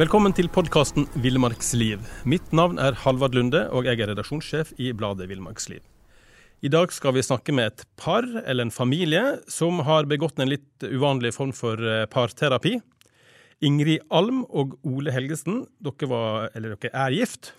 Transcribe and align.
Velkommen 0.00 0.32
til 0.32 0.46
podkasten 0.48 1.04
Villmarksliv. 1.20 2.00
Mitt 2.24 2.54
navn 2.56 2.78
er 2.80 2.94
Halvard 3.02 3.34
Lunde, 3.36 3.66
og 3.68 3.84
jeg 3.84 4.00
er 4.00 4.08
redaksjonssjef 4.08 4.70
i 4.80 4.94
bladet 4.96 5.26
Villmarksliv. 5.28 5.82
I 6.64 6.70
dag 6.72 6.94
skal 6.96 7.12
vi 7.18 7.24
snakke 7.26 7.52
med 7.52 7.68
et 7.68 7.84
par, 8.00 8.24
eller 8.24 8.64
en 8.64 8.72
familie, 8.72 9.20
som 9.44 9.82
har 9.84 10.08
begått 10.08 10.40
en 10.40 10.48
litt 10.48 10.86
uvanlig 10.88 11.34
form 11.36 11.52
for 11.52 11.76
eh, 11.84 12.06
parterapi. 12.08 12.78
Ingrid 13.60 14.06
Alm 14.08 14.40
og 14.48 14.78
Ole 14.88 15.12
Helgesen, 15.12 15.66
dere, 15.84 16.08
var, 16.08 16.48
eller 16.56 16.78
dere 16.80 16.96
er 17.04 17.20
gift, 17.20 17.52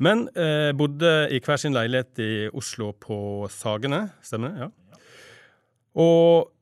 men 0.00 0.30
eh, 0.32 0.72
bodde 0.72 1.14
i 1.28 1.44
hver 1.44 1.60
sin 1.60 1.76
leilighet 1.76 2.24
i 2.24 2.34
Oslo 2.56 2.94
på 2.96 3.18
Sagene, 3.52 4.06
stemmer 4.24 4.54
det? 4.54 4.70
Ja. 4.70 5.00
Og 6.00 6.54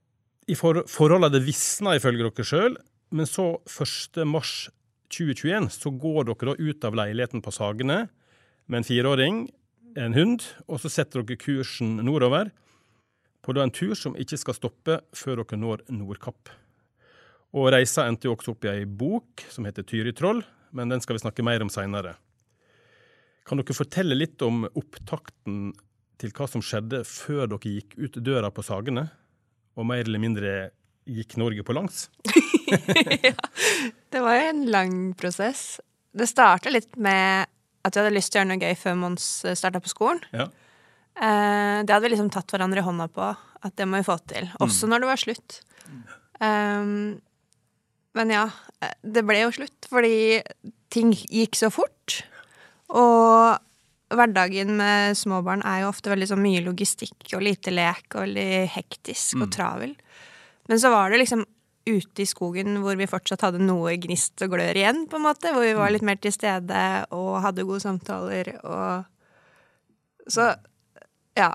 i 0.50 0.58
for, 0.58 0.82
forholdet 0.90 1.36
det 1.38 1.46
visna 1.46 1.94
ifølge 2.00 2.26
dere 2.26 2.54
sjøl, 2.56 2.80
men 3.14 3.30
så 3.30 3.52
1. 3.70 4.24
mars 4.26 4.64
2021 5.12 5.68
så 5.72 5.90
går 5.90 6.30
dere 6.30 6.52
da 6.52 6.56
ut 6.58 6.86
av 6.86 6.96
leiligheten 6.98 7.42
på 7.44 7.52
Sagene 7.54 8.06
med 8.66 8.80
en 8.80 8.86
fireåring, 8.86 9.44
en 9.96 10.16
hund, 10.16 10.42
og 10.66 10.80
så 10.82 10.90
setter 10.90 11.22
dere 11.22 11.38
kursen 11.40 11.98
nordover 12.02 12.50
på 13.44 13.52
da 13.52 13.64
en 13.64 13.74
tur 13.74 13.94
som 13.98 14.16
ikke 14.16 14.38
skal 14.40 14.56
stoppe 14.56 14.98
før 15.14 15.42
dere 15.42 15.60
når 15.60 15.84
Nordkapp. 15.92 16.50
Og 17.54 17.70
reisa 17.70 18.08
endte 18.08 18.26
jo 18.26 18.34
også 18.34 18.54
opp 18.54 18.66
i 18.66 18.72
ei 18.72 18.84
bok 18.88 19.44
som 19.52 19.66
heter 19.68 19.86
Tyritroll, 19.86 20.42
men 20.74 20.90
den 20.90 21.02
skal 21.04 21.18
vi 21.18 21.22
snakke 21.22 21.44
mer 21.46 21.62
om 21.62 21.70
seinere. 21.70 22.16
Kan 23.46 23.60
dere 23.60 23.76
fortelle 23.76 24.16
litt 24.16 24.42
om 24.42 24.64
opptakten 24.72 25.74
til 26.18 26.32
hva 26.34 26.48
som 26.50 26.64
skjedde 26.64 27.02
før 27.06 27.46
dere 27.52 27.76
gikk 27.76 27.94
ut 28.00 28.18
døra 28.24 28.50
på 28.54 28.64
Sagene, 28.66 29.06
og 29.74 29.86
mer 29.86 30.02
eller 30.06 30.22
mindre 30.22 30.54
gikk 31.04 31.36
Norge 31.40 31.64
på 31.66 31.76
langs? 31.76 32.08
ja, 33.28 33.34
det 34.10 34.22
var 34.22 34.38
jo 34.38 34.46
en 34.50 34.64
lang 34.72 34.96
prosess. 35.18 35.80
Det 36.14 36.28
starta 36.30 36.72
litt 36.72 36.96
med 36.96 37.50
at 37.84 37.96
vi 37.96 38.00
hadde 38.00 38.14
lyst 38.14 38.32
til 38.32 38.40
å 38.40 38.42
gjøre 38.42 38.52
noe 38.54 38.62
gøy 38.64 38.78
før 38.80 38.96
Mons 39.00 39.26
starta 39.58 39.82
på 39.84 39.92
skolen. 39.92 40.22
Ja. 40.32 40.48
Eh, 41.14 41.84
det 41.84 41.92
hadde 41.92 42.06
vi 42.06 42.14
liksom 42.14 42.32
tatt 42.32 42.54
hverandre 42.54 42.80
i 42.80 42.86
hånda 42.86 43.10
på, 43.12 43.28
at 43.34 43.76
det 43.78 43.86
må 43.88 44.00
vi 44.00 44.08
få 44.08 44.16
til. 44.30 44.48
Også 44.64 44.88
når 44.90 45.04
det 45.04 45.10
var 45.10 45.20
slutt. 45.20 45.60
Um, 46.40 47.20
men 48.14 48.32
ja, 48.32 48.48
det 49.02 49.22
ble 49.26 49.44
jo 49.44 49.52
slutt 49.54 49.86
fordi 49.90 50.40
ting 50.94 51.12
gikk 51.14 51.58
så 51.58 51.70
fort. 51.74 52.20
Og 52.94 53.58
hverdagen 54.14 54.74
med 54.78 55.18
småbarn 55.18 55.64
er 55.66 55.82
jo 55.82 55.90
ofte 55.90 56.12
veldig 56.12 56.28
så 56.30 56.38
mye 56.38 56.62
logistikk 56.64 57.32
og 57.34 57.44
lite 57.46 57.72
lek 57.74 58.14
og 58.14 58.26
veldig 58.26 58.50
hektisk 58.74 59.40
og 59.40 59.50
travel. 59.54 59.94
Men 60.68 60.80
så 60.80 60.90
var 60.92 61.10
det 61.10 61.20
liksom 61.22 61.44
ute 61.84 62.22
i 62.22 62.28
skogen 62.28 62.78
hvor 62.80 62.96
vi 62.96 63.08
fortsatt 63.08 63.44
hadde 63.44 63.60
noe 63.60 63.96
gnist 64.00 64.40
og 64.44 64.54
glør 64.54 64.78
igjen, 64.78 65.04
på 65.10 65.18
en 65.18 65.26
måte. 65.26 65.52
Hvor 65.52 65.66
vi 65.66 65.74
var 65.76 65.92
litt 65.92 66.06
mer 66.06 66.20
til 66.20 66.32
stede 66.32 66.84
og 67.14 67.42
hadde 67.44 67.66
gode 67.68 67.84
samtaler 67.84 68.54
og 68.62 69.10
Så 70.32 70.54
ja. 71.36 71.52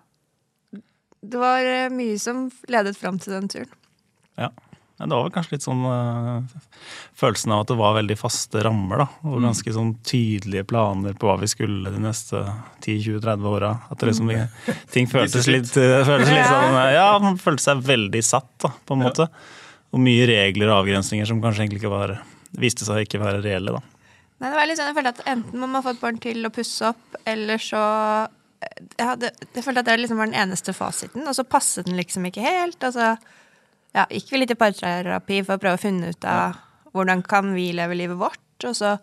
Det 1.20 1.40
var 1.42 1.66
eh, 1.66 1.92
mye 1.92 2.20
som 2.22 2.46
ledet 2.70 2.96
fram 2.96 3.18
til 3.20 3.34
den 3.34 3.50
turen. 3.52 3.72
Ja. 4.38 4.52
Det 5.00 5.16
var 5.16 5.24
vel 5.24 5.32
kanskje 5.32 5.54
litt 5.56 5.64
sånn 5.64 5.84
uh, 5.88 6.56
følelsen 7.20 7.54
av 7.56 7.62
at 7.64 7.70
det 7.72 7.78
var 7.80 7.94
veldig 7.96 8.18
faste 8.20 8.64
rammer. 8.66 9.04
da, 9.04 9.08
Og 9.30 9.46
ganske 9.46 9.76
sånn 9.76 9.94
tydelige 10.04 10.66
planer 10.68 11.16
på 11.16 11.30
hva 11.30 11.38
vi 11.40 11.48
skulle 11.48 11.94
de 11.94 12.02
neste 12.04 12.42
10-20-30 12.84 13.48
åra. 13.48 13.70
At 13.88 14.02
det 14.02 14.12
liksom, 14.12 14.34
ting 14.96 15.08
føltes 15.12 15.48
litt, 15.48 15.72
uh, 15.80 16.02
føltes 16.08 16.34
litt 16.34 16.50
sånn 16.52 16.82
Ja, 16.98 17.14
man 17.24 17.40
følte 17.40 17.70
seg 17.70 17.86
veldig 17.88 18.24
satt, 18.28 18.52
da, 18.66 18.74
på 18.84 18.98
en 18.98 19.06
måte. 19.08 19.30
Og 19.96 20.04
mye 20.04 20.28
regler 20.30 20.68
og 20.68 20.84
avgrensninger 20.84 21.32
som 21.32 21.40
kanskje 21.42 21.66
egentlig 21.66 21.84
ikke 21.84 21.96
var 21.96 22.20
viste 22.58 22.86
seg 22.88 23.06
ikke 23.06 23.22
være 23.22 23.44
reelle, 23.46 23.78
da. 23.78 23.82
Nei, 24.40 24.52
det 24.52 24.56
var 24.56 24.70
litt 24.70 24.80
sånn, 24.80 24.90
jeg 24.92 24.98
følte 24.98 25.16
at 25.18 25.26
Enten 25.28 25.60
må 25.60 25.68
man 25.68 25.84
få 25.84 25.94
et 25.94 26.02
barn 26.02 26.20
til 26.24 26.48
å 26.48 26.52
pusse 26.54 26.92
opp, 26.94 27.18
eller 27.28 27.60
så 27.62 27.82
ja, 29.00 29.14
det, 29.20 29.34
Jeg 29.56 29.64
følte 29.66 29.84
at 29.84 29.90
det 29.90 29.98
liksom 30.00 30.20
var 30.20 30.30
den 30.32 30.40
eneste 30.40 30.76
fasiten, 30.76 31.28
og 31.28 31.36
så 31.36 31.46
passet 31.48 31.88
den 31.88 32.00
liksom 32.00 32.26
ikke 32.28 32.44
helt. 32.44 32.80
Altså, 32.84 33.14
ja, 33.96 34.06
gikk 34.10 34.34
vi 34.34 34.42
litt 34.42 34.54
i 34.54 34.60
parterapi 34.60 35.42
for 35.46 35.58
å 35.58 35.62
prøve 35.62 35.80
å 35.80 35.82
finne 35.82 36.12
ut 36.14 36.28
av 36.30 36.60
hvordan 36.94 37.24
kan 37.26 37.54
vi 37.56 37.72
leve 37.76 37.98
livet 37.98 38.20
vårt. 38.20 38.46
Og 38.66 38.76
så 38.78 38.98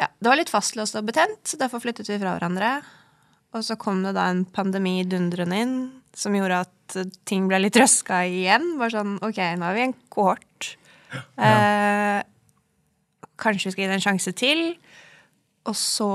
Ja, 0.00 0.08
det 0.18 0.26
var 0.26 0.38
litt 0.40 0.50
fastlåst 0.50 0.96
og 0.98 1.04
betent, 1.06 1.44
så 1.46 1.58
derfor 1.60 1.78
flyttet 1.78 2.08
vi 2.08 2.16
fra 2.18 2.32
hverandre. 2.34 2.80
Og 3.54 3.62
så 3.62 3.76
kom 3.78 4.00
det 4.02 4.14
da 4.16 4.24
en 4.32 4.40
pandemi 4.48 5.04
dundrende 5.06 5.58
inn 5.62 5.74
som 6.16 6.34
gjorde 6.34 6.62
at 6.64 6.96
ting 7.28 7.46
ble 7.46 7.60
litt 7.60 7.76
røska 7.78 8.22
igjen. 8.26 8.78
Bare 8.80 8.96
sånn 8.96 9.18
OK, 9.22 9.38
nå 9.60 9.68
er 9.68 9.76
vi 9.76 9.84
en 9.84 9.94
kohort. 10.12 10.72
Eh, 11.36 12.18
kanskje 13.36 13.68
vi 13.68 13.74
skal 13.74 13.84
gi 13.84 13.90
det 13.90 13.98
en 14.00 14.06
sjanse 14.08 14.34
til. 14.40 14.64
Og 15.68 15.76
så 15.78 16.10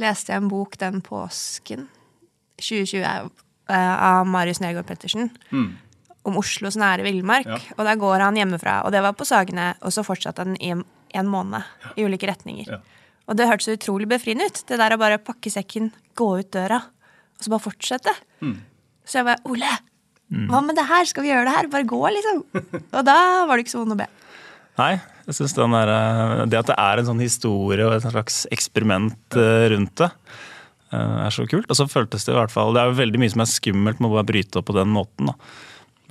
leste 0.00 0.32
jeg 0.34 0.42
en 0.44 0.50
bok 0.52 0.76
den 0.80 1.00
påsken 1.04 1.88
2020 2.60 3.00
eh, 3.00 3.94
av 3.96 4.28
Marius 4.28 4.60
Nergård 4.62 4.86
Pettersen. 4.88 5.32
Om 6.28 6.36
Oslos 6.40 6.76
nære 6.76 7.04
villmark. 7.06 7.48
Ja. 7.48 7.58
Og 7.78 7.84
der 7.88 8.00
går 8.00 8.24
han 8.26 8.36
hjemmefra. 8.36 8.80
Og 8.84 8.92
det 8.92 9.00
var 9.04 9.16
på 9.16 9.26
Sagene, 9.28 9.72
og 9.80 9.94
så 9.94 10.04
fortsatte 10.04 10.44
han 10.44 10.56
i 10.60 10.74
en, 10.74 11.28
måned. 11.30 11.64
I 11.96 12.04
ulike 12.04 12.28
retninger. 12.28 12.68
Ja. 12.68 12.80
Og 13.30 13.38
det 13.38 13.48
hørtes 13.48 13.70
utrolig 13.72 14.08
befriende 14.10 14.48
ut. 14.50 14.64
Det 14.68 14.78
der 14.80 14.96
å 14.96 15.00
bare 15.00 15.20
pakke 15.22 15.52
sekken, 15.52 15.92
gå 16.18 16.32
ut 16.42 16.50
døra, 16.52 16.82
og 17.38 17.44
så 17.44 17.52
bare 17.52 17.64
fortsette. 17.64 18.14
Så 19.06 19.20
jeg 19.20 19.28
bare 19.30 19.40
Ole, 19.48 19.70
hva 20.50 20.60
med 20.62 20.76
det 20.78 20.86
her? 20.86 21.06
Skal 21.08 21.24
vi 21.24 21.32
gjøre 21.32 21.48
det 21.48 21.54
her? 21.56 21.68
Bare 21.72 21.88
gå, 21.88 22.00
liksom. 22.14 22.44
Og 22.98 23.06
da 23.06 23.16
var 23.48 23.56
det 23.56 23.64
ikke 23.64 23.72
så 23.72 23.80
vondt 23.82 23.96
å 23.96 23.98
be. 23.98 24.06
Nei, 24.78 24.92
jeg 25.26 25.36
synes 25.36 25.56
den 25.56 25.74
der, 25.74 25.90
eh, 25.90 26.44
Det 26.50 26.60
at 26.60 26.70
det 26.70 26.76
er 26.78 27.00
en 27.00 27.08
sånn 27.10 27.22
historie 27.22 27.88
og 27.88 27.96
et 27.96 28.06
slags 28.06 28.44
eksperiment 28.54 29.38
eh, 29.38 29.66
rundt 29.74 29.96
det, 29.98 30.10
eh, 30.94 31.16
er 31.26 31.34
så 31.34 31.48
kult. 31.50 31.66
Og 31.66 31.78
så 31.78 31.88
føltes 31.90 32.26
det 32.26 32.34
i 32.34 32.38
hvert 32.38 32.54
fall 32.54 32.76
Det 32.76 32.82
er 32.82 32.92
jo 32.92 33.00
veldig 33.00 33.22
mye 33.22 33.34
som 33.34 33.42
er 33.42 33.50
skummelt 33.50 33.98
med 34.00 34.10
å 34.10 34.14
bare 34.20 34.30
bryte 34.30 34.62
opp 34.62 34.70
på 34.70 34.78
den 34.78 34.94
måten. 34.94 35.32
da. 35.32 35.36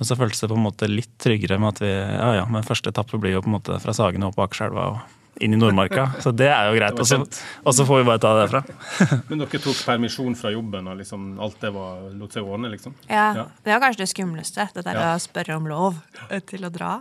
Men 0.00 0.08
så 0.08 0.16
føltes 0.16 0.40
det 0.40 0.48
på 0.50 0.56
en 0.56 0.64
måte 0.64 0.88
litt 0.88 1.12
tryggere 1.20 1.58
med 1.60 1.74
at 1.76 1.80
vi 1.84 1.90
Ja 1.92 2.30
ja, 2.40 2.44
men 2.48 2.64
første 2.64 2.88
etappe 2.88 3.20
blir 3.20 3.34
jo 3.36 3.42
på 3.44 3.50
en 3.52 3.58
måte 3.58 3.76
fra 3.82 3.92
Sagene 3.96 4.30
opp 4.30 4.38
på 4.38 4.46
Akerselva 4.46 4.86
og 4.94 5.16
inn 5.40 5.54
i 5.54 5.58
Nordmarka. 5.60 6.06
Så 6.24 6.32
det 6.36 6.48
er 6.52 6.66
jo 6.68 6.74
greit. 6.76 6.98
Og 7.00 7.06
så, 7.08 7.16
og 7.64 7.72
så 7.76 7.84
får 7.88 8.00
vi 8.02 8.06
bare 8.08 8.20
ta 8.20 8.32
det 8.36 8.42
derfra. 8.48 8.60
Men 9.30 9.40
dere 9.44 9.60
tok 9.62 9.78
permisjon 9.86 10.34
fra 10.36 10.50
jobben, 10.52 10.88
og 10.90 10.98
liksom 10.98 11.30
alt 11.40 11.60
det 11.62 11.70
var, 11.72 12.02
lot 12.18 12.34
seg 12.36 12.44
ordne, 12.48 12.68
liksom? 12.74 12.96
Ja, 13.08 13.28
Ja. 13.38 13.44
Det 13.64 13.72
var 13.72 13.80
kanskje 13.86 14.02
det 14.02 14.08
skumleste, 14.10 14.66
det 14.74 14.84
der 14.88 14.98
Ja. 15.00 15.14
å 15.14 15.22
spørre 15.22 15.56
om 15.56 15.68
lov 15.70 15.96
eh, 16.28 16.40
til 16.44 16.66
å 16.68 16.72
dra. 16.74 16.98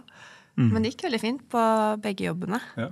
Men 0.60 0.84
det 0.84 0.92
gikk 0.94 1.06
veldig 1.08 1.20
fint 1.24 1.44
på 1.52 1.60
begge 2.04 2.26
jobbene. 2.30 2.60
Ja. 2.76 2.90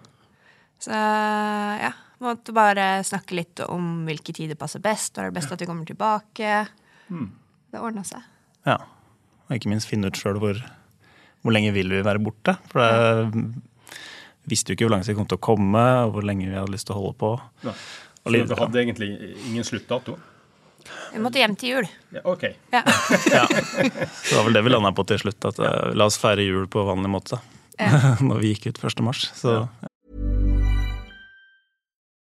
Så 0.79 0.91
ja, 0.96 1.90
måtte 2.23 2.53
bare 2.56 3.03
snakke 3.07 3.35
litt 3.35 3.59
om 3.67 4.06
hvilke 4.07 4.31
tider 4.35 4.56
passer 4.59 4.79
best. 4.84 5.16
Når 5.17 5.23
er 5.29 5.31
det 5.31 5.40
best 5.40 5.51
at 5.56 5.63
vi 5.63 5.67
kommer 5.67 5.88
tilbake? 5.90 6.62
Det 7.07 7.79
ordna 7.81 8.03
seg. 8.07 8.23
Ja. 8.67 8.78
Og 9.47 9.56
ikke 9.56 9.72
minst 9.72 9.90
finne 9.90 10.12
ut 10.12 10.19
sjøl 10.19 10.40
hvor, 10.41 10.59
hvor 11.44 11.56
lenge 11.56 11.74
vil 11.75 11.91
vi 11.94 12.03
være 12.06 12.22
borte. 12.24 12.58
For 12.72 12.84
det 13.31 14.52
visste 14.52 14.72
jo 14.72 14.78
ikke 14.78 14.88
hvor 14.88 14.96
lang 14.96 15.06
tid 15.06 15.13
vi 15.16 15.19
kom 15.19 15.30
til 15.30 15.40
å 15.40 15.46
komme, 15.50 15.84
og 16.06 16.16
hvor 16.16 16.28
lenge 16.28 16.50
vi 16.50 16.56
hadde 16.58 16.74
lyst 16.74 16.88
til 16.90 16.96
å 16.96 17.02
holde 17.02 17.18
på. 17.19 17.35
Ja. 17.68 17.75
Så 18.28 18.34
dere 18.35 18.59
hadde 18.59 18.81
egentlig 18.81 19.12
ingen 19.47 19.63
sluttdato? 19.68 20.18
Vi 21.13 21.19
måtte 21.24 21.40
hjem 21.40 21.56
til 21.59 21.74
jul. 21.74 21.88
Ja, 22.16 22.24
OK. 22.28 22.44
Ja. 22.72 22.84
Ja. 23.38 23.44
Så 23.47 24.30
det 24.30 24.38
var 24.38 24.47
vel 24.47 24.58
det 24.58 24.63
vi 24.68 24.72
landa 24.72 24.91
på 24.96 25.03
til 25.08 25.19
slutt. 25.22 25.40
At 25.50 25.59
eh, 25.59 25.91
la 25.97 26.08
oss 26.08 26.19
feire 26.22 26.44
jul 26.46 26.68
på 26.72 26.84
vanlig 26.88 27.12
måte. 27.12 27.40
Når 28.28 28.41
vi 28.44 28.53
gikk 28.53 28.69
ut 28.72 28.84
1. 28.84 29.03
mars. 29.06 29.28
Så 29.35 29.59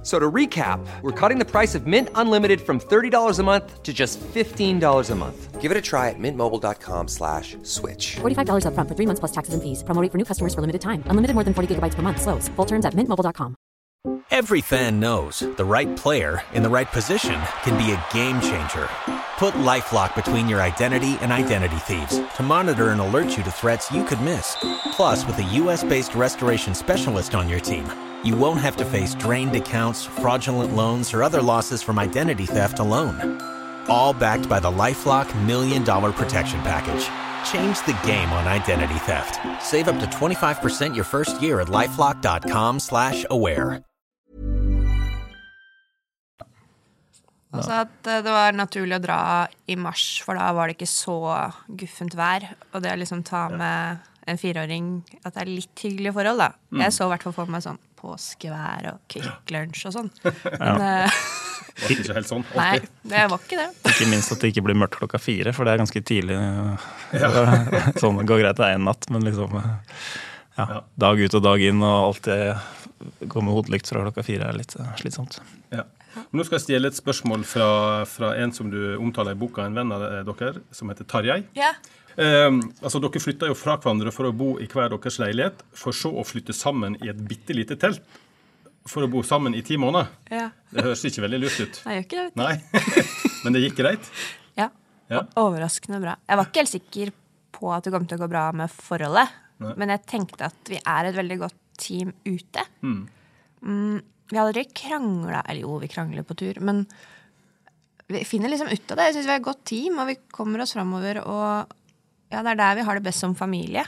F- 0.00 0.06
So 0.06 0.18
to 0.18 0.30
recap, 0.30 0.80
we're 1.02 1.12
cutting 1.12 1.38
the 1.38 1.44
price 1.44 1.74
of 1.74 1.86
Mint 1.86 2.08
Unlimited 2.14 2.60
from 2.60 2.80
$30 2.80 3.38
a 3.38 3.42
month 3.42 3.82
to 3.82 3.92
just 3.92 4.18
$15 4.20 5.10
a 5.10 5.14
month. 5.14 5.60
Give 5.60 5.70
it 5.70 5.76
a 5.76 5.80
try 5.82 6.08
at 6.08 6.18
mintmobile.com 6.18 7.08
slash 7.08 7.58
switch. 7.64 8.16
$45 8.22 8.64
upfront 8.64 8.88
for 8.88 8.94
three 8.96 9.04
months 9.06 9.20
plus 9.20 9.32
taxes 9.32 9.52
and 9.52 9.62
fees. 9.62 9.84
Promo 9.84 10.00
rate 10.00 10.10
for 10.10 10.16
new 10.16 10.24
customers 10.24 10.54
for 10.54 10.62
limited 10.62 10.80
time. 10.80 11.04
Unlimited 11.06 11.34
more 11.34 11.44
than 11.44 11.52
40 11.52 11.74
gigabytes 11.74 11.94
per 11.96 12.00
month. 12.02 12.22
Slows. 12.22 12.48
Full 12.56 12.64
terms 12.66 12.86
at 12.86 12.94
mintmobile.com. 12.94 13.54
Every 14.30 14.62
fan 14.62 14.98
knows 15.00 15.40
the 15.58 15.64
right 15.64 15.94
player 16.02 16.40
in 16.54 16.62
the 16.62 16.70
right 16.70 16.90
position 16.90 17.38
can 17.62 17.76
be 17.76 17.92
a 17.92 18.00
game 18.14 18.40
changer. 18.40 18.88
Put 19.36 19.52
LifeLock 19.54 20.14
between 20.14 20.48
your 20.48 20.62
identity 20.62 21.18
and 21.20 21.30
identity 21.32 21.76
thieves 21.76 22.16
to 22.36 22.42
monitor 22.42 22.88
and 22.90 23.00
alert 23.02 23.36
you 23.36 23.42
to 23.44 23.50
threats 23.50 23.90
you 23.90 24.02
could 24.04 24.20
miss. 24.22 24.56
Plus, 24.96 25.26
with 25.26 25.36
a 25.38 25.42
US-based 25.60 26.14
restoration 26.14 26.74
specialist 26.74 27.34
on 27.34 27.48
your 27.48 27.60
team, 27.60 27.84
you 28.24 28.36
won't 28.36 28.60
have 28.60 28.76
to 28.76 28.84
face 28.84 29.14
drained 29.14 29.54
accounts, 29.54 30.04
fraudulent 30.04 30.74
loans, 30.74 31.14
or 31.14 31.22
other 31.22 31.42
losses 31.42 31.82
from 31.82 31.98
identity 31.98 32.46
theft 32.46 32.78
alone. 32.78 33.40
All 33.88 34.12
backed 34.12 34.48
by 34.48 34.60
the 34.60 34.70
LifeLock 34.70 35.28
Million 35.46 35.84
Dollar 35.84 36.12
Protection 36.12 36.60
Package. 36.62 37.08
Change 37.44 37.78
the 37.86 37.98
game 38.06 38.30
on 38.32 38.46
identity 38.46 38.98
theft. 39.06 39.38
Save 39.62 39.88
up 39.88 39.98
to 40.00 40.06
25% 40.06 40.94
your 40.94 41.04
first 41.04 41.42
year 41.42 41.60
at 41.60 41.68
lifelock.com 41.68 42.80
slash 42.80 43.26
aware. 43.30 43.82
Altså 47.50 47.72
at 47.82 48.06
eh, 48.06 48.20
det 48.22 48.30
var 48.30 48.54
naturlig 48.54 48.94
å 48.94 49.02
dra 49.02 49.22
i 49.66 49.74
mars, 49.74 50.20
for 50.22 50.38
da 50.38 50.52
var 50.54 50.70
det 50.70 50.76
ikke 50.78 50.86
så 50.86 51.18
guffent 51.66 52.14
vær. 52.14 52.46
Og 52.70 52.84
det 52.84 52.92
å 52.94 53.00
liksom 53.00 53.24
ta 53.26 53.48
med 53.50 54.06
en 54.30 54.38
fireåring 54.38 55.00
At 55.24 55.34
det 55.34 55.42
er 55.42 55.50
litt 55.50 55.82
hyggelige 55.82 56.14
forhold, 56.14 56.38
da. 56.44 56.52
Mm. 56.70 56.84
Jeg 56.84 56.94
så 56.94 57.08
i 57.08 57.12
hvert 57.14 57.26
fall 57.26 57.34
for 57.40 57.50
meg 57.50 57.64
sånn 57.64 57.80
påskevær 58.00 58.88
og 58.94 58.98
Kvikk 59.12 59.52
Lunsj 59.54 59.86
og 59.90 59.94
sånn. 59.98 60.10
Men 60.62 60.84
eh, 60.86 61.20
Det 61.70 61.84
var 61.86 61.92
ikke 61.96 62.16
helt 62.18 62.30
sånn. 62.30 62.44
nei, 62.56 62.80
det 63.12 63.22
var 63.30 63.38
ikke 63.44 63.60
det. 63.60 63.68
Ikke 63.92 64.08
minst 64.10 64.34
at 64.34 64.42
det 64.42 64.50
ikke 64.54 64.64
blir 64.66 64.78
mørkt 64.80 64.98
klokka 64.98 65.20
fire, 65.22 65.54
for 65.56 65.68
det 65.68 65.74
er 65.76 65.82
ganske 65.84 66.02
tidlig. 66.08 66.36
sånn, 68.02 68.20
det 68.20 68.26
går 68.28 68.42
greit 68.44 68.58
det 68.60 68.66
er 68.66 68.76
én 68.78 68.84
natt, 68.88 69.08
men 69.12 69.24
liksom 69.28 69.56
ja, 69.60 70.82
Dag 71.00 71.20
ut 71.22 71.38
og 71.38 71.44
dag 71.46 71.62
inn 71.64 71.80
og 71.86 72.10
alltid 72.10 73.24
gå 73.30 73.40
med 73.44 73.54
hodelykt 73.56 73.88
fra 73.88 74.02
klokka 74.04 74.24
fire 74.26 74.50
er 74.50 74.58
litt 74.58 74.74
eh, 74.76 74.90
slitsomt. 75.00 75.38
Ja. 75.72 75.86
Men 76.16 76.40
nå 76.40 76.44
skal 76.44 76.58
jeg 76.58 76.64
stjele 76.66 76.90
et 76.90 76.98
spørsmål 76.98 77.44
fra, 77.46 77.68
fra 78.10 78.32
en 78.42 78.50
som 78.52 78.68
du 78.72 78.96
omtaler 78.98 79.36
i 79.36 79.38
boka, 79.40 79.62
en 79.64 79.76
venn 79.78 79.94
av 79.94 80.02
dere, 80.26 80.58
som 80.74 80.90
heter 80.90 81.06
Tarjei. 81.08 81.38
Ja. 81.56 81.70
Eh, 82.16 82.48
altså, 82.82 83.00
Dere 83.02 83.22
flytta 83.22 83.50
jo 83.50 83.58
fra 83.58 83.76
hverandre 83.78 84.12
for 84.14 84.28
å 84.28 84.34
bo 84.36 84.54
i 84.62 84.66
hver 84.70 84.90
deres 84.94 85.20
leilighet, 85.22 85.62
for 85.76 85.96
så 85.96 86.10
å 86.10 86.26
flytte 86.26 86.56
sammen 86.56 86.98
i 87.04 87.10
et 87.12 87.22
bitte 87.30 87.56
lite 87.56 87.78
telt 87.80 88.02
for 88.88 89.04
å 89.04 89.10
bo 89.12 89.20
sammen 89.26 89.54
i 89.54 89.62
ti 89.62 89.76
måneder. 89.80 90.08
ja. 90.32 90.48
Det 90.70 90.84
høres 90.86 91.02
ikke 91.04 91.24
veldig 91.24 91.38
lurt 91.42 91.60
ut. 91.60 91.78
Nei, 91.84 91.94
jeg 91.96 92.04
gjør 92.04 92.06
ikke 92.06 92.22
det. 92.22 92.30
Nei, 92.38 93.00
Men 93.44 93.56
det 93.56 93.62
gikk 93.64 93.78
greit? 93.80 94.10
Ja. 94.58 94.68
Ja. 95.10 95.24
Overraskende 95.42 95.98
bra. 96.02 96.14
Jeg 96.28 96.38
var 96.38 96.46
ikke 96.46 96.62
helt 96.62 96.72
sikker 96.72 97.10
på 97.56 97.72
at 97.74 97.86
det 97.86 97.92
kom 97.94 98.06
til 98.06 98.20
å 98.20 98.22
gå 98.22 98.28
bra 98.30 98.44
med 98.56 98.70
forholdet. 98.70 99.32
Men 99.60 99.92
jeg 99.92 100.06
tenkte 100.08 100.46
at 100.46 100.70
vi 100.70 100.78
er 100.78 101.08
et 101.10 101.16
veldig 101.18 101.38
godt 101.42 101.58
team 101.80 102.12
ute. 102.24 102.62
Mm, 102.80 103.98
vi 104.30 104.38
har 104.38 104.46
aldri 104.46 104.62
krangla 104.72 105.42
Eller 105.42 105.66
jo, 105.66 105.74
vi 105.82 105.90
krangler 105.90 106.24
på 106.24 106.36
tur, 106.38 106.60
men 106.64 106.84
vi 108.10 108.22
finner 108.24 108.50
liksom 108.50 108.70
ut 108.70 108.94
av 108.94 108.96
det. 108.98 109.08
Jeg 109.10 109.18
syns 109.18 109.28
vi 109.28 109.34
er 109.34 109.42
et 109.42 109.46
godt 109.50 109.64
team, 109.70 109.98
og 110.02 110.08
vi 110.08 110.16
kommer 110.34 110.62
oss 110.64 110.72
framover. 110.74 111.20
Og 111.26 111.76
ja, 112.30 112.42
det 112.42 112.52
er 112.52 112.60
der 112.60 112.74
vi 112.78 112.84
har 112.86 112.94
det 112.98 113.02
best 113.04 113.20
som 113.24 113.34
familie. 113.34 113.84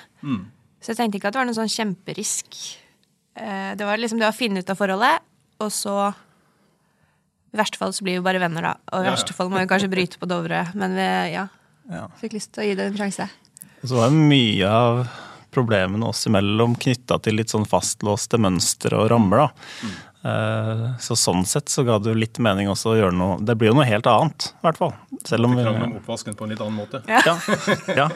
Så 0.82 0.90
jeg 0.92 0.96
tenkte 0.98 1.18
ikke 1.20 1.28
at 1.30 1.34
det 1.36 1.40
var 1.42 1.46
noen 1.46 1.58
sånn 1.60 1.70
kjemperisk. 1.70 2.56
Eh, 3.36 3.74
Det 3.78 3.86
var 3.86 3.96
liksom 3.98 4.18
det 4.18 4.28
å 4.28 4.34
finne 4.34 4.58
ut 4.60 4.70
av 4.70 4.76
forholdet, 4.76 5.20
og 5.60 5.70
så 5.70 6.14
I 7.52 7.56
verste 7.60 7.76
fall 7.76 7.92
så 7.92 8.02
blir 8.02 8.16
vi 8.18 8.24
bare 8.24 8.40
venner, 8.40 8.62
da. 8.62 8.74
Og 8.92 9.02
i 9.02 9.04
Ja, 9.04 9.10
ja. 9.10 9.16
verste 9.16 9.34
fall 9.36 9.50
må 9.52 9.58
vi 9.60 9.66
kanskje 9.68 9.90
bryte 9.92 10.18
på 10.18 10.26
Dovre. 10.26 10.72
Men 10.74 10.94
vi, 10.96 11.32
ja, 11.34 11.48
Ja. 11.90 12.06
fikk 12.20 12.32
lyst 12.32 12.52
til 12.52 12.62
å 12.62 12.66
gi 12.66 12.74
det 12.74 12.86
en 12.86 12.96
sjanse. 12.96 13.28
Og 13.82 13.88
så 13.90 13.96
var 13.96 14.08
det 14.08 14.16
mye 14.16 14.64
av 14.70 15.08
problemene 15.52 16.06
oss 16.08 16.24
imellom 16.26 16.74
knytta 16.80 17.20
til 17.20 17.34
litt 17.36 17.48
sånn 17.52 17.66
fastlåste 17.68 18.38
mønstre 18.40 18.94
og 18.96 19.10
rammer. 19.10 19.36
da. 19.36 19.48
Eh, 19.84 20.11
Så 20.22 21.16
sånn 21.18 21.40
sett 21.50 21.72
så 21.72 21.82
ga 21.82 21.96
det 21.98 22.12
jo 22.12 22.14
litt 22.14 22.38
mening 22.38 22.68
også 22.70 22.92
å 22.92 22.94
gjøre 22.94 23.16
noe 23.18 23.40
Det 23.42 23.56
blir 23.58 23.72
jo 23.72 23.74
noe 23.74 23.88
helt 23.88 24.06
annet, 24.06 24.52
i 24.54 24.66
hvert 24.68 24.78
fall. 24.78 24.92
Selv 25.26 25.48
om 25.48 25.56
Vi 25.58 25.64
vi 25.64 25.72
om 25.72 25.96
oppvasken 25.98 26.36
på 26.38 26.46
en 26.46 26.54
litt 26.54 26.62
annen 26.62 26.78
måte. 26.78 27.00
ja, 27.10 27.34
ja, 27.90 28.06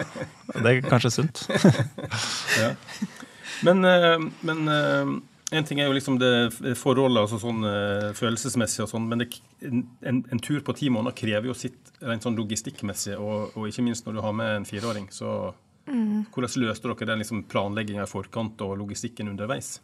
det 0.54 0.70
er 0.70 0.86
kanskje 0.86 1.10
sunt. 1.16 1.42
Men, 3.64 3.84
eh, 3.84 4.18
men 4.40 4.68
eh, 4.68 5.12
en 5.56 5.64
ting 5.64 5.80
er 5.80 5.88
jo 5.88 5.94
liksom 5.96 6.18
det 6.20 6.50
forholdet, 6.78 7.22
altså 7.22 7.38
sånn 7.40 7.64
eh, 7.68 8.08
følelsesmessig 8.18 8.84
og 8.84 8.90
sånn, 8.90 9.06
men 9.08 9.22
det, 9.22 9.28
en, 9.62 10.22
en 10.24 10.42
tur 10.42 10.60
på 10.66 10.74
ti 10.76 10.90
måneder 10.92 11.16
krever 11.16 11.50
jo 11.50 11.56
sitt 11.56 11.92
rent 12.02 12.26
sånn 12.26 12.36
logistikkmessig, 12.38 13.16
og, 13.16 13.54
og 13.56 13.70
ikke 13.70 13.84
minst 13.86 14.08
når 14.08 14.18
du 14.18 14.24
har 14.26 14.36
med 14.36 14.52
en 14.58 14.68
fireåring. 14.68 15.08
Så 15.14 15.54
hvordan 15.86 16.64
løste 16.64 16.90
dere 16.90 17.06
den 17.12 17.20
liksom 17.22 17.44
planlegginga 17.46 18.04
i 18.04 18.10
forkant 18.10 18.62
og 18.66 18.74
logistikken 18.80 19.30
underveis? 19.30 19.76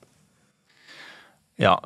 Ja, 1.62 1.76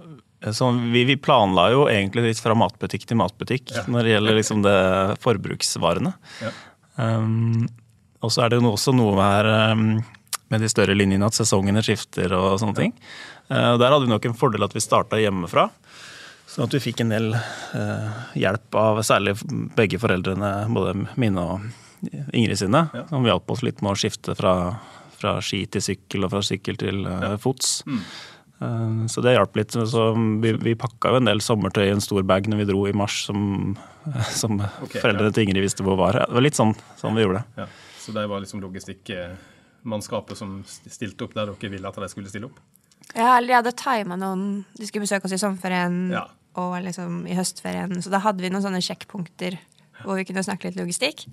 så 0.53 0.69
vi, 0.93 1.03
vi 1.09 1.17
planla 1.21 1.69
jo 1.73 1.87
egentlig 1.91 2.23
litt 2.31 2.41
fra 2.43 2.55
matbutikk 2.59 3.07
til 3.09 3.19
matbutikk 3.21 3.73
Ja. 3.75 3.83
når 3.91 4.05
det 4.07 4.13
gjelder 4.15 4.37
liksom 4.41 4.63
det 4.65 4.77
forbruksvarene. 5.25 6.13
Ja. 6.45 6.53
Um, 6.97 7.67
og 8.25 8.33
så 8.33 8.45
er 8.45 8.53
det 8.53 8.61
jo 8.61 8.71
også 8.73 8.95
noe 8.97 9.17
her 9.21 9.49
um, 9.75 9.99
med 10.53 10.63
de 10.63 10.69
større 10.71 10.95
linjene 10.97 11.27
at 11.29 11.37
sesongene 11.37 11.83
skifter 11.85 12.33
og 12.37 12.59
sånne 12.63 12.79
ting. 12.79 12.95
Uh, 13.51 13.75
der 13.81 13.91
hadde 13.93 14.05
vi 14.07 14.13
nok 14.13 14.29
en 14.31 14.37
fordel 14.39 14.65
at 14.67 14.77
vi 14.77 14.83
starta 14.85 15.19
hjemmefra. 15.21 15.67
Sånn 16.47 16.69
at 16.69 16.77
vi 16.77 16.81
fikk 16.85 17.03
en 17.05 17.11
del 17.13 17.33
uh, 17.35 18.23
hjelp 18.39 18.79
av 18.79 19.03
særlig 19.05 19.35
begge 19.77 19.99
foreldrene, 20.01 20.53
både 20.73 20.95
mine 21.19 21.43
og 21.43 21.67
Ingrid 22.37 22.59
sine, 22.61 22.85
Ja. 22.95 23.07
som 23.09 23.25
hjalp 23.27 23.51
oss 23.51 23.63
litt 23.67 23.81
med 23.83 23.97
å 23.97 23.99
skifte 23.99 24.35
fra, 24.39 24.53
fra 25.17 25.39
ski 25.43 25.65
til 25.67 25.83
sykkel 25.83 26.27
og 26.29 26.35
fra 26.37 26.43
sykkel 26.45 26.77
til 26.79 27.07
uh, 27.09 27.35
fots. 27.41 27.81
Mm. 27.89 28.03
Eh, 28.61 29.07
Så 29.13 29.21
det 29.25 29.35
hjalp 29.37 29.57
litt. 29.57 29.73
Så 29.73 30.07
vi, 30.43 30.53
vi 30.63 30.75
pakka 30.79 31.13
jo 31.13 31.21
en 31.21 31.29
del 31.31 31.43
sommertøy 31.45 31.87
i 31.87 31.95
en 31.95 32.05
stor 32.05 32.23
bag 32.29 32.49
når 32.49 32.63
vi 32.63 32.69
dro 32.71 32.87
i 32.89 32.95
mars, 32.97 33.25
som, 33.29 33.75
som 34.43 34.61
okay, 34.61 35.01
foreldrene 35.01 35.31
ja. 35.31 35.35
til 35.37 35.47
Ingrid 35.47 35.67
visste 35.67 35.87
hvor 35.87 35.99
var. 36.01 36.23
Det 36.25 36.39
var 36.39 36.47
litt 36.47 36.59
sånn, 36.59 36.75
sånn 37.01 37.19
vi 37.19 37.27
gjorde 37.27 37.43
det. 37.43 37.65
Ja. 37.65 37.69
Så 38.01 38.15
det 38.15 38.27
var 38.31 38.43
liksom 38.43 38.63
logistikkmannskapet 38.63 40.39
som 40.39 40.61
stilte 40.69 41.27
opp 41.27 41.35
der 41.35 41.51
dere 41.51 41.71
ville 41.73 41.91
at 41.91 41.99
de 41.99 42.09
skulle 42.13 42.31
stille 42.31 42.49
opp? 42.51 42.61
Ja, 43.15 43.37
eller 43.37 43.49
de 43.49 43.57
hadde 43.57 43.73
tima 43.79 44.17
noen 44.19 44.65
De 44.77 44.87
skulle 44.87 45.05
besøke 45.05 45.29
oss 45.29 45.35
i 45.35 45.41
sommerferien 45.41 46.11
Ja. 46.15 46.25
og 46.59 46.77
liksom 46.85 47.25
i 47.27 47.35
høstferien. 47.39 47.99
Så 48.03 48.11
da 48.13 48.21
hadde 48.23 48.43
vi 48.45 48.51
noen 48.53 48.65
sånne 48.65 48.83
sjekkpunkter 48.85 49.59
hvor 50.05 50.19
vi 50.19 50.27
kunne 50.29 50.45
snakke 50.45 50.69
litt 50.69 50.79
logistikk. 50.79 51.25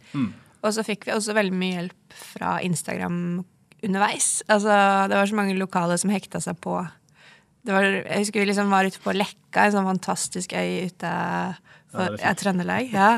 Og 0.63 0.71
så 0.71 0.85
fikk 0.87 1.05
vi 1.07 1.13
også 1.13 1.35
veldig 1.35 1.55
mye 1.59 1.75
hjelp 1.75 2.15
fra 2.15 2.55
Instagram 2.63 3.17
underveis. 3.83 4.41
Altså, 4.47 4.71
det 5.11 5.17
var 5.19 5.27
så 5.27 5.35
mange 5.35 5.57
lokale 5.59 5.97
som 5.99 6.13
hekta 6.13 6.39
seg 6.43 6.57
på. 6.63 6.77
Det 7.63 7.71
var, 7.71 7.85
jeg 7.85 8.25
husker 8.25 8.43
vi 8.43 8.47
liksom 8.49 8.73
var 8.73 8.87
ute 8.87 8.99
på 9.03 9.13
Lekka, 9.15 9.63
en 9.63 9.75
sånn 9.77 9.87
fantastisk 9.87 10.55
øy 10.57 10.89
ute 10.89 11.11
for, 11.93 12.17
ja, 12.19 12.33
Trøndelag. 12.35 12.91
Ja. 12.91 13.11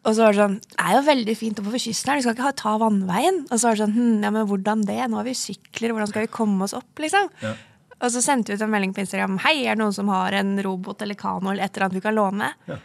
Og 0.00 0.16
så 0.16 0.24
var 0.24 0.32
det 0.32 0.40
sånn 0.40 0.54
Det 0.64 0.80
er 0.80 0.94
jo 0.96 1.00
veldig 1.04 1.34
fint 1.36 1.58
oppe 1.60 1.72
på 1.74 1.80
kysten 1.84 2.10
her, 2.10 2.20
du 2.20 2.24
skal 2.24 2.36
ikke 2.36 2.46
ha, 2.48 2.52
ta 2.56 2.74
vannveien. 2.80 3.42
Og 3.48 3.56
så 3.56 3.68
var 3.68 3.76
det 3.76 3.84
sånn 3.84 3.96
hm, 3.96 4.22
Ja, 4.24 4.32
men 4.34 4.46
hvordan 4.48 4.84
det? 4.88 5.00
Nå 5.08 5.20
har 5.20 5.28
vi 5.28 5.36
sykler, 5.36 5.94
hvordan 5.94 6.12
skal 6.12 6.24
vi 6.26 6.32
komme 6.32 6.68
oss 6.68 6.76
opp, 6.76 6.92
liksom? 7.00 7.32
Ja. 7.44 7.54
Og 8.00 8.12
så 8.12 8.22
sendte 8.24 8.52
vi 8.52 8.56
ut 8.56 8.64
en 8.64 8.72
melding 8.72 8.94
på 8.96 9.02
Instagram. 9.04 9.36
Hei, 9.44 9.58
er 9.64 9.76
det 9.76 9.82
noen 9.82 9.96
som 9.96 10.08
har 10.12 10.36
en 10.38 10.54
robot 10.64 11.02
eller 11.04 11.18
kano 11.20 11.52
eller 11.52 11.66
et 11.66 11.74
eller 11.74 11.88
annet 11.88 11.98
vi 11.98 12.04
kan 12.04 12.16
låne? 12.16 12.52
Ja. 12.68 12.78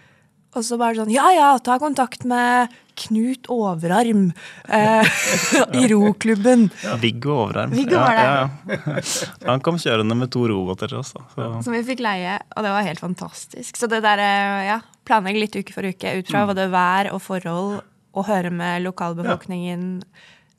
Og 0.56 0.64
så 0.64 0.80
bare 0.80 0.96
sånn 1.00 1.12
Ja 1.12 1.30
ja, 1.36 1.52
ta 1.60 1.78
kontakt 1.80 2.24
med 2.28 2.72
Knut 2.96 3.48
Overarm 3.52 4.30
eh, 4.70 5.06
i 5.80 5.88
roklubben. 5.92 6.70
Viggo 7.02 7.34
Overarm. 7.44 7.74
Viggo 7.76 7.98
var 8.00 8.16
det. 8.16 8.26
Ja, 8.26 8.50
ja. 8.96 9.02
Han 9.50 9.64
kom 9.66 9.78
kjørende 9.82 10.16
med 10.18 10.32
to 10.34 10.46
roboter 10.52 10.92
til 10.92 11.02
oss. 11.04 11.12
Som 11.36 11.74
vi 11.76 11.84
fikk 11.88 12.04
leie, 12.06 12.38
og 12.56 12.64
det 12.66 12.72
var 12.76 12.88
helt 12.88 13.04
fantastisk. 13.04 13.76
Så 13.80 13.90
det 13.92 14.00
der, 14.06 14.22
eh, 14.24 14.62
ja, 14.72 14.80
planlegge 15.06 15.44
litt 15.44 15.60
uke 15.60 15.76
for 15.76 15.84
uke 15.88 16.16
ut 16.20 16.26
Mm. 16.26 16.32
fra 16.32 16.46
både 16.50 16.70
vær 16.74 17.12
og 17.14 17.22
forhold, 17.22 17.82
og 18.16 18.26
høre 18.30 18.50
med 18.52 18.82
lokalbefolkningen. 18.88 20.02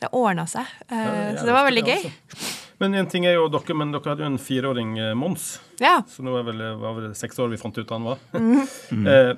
Det 0.01 0.11
ordna 0.13 0.45
seg. 0.45 0.67
Eh, 0.93 1.35
så 1.39 1.47
det 1.49 1.55
var 1.57 1.65
veldig 1.71 1.85
gøy. 1.89 2.03
altså. 2.05 2.53
Men 2.79 2.93
en 3.01 3.07
ting 3.09 3.25
er 3.25 3.39
jo 3.39 3.47
dere, 3.49 3.73
men 3.75 3.95
dere 3.95 4.11
hadde 4.13 4.21
jo 4.21 4.29
en 4.29 4.37
fireåring, 4.37 4.91
eh, 5.01 5.15
Mons. 5.17 5.59
Ja. 5.81 6.03
Så 6.13 6.21
nå 6.23 6.35
er 6.37 6.45
vel, 6.45 6.59
var 6.83 6.93
vel 6.99 7.15
seks 7.17 7.39
år 7.41 7.49
vi 7.49 7.57
fant 7.57 7.79
ut 7.81 7.89
han 7.95 8.05
var. 8.05 8.19
Mm. 8.37 9.07
eh, 9.09 9.31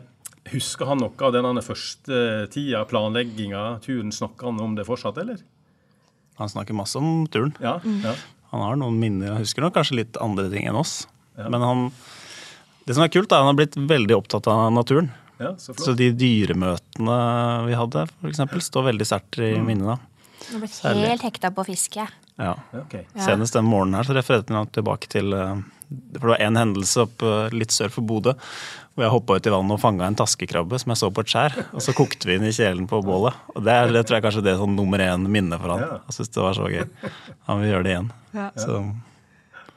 husker 0.53 0.87
han 0.91 0.99
noe 1.03 1.13
av 1.27 1.33
denne 1.35 1.63
første 1.65 2.49
tida, 2.53 2.85
planlegginga, 2.91 3.81
turen? 3.85 4.11
Snakker 4.15 4.51
han 4.51 4.61
om 4.65 4.75
det 4.79 4.87
fortsatt, 4.89 5.19
eller? 5.23 5.39
Han 6.39 6.49
snakker 6.53 6.77
masse 6.79 6.99
om 7.01 7.27
turen. 7.27 7.55
Ja. 7.61 7.79
Ja. 8.05 8.15
Han 8.53 8.61
har 8.65 8.77
noen 8.81 8.99
minner, 9.01 9.33
han 9.35 9.43
husker 9.45 9.61
nok 9.65 9.75
kanskje 9.77 9.99
litt 10.03 10.17
andre 10.23 10.49
ting 10.53 10.67
enn 10.71 10.77
oss. 10.79 11.07
Ja. 11.37 11.49
Men 11.53 11.61
han, 11.63 11.83
det 12.87 12.95
som 12.97 13.05
er 13.05 13.11
kult, 13.13 13.31
er 13.31 13.37
at 13.41 13.45
han 13.45 13.51
har 13.53 13.59
blitt 13.59 13.77
veldig 13.77 14.17
opptatt 14.17 14.47
av 14.51 14.71
naturen. 14.73 15.11
ja 15.39 15.53
så 15.59 15.75
Så 15.79 15.95
de 15.97 16.11
dyremøtene 16.13 17.19
vi 17.67 17.75
hadde, 17.79 18.07
for 18.21 18.29
eksempel, 18.31 18.63
står 18.65 18.89
veldig 18.93 19.07
sterkt 19.07 19.39
i 19.39 19.53
Mm. 19.59 19.67
minnet. 19.67 19.87
da. 19.87 19.99
Jeg 20.51 20.95
ble 20.95 21.09
helt 21.11 21.23
hekta 21.23 21.51
på 21.55 21.65
fiske. 21.67 21.97
Ja. 22.39 22.55
Ja, 22.73 22.81
ok. 22.81 23.05
Senest 23.19 23.53
den 23.53 23.65
morgenen 23.67 23.97
her 23.99 24.05
så 24.05 24.15
refererte 24.15 24.55
han 24.55 24.67
tilbake 24.69 25.09
til 25.11 25.33
eh, 25.35 25.57
For 25.89 26.27
det 26.27 26.35
var 26.35 26.43
en 26.45 26.61
hendelse 26.61 27.07
opp 27.07 27.23
litt 27.55 27.73
sør 27.73 27.93
for 27.93 28.05
Bodø 28.05 28.35
hvor 28.99 29.07
jeg 29.07 29.15
hoppa 29.15 29.37
ut 29.39 29.47
i 29.47 29.51
vannet 29.55 29.75
og 29.77 29.79
fanga 29.79 30.07
en 30.11 30.17
taskekrabbe 30.19 30.79
som 30.83 30.91
jeg 30.91 30.99
så 30.99 31.09
på 31.15 31.23
et 31.23 31.31
skjær. 31.31 31.55
Og 31.71 31.83
så 31.85 31.93
kokte 31.95 32.27
vi 32.27 32.35
den 32.35 32.49
i 32.49 32.55
kjelen 32.55 32.89
på 32.91 32.99
bålet. 33.07 33.37
Og 33.55 33.63
det, 33.63 33.71
er, 33.71 33.93
det 33.95 34.03
tror 34.09 34.19
jeg 34.19 34.25
kanskje 34.25 34.43
det 34.43 34.51
er 34.57 34.59
sånn 34.59 34.75
nummer 34.75 35.05
én 35.05 35.29
minne 35.31 35.59
for 35.63 35.71
han. 35.71 35.85
Jeg 36.09 36.17
syns 36.17 36.33
det 36.35 36.43
var 36.43 36.59
så 36.59 36.67
gøy. 36.73 36.83
Han 37.47 37.63
vil 37.63 37.71
gjøre 37.71 37.87
det 37.87 37.93
igjen. 37.93 38.09
Ja. 38.35 38.49
Så 38.59 38.81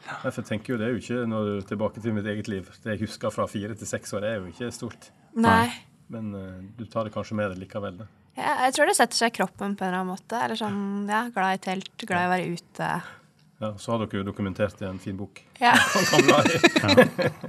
Ja, 0.08 0.16
for 0.26 0.42
jeg 0.42 0.48
tenker 0.50 0.74
jo 0.74 0.78
Det 0.82 0.88
er 0.88 0.90
jo 0.92 1.00
ikke 1.00 1.20
når 1.30 1.46
du 1.46 1.52
er 1.54 1.68
tilbake 1.70 2.02
til 2.02 2.18
mitt 2.18 2.32
eget 2.34 2.50
liv. 2.50 2.74
Det 2.82 2.96
jeg 2.96 3.04
husker 3.06 3.36
fra 3.38 3.46
fire 3.52 3.78
til 3.78 3.92
seks 3.94 4.18
år, 4.18 4.26
er 4.26 4.40
jo 4.40 4.50
ikke 4.50 4.74
stort. 4.74 5.12
Nei. 5.38 5.70
Men 6.12 6.34
uh, 6.34 6.58
du 6.80 6.88
tar 6.90 7.06
det 7.06 7.14
kanskje 7.14 7.38
med 7.38 7.54
deg 7.54 7.62
likevel. 7.62 8.02
Ja, 8.40 8.58
jeg 8.66 8.74
tror 8.74 8.90
det 8.90 8.98
setter 8.98 9.22
seg 9.22 9.36
i 9.36 9.38
kroppen 9.38 9.78
på 9.78 9.86
en 9.86 9.92
eller 9.92 10.02
annen 10.02 10.16
måte. 10.16 10.42
Eller 10.42 10.58
sånn, 10.58 10.82
ja, 11.06 11.28
Glad 11.30 11.62
i 11.62 11.66
telt, 11.70 11.94
glad 12.02 12.26
i 12.26 12.32
å 12.32 12.34
være 12.34 12.58
ute. 12.58 12.92
Ja, 13.62 13.74
så 13.78 13.92
har 13.94 14.02
dere 14.02 14.22
jo 14.22 14.24
dokumentert 14.26 14.80
i 14.82 14.88
en 14.90 15.00
fin 15.00 15.18
bok. 15.18 15.44
Ja. 15.62 15.76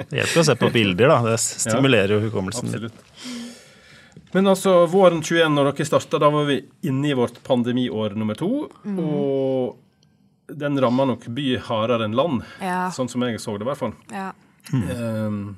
Det 0.09 0.19
hjelper 0.19 0.41
å 0.43 0.45
se 0.45 0.57
på 0.61 0.69
bilder, 0.75 1.09
da. 1.09 1.21
Det 1.25 1.39
stimulerer 1.41 2.17
jo 2.19 2.21
hukommelsen. 2.27 2.69
Absolutt. 2.69 2.99
Men 4.33 4.49
altså, 4.53 4.75
våren 4.93 5.23
21, 5.25 5.49
når 5.57 5.71
dere 5.73 5.87
starta, 5.89 6.21
da 6.21 6.29
var 6.33 6.45
vi 6.49 6.59
inne 6.89 7.09
i 7.11 7.17
vårt 7.17 7.41
pandemiår 7.45 8.15
nummer 8.21 8.37
to. 8.37 8.67
Mm. 8.85 8.99
Og 9.01 10.53
den 10.53 10.77
ramma 10.85 11.07
nok 11.09 11.25
by 11.33 11.47
hardere 11.65 12.05
enn 12.09 12.17
land, 12.17 12.45
Ja. 12.61 12.91
sånn 12.93 13.09
som 13.09 13.25
jeg 13.25 13.41
så 13.41 13.57
det, 13.57 13.65
i 13.65 13.71
hvert 13.71 13.81
fall. 13.81 13.95
Ja. 14.13 14.33
Um, 14.73 15.57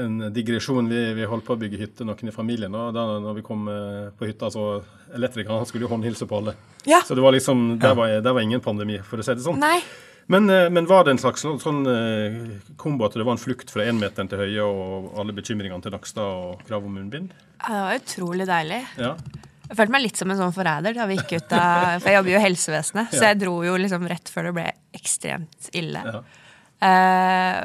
en 0.00 0.32
digresjon. 0.32 0.88
Vi, 0.88 1.00
vi 1.14 1.26
holdt 1.28 1.44
på 1.46 1.56
å 1.56 1.60
bygge 1.60 1.80
hytte, 1.80 2.06
noen 2.08 2.30
i 2.30 2.34
familien. 2.34 2.74
Og 2.74 2.94
da 2.96 3.04
når 3.20 3.40
vi 3.40 3.44
kom 3.46 3.66
eh, 3.68 4.06
på 4.16 4.28
hytta, 4.28 4.50
så 4.52 4.68
elektrikeren 5.12 5.60
han 5.60 5.68
skulle 5.68 5.86
jo 5.86 5.92
håndhilse 5.92 6.28
på 6.28 6.40
alle. 6.40 6.56
Ja. 6.88 7.02
Så 7.06 7.16
det 7.18 7.24
var 7.24 7.36
liksom, 7.36 7.76
der 7.82 7.94
var, 7.98 8.14
der 8.24 8.32
var 8.32 8.40
ingen 8.44 8.64
pandemi, 8.64 8.98
for 9.04 9.20
å 9.20 9.26
si 9.26 9.36
det 9.36 9.44
sånn. 9.44 9.60
Nei. 9.62 9.80
Men, 10.32 10.48
eh, 10.50 10.70
men 10.70 10.86
var 10.88 11.04
det 11.04 11.16
en 11.16 11.22
slags 11.22 11.44
sånn, 11.44 11.60
sånn 11.60 11.82
eh, 11.90 12.42
kombo 12.80 13.06
at 13.08 13.16
det 13.18 13.26
var 13.26 13.36
en 13.36 13.42
flukt 13.42 13.72
fra 13.74 13.84
énmeteren 13.90 14.30
til 14.30 14.40
høye 14.40 14.66
og 14.66 15.14
alle 15.20 15.34
bekymringene 15.36 15.82
til 15.84 15.94
Nakstad 15.94 16.24
og 16.24 16.66
krav 16.68 16.86
om 16.86 16.94
munnbind? 16.96 17.32
Ja, 17.58 17.68
Det 17.68 17.80
var 17.86 17.98
utrolig 18.00 18.46
deilig. 18.48 18.82
Ja. 19.02 19.16
Jeg 19.72 19.78
følte 19.78 19.94
meg 19.94 20.04
litt 20.04 20.20
som 20.20 20.30
en 20.32 20.40
sånn 20.40 20.54
forræder 20.54 20.96
da 20.96 21.06
vi 21.08 21.16
gikk 21.16 21.30
ut 21.38 21.52
av 21.56 22.02
For 22.02 22.10
jeg 22.10 22.18
jobber 22.18 22.32
jo 22.34 22.38
i 22.38 22.42
helsevesenet, 22.42 23.14
så 23.14 23.22
jeg 23.30 23.38
dro 23.40 23.54
jo 23.64 23.76
liksom 23.80 24.04
rett 24.10 24.28
før 24.28 24.50
det 24.50 24.56
ble 24.58 24.66
ekstremt 24.98 25.70
ille. 25.78 26.02
Ja. 26.04 26.20
Eh, 26.82 27.60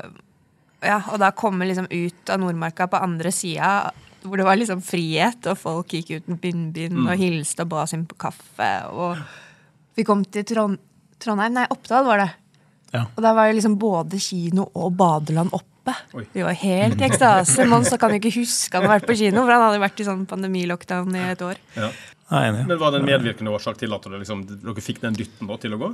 ja, 0.86 1.00
og 1.12 1.22
da 1.22 1.32
komme 1.36 1.68
liksom 1.70 1.88
ut 1.90 2.30
av 2.30 2.42
Nordmarka 2.42 2.88
på 2.92 3.00
andre 3.02 3.32
sida, 3.34 3.92
hvor 4.28 4.40
det 4.40 4.46
var 4.48 4.60
liksom 4.60 4.82
frihet, 4.86 5.46
og 5.50 5.60
folk 5.60 5.94
gikk 5.96 6.18
uten 6.18 6.38
munnbind 6.42 7.06
og 7.06 7.16
hilste 7.18 7.66
og 7.66 7.72
ba 7.72 7.86
oss 7.86 7.96
inn 7.96 8.06
på 8.10 8.18
kaffe. 8.20 8.72
Og 8.92 9.18
vi 9.98 10.06
kom 10.08 10.26
til 10.26 10.46
Trond 10.48 10.84
Trondheim, 11.18 11.56
nei, 11.56 11.64
Oppdal 11.74 12.06
var 12.06 12.22
det. 12.22 12.28
Ja. 12.94 13.08
Og 13.10 13.24
da 13.26 13.32
var 13.34 13.50
jo 13.50 13.56
liksom 13.58 13.78
både 13.82 14.20
kino 14.22 14.68
og 14.78 14.92
badeland 15.00 15.50
oppe. 15.56 15.96
Oi. 16.14 16.26
Vi 16.34 16.44
var 16.46 16.58
helt 16.60 17.02
i 17.02 17.08
ekstase. 17.08 17.66
Mons 17.70 17.90
kan 18.00 18.14
jo 18.14 18.20
ikke 18.20 18.36
huske 18.36 18.78
han 18.78 18.86
har 18.86 19.00
vært 19.00 19.08
på 19.10 19.16
kino, 19.18 19.42
for 19.42 19.56
han 19.56 19.66
hadde 19.66 19.82
vært 19.82 20.04
i 20.04 20.06
sånn 20.08 20.28
pandemilockdown 20.30 21.18
i 21.18 21.24
et 21.32 21.42
år. 21.48 21.58
Ja. 21.78 21.90
Nei. 22.28 22.44
Men 22.60 22.78
var 22.78 22.92
det 22.92 23.02
en 23.02 23.08
medvirkende 23.08 23.54
årsak 23.56 23.80
til 23.80 23.96
at 23.96 24.06
dere, 24.06 24.22
liksom, 24.22 24.44
dere 24.52 24.84
fikk 24.84 25.02
den 25.04 25.16
dytten 25.18 25.50
da, 25.50 25.58
til 25.64 25.78
å 25.78 25.82
gå? 25.82 25.92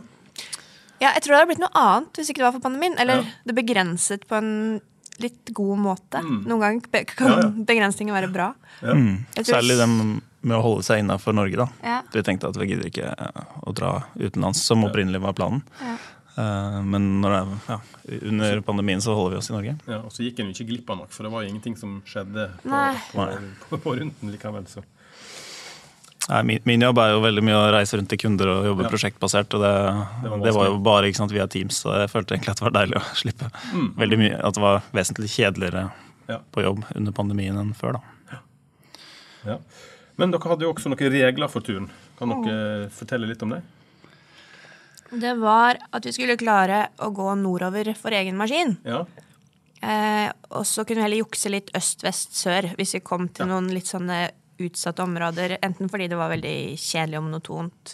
Ja, 1.02 1.12
jeg 1.14 1.24
tror 1.24 1.34
det 1.34 1.40
hadde 1.42 1.52
blitt 1.54 1.60
noe 1.64 1.74
annet 1.76 2.14
hvis 2.20 2.30
ikke 2.30 2.42
det 2.44 2.48
var 2.48 2.56
for 2.58 2.64
pandemien. 2.64 2.96
Eller 3.00 3.16
Ja. 3.24 3.24
det 3.46 3.56
begrenset 3.56 4.28
på 4.28 4.36
en 4.38 4.82
litt 5.20 5.52
god 5.54 5.78
måte. 5.80 6.22
Noen 6.24 6.60
ganger 6.60 6.82
be 6.92 7.04
kan 7.06 7.28
Mm. 7.28 7.34
Ja, 7.34 7.42
ja. 7.44 7.66
begrensninger 7.66 8.14
være 8.14 8.32
bra. 8.34 8.54
Ja. 8.82 8.94
Tror- 8.94 9.44
Særlig 9.62 9.78
den 9.78 10.22
med 10.42 10.58
å 10.58 10.62
holde 10.62 10.84
seg 10.84 11.00
innafor 11.04 11.34
Norge, 11.34 11.56
da. 11.56 11.68
Ja. 11.84 12.02
Vi 12.12 12.22
tenkte 12.22 12.50
at 12.50 12.56
vi 12.58 12.68
gidder 12.68 12.90
ikke 12.90 13.12
eh, 13.18 13.44
å 13.66 13.74
dra 13.74 14.04
utenlands, 14.20 14.62
som 14.66 14.84
opprinnelig 14.84 15.22
var 15.22 15.34
planen. 15.34 15.62
Ja. 15.82 15.98
Eh, 16.36 16.82
Men 16.82 17.22
når 17.22 17.30
det, 17.30 17.40
er- 17.40 17.74
ja, 17.74 17.80
under 18.28 18.62
pandemien 18.62 19.00
så 19.02 19.14
holder 19.16 19.32
vi 19.32 19.38
oss 19.38 19.50
i 19.50 19.54
Norge. 19.54 19.78
Ja, 19.88 20.00
og 20.00 20.10
så 20.12 20.24
gikk 20.26 20.40
en 20.40 20.52
jo 20.52 20.54
ikke 20.64 20.68
glipp 20.68 20.90
av 20.90 20.98
nok, 20.98 21.12
for 21.12 21.24
det 21.24 21.32
var 21.32 21.44
jo 21.44 21.50
ingenting 21.54 21.78
som 21.78 22.02
skjedde 22.06 22.50
på, 22.64 22.98
på, 23.14 23.28
på, 23.70 23.78
på 23.78 23.96
runden 24.00 24.32
likevel. 24.34 24.66
Så. 24.68 24.84
Nei, 26.30 26.40
min, 26.48 26.60
min 26.66 26.82
jobb 26.86 27.00
er 27.04 27.10
jo 27.12 27.22
veldig 27.24 27.42
mye 27.44 27.56
å 27.60 27.72
reise 27.76 27.98
rundt 28.00 28.08
til 28.14 28.18
kunder 28.22 28.48
og 28.48 28.66
jobbe 28.70 28.86
Ja. 28.86 28.90
prosjektbasert. 28.94 29.54
Og 29.58 29.64
det, 29.66 29.72
Det 30.24 30.30
var 30.32 30.44
det, 30.46 30.54
var 30.56 30.66
jo 30.70 30.78
bare 30.80 31.10
ikke 31.10 31.20
sant, 31.20 31.34
via 31.36 31.48
Teams, 31.52 31.82
så 31.84 31.98
jeg 32.00 32.10
følte 32.14 32.36
egentlig 32.38 32.54
at 32.54 32.62
det 32.62 32.68
var 32.70 32.76
deilig 32.78 32.96
å 33.02 33.04
slippe. 33.24 33.50
Veldig 34.00 34.20
mye, 34.22 34.38
At 34.40 34.54
det 34.56 34.62
var 34.64 34.82
vesentlig 34.96 35.30
kjedeligere 35.36 35.92
Ja. 36.30 36.38
på 36.56 36.64
jobb 36.64 36.86
under 36.96 37.12
pandemien 37.12 37.58
enn 37.60 37.74
før. 37.76 38.00
da. 38.00 38.38
Ja. 39.46 39.58
Men 40.18 40.32
dere 40.32 40.48
hadde 40.48 40.64
jo 40.64 40.72
også 40.74 40.88
noen 40.94 41.12
regler 41.12 41.50
for 41.52 41.60
turen. 41.66 41.90
Kan 42.18 42.30
dere 42.30 42.88
fortelle 42.90 43.28
litt 43.28 43.42
om 43.44 43.50
det? 43.50 43.62
Det 45.12 45.34
var 45.38 45.78
at 45.94 46.06
vi 46.08 46.12
skulle 46.16 46.38
klare 46.40 46.88
å 47.04 47.12
gå 47.14 47.36
nordover 47.38 47.92
for 48.00 48.12
egen 48.16 48.38
maskin. 48.40 48.78
Ja. 48.86 49.04
Eh, 49.84 50.32
og 50.52 50.64
så 50.66 50.86
kunne 50.88 51.02
vi 51.02 51.06
heller 51.10 51.20
jukse 51.26 51.52
litt 51.52 51.70
øst, 51.76 52.02
vest, 52.06 52.32
sør 52.40 52.72
hvis 52.78 52.94
vi 52.96 53.02
kom 53.04 53.28
til 53.28 53.46
noen 53.52 53.68
litt 53.76 53.86
sånne 53.92 54.30
utsatte 54.60 55.04
områder. 55.04 55.58
Enten 55.66 55.90
fordi 55.90 56.08
det 56.12 56.18
var 56.20 56.30
veldig 56.34 56.56
kjedelig 56.78 57.18
og 57.20 57.24
monotont, 57.28 57.94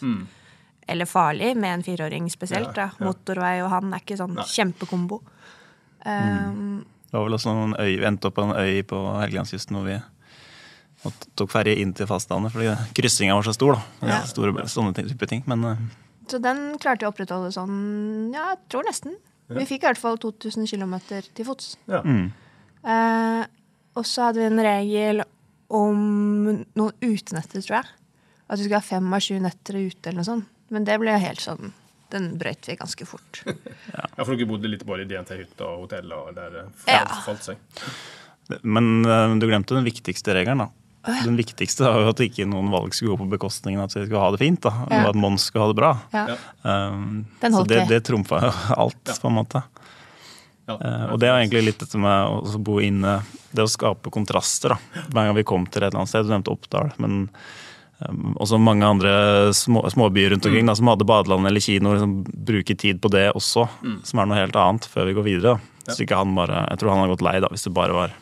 eller 0.89 1.05
farlig 1.05 1.53
med 1.57 1.73
en 1.77 1.83
fireåring 1.85 2.29
spesielt. 2.33 2.71
Ja, 2.75 2.89
da. 2.89 2.91
ja. 2.99 3.05
Motorvei 3.05 3.59
og 3.63 3.69
han 3.71 3.93
er 3.93 4.01
ikke 4.03 4.17
sånn 4.19 4.33
Nei. 4.35 4.45
kjempekombo. 4.49 5.21
Um, 6.05 6.85
Det 7.09 7.17
var 7.17 7.25
vel 7.25 7.33
også 7.39 7.53
noen 7.53 7.75
øy, 7.79 7.95
vi 7.99 8.05
endte 8.07 8.29
opp 8.29 8.35
på 8.37 8.43
en 8.45 8.55
øy 8.55 8.83
på 8.87 8.97
Helgelandskysten 9.19 9.75
hvor 9.75 9.87
vi 9.87 9.97
tok 11.39 11.49
ferje 11.51 11.77
inn 11.79 11.93
til 11.95 12.07
fastlandet 12.09 12.51
fordi 12.53 12.73
kryssinga 12.97 13.35
var 13.37 13.47
så 13.47 13.53
stor. 13.55 13.77
da. 13.79 14.09
Ja. 14.11 14.19
Store, 14.27 14.67
sånne 14.67 14.93
type 14.97 15.27
ting. 15.31 15.43
Men 15.47 15.63
uh, 15.65 15.77
Så 16.27 16.39
den 16.43 16.77
klarte 16.79 17.05
vi 17.05 17.09
å 17.09 17.13
opprettholde 17.13 17.51
sånn, 17.55 18.29
ja, 18.35 18.51
jeg 18.53 18.59
tror 18.69 18.85
nesten. 18.87 19.15
Vi 19.49 19.63
fikk 19.65 19.81
i 19.81 19.87
hvert 19.89 19.97
fall 19.97 20.19
2000 20.21 20.67
km 20.69 20.99
til 21.33 21.45
fots. 21.47 21.77
ja. 21.89 22.03
Eh, 22.85 23.45
og 23.97 24.05
så 24.07 24.27
hadde 24.29 24.39
vi 24.39 24.45
en 24.47 24.61
regel 24.63 25.23
om 25.69 25.99
noen 26.75 26.93
utenetter, 27.05 27.61
tror 27.61 27.75
jeg. 27.79 27.89
At 28.49 28.57
vi 28.57 28.63
skulle 28.65 28.79
ha 28.81 28.85
fem 28.85 29.13
av 29.13 29.21
sju 29.21 29.35
netter 29.43 29.77
ute 29.77 30.09
eller 30.09 30.21
noe 30.23 30.29
sånt. 30.29 30.47
Men 30.73 30.85
det 30.85 30.99
ble 31.01 31.15
helt 31.17 31.41
sånn 31.41 31.71
Den 32.09 32.31
brøyt 32.41 32.65
vi 32.65 32.73
ganske 32.77 33.05
fort. 33.05 33.43
ja, 33.45 34.23
for 34.25 34.33
dere 34.33 34.47
bodde 34.49 34.69
litt 34.71 34.81
både 34.85 35.03
i 35.05 35.09
DNT-hytta 35.11 35.61
og 35.67 35.83
hotell, 35.85 36.09
og 36.15 36.31
der 36.33 36.49
det 36.55 36.63
Ja. 36.89 37.03
falt, 37.25 37.43
seg. 37.45 37.57
Men 38.65 39.05
eh, 39.05 39.35
du 39.37 39.45
glemte 39.45 39.75
den 39.77 39.85
viktigste 39.85 40.33
regelen. 40.33 40.63
da. 40.65 40.69
Den 41.23 41.37
viktigste 41.37 41.85
var 41.85 42.01
jo 42.01 42.09
at 42.09 42.19
ikke 42.25 42.47
noen 42.49 42.71
valg 42.73 42.93
skulle 42.97 43.13
gå 43.13 43.19
på 43.21 43.29
bekostningen 43.35 43.79
av 43.79 43.85
at 43.91 43.93
vi 43.95 44.07
skulle 44.07 44.23
ha 44.25 44.31
det 44.33 44.41
fint. 44.41 44.61
da. 44.65 44.71
Ja. 44.89 45.03
Og 45.03 45.11
at 45.11 45.19
Mons 45.21 45.45
skulle 45.51 45.67
ha 45.67 45.71
det 45.71 45.77
bra. 45.77 45.91
Ja. 46.13 46.23
Ja. 46.33 46.73
Um, 46.89 47.25
Den 47.41 47.53
så 47.53 47.61
det, 47.69 47.83
det 47.93 48.01
trumfa 48.09 48.41
jo 48.47 48.51
alt, 48.83 49.13
på 49.21 49.29
en 49.29 49.37
måte. 49.37 49.61
Ja. 50.69 50.75
Eh, 50.77 51.05
og 51.13 51.19
det 51.21 51.29
er 51.29 51.39
egentlig 51.39 51.65
litt 51.65 51.81
dette 51.81 51.99
med 52.01 52.35
å 52.53 52.61
bo 52.61 52.77
inne, 52.83 53.19
det 53.51 53.65
å 53.65 53.71
skape 53.71 54.13
kontraster. 54.13 54.75
da. 54.75 55.03
Hver 55.09 55.29
gang 55.29 55.37
vi 55.39 55.47
kom 55.47 55.65
til 55.65 55.83
et 55.83 55.89
eller 55.89 56.03
annet 56.03 56.13
sted, 56.13 56.27
du 56.27 56.33
nevnte 56.33 56.53
Oppdal, 56.53 56.93
men 57.01 57.23
um, 58.05 58.35
også 58.37 58.59
mange 58.61 58.85
andre 58.85 59.13
små, 59.57 59.83
småbyer 59.89 60.35
rundt 60.35 60.45
omkring 60.45 60.69
da, 60.69 60.77
som 60.77 60.91
hadde 60.91 61.07
badeland 61.09 61.49
eller 61.49 61.63
kino, 61.63 61.95
liksom, 61.97 62.19
bruke 62.51 62.77
tid 62.77 63.01
på 63.01 63.11
det 63.13 63.31
også, 63.33 63.65
som 64.05 64.21
er 64.21 64.29
noe 64.29 64.41
helt 64.43 64.59
annet, 64.59 64.85
før 64.89 65.09
vi 65.09 65.17
går 65.17 65.27
videre. 65.31 65.57
da. 65.57 65.93
Så 65.95 66.05
ikke 66.05 66.19
han 66.19 66.35
bare, 66.37 66.67
Jeg 66.69 66.81
tror 66.83 66.93
han 66.93 67.01
har 67.01 67.15
gått 67.15 67.25
lei 67.25 67.39
da, 67.41 67.49
hvis 67.49 67.65
det 67.65 67.73
bare 67.73 67.95
var 67.97 68.13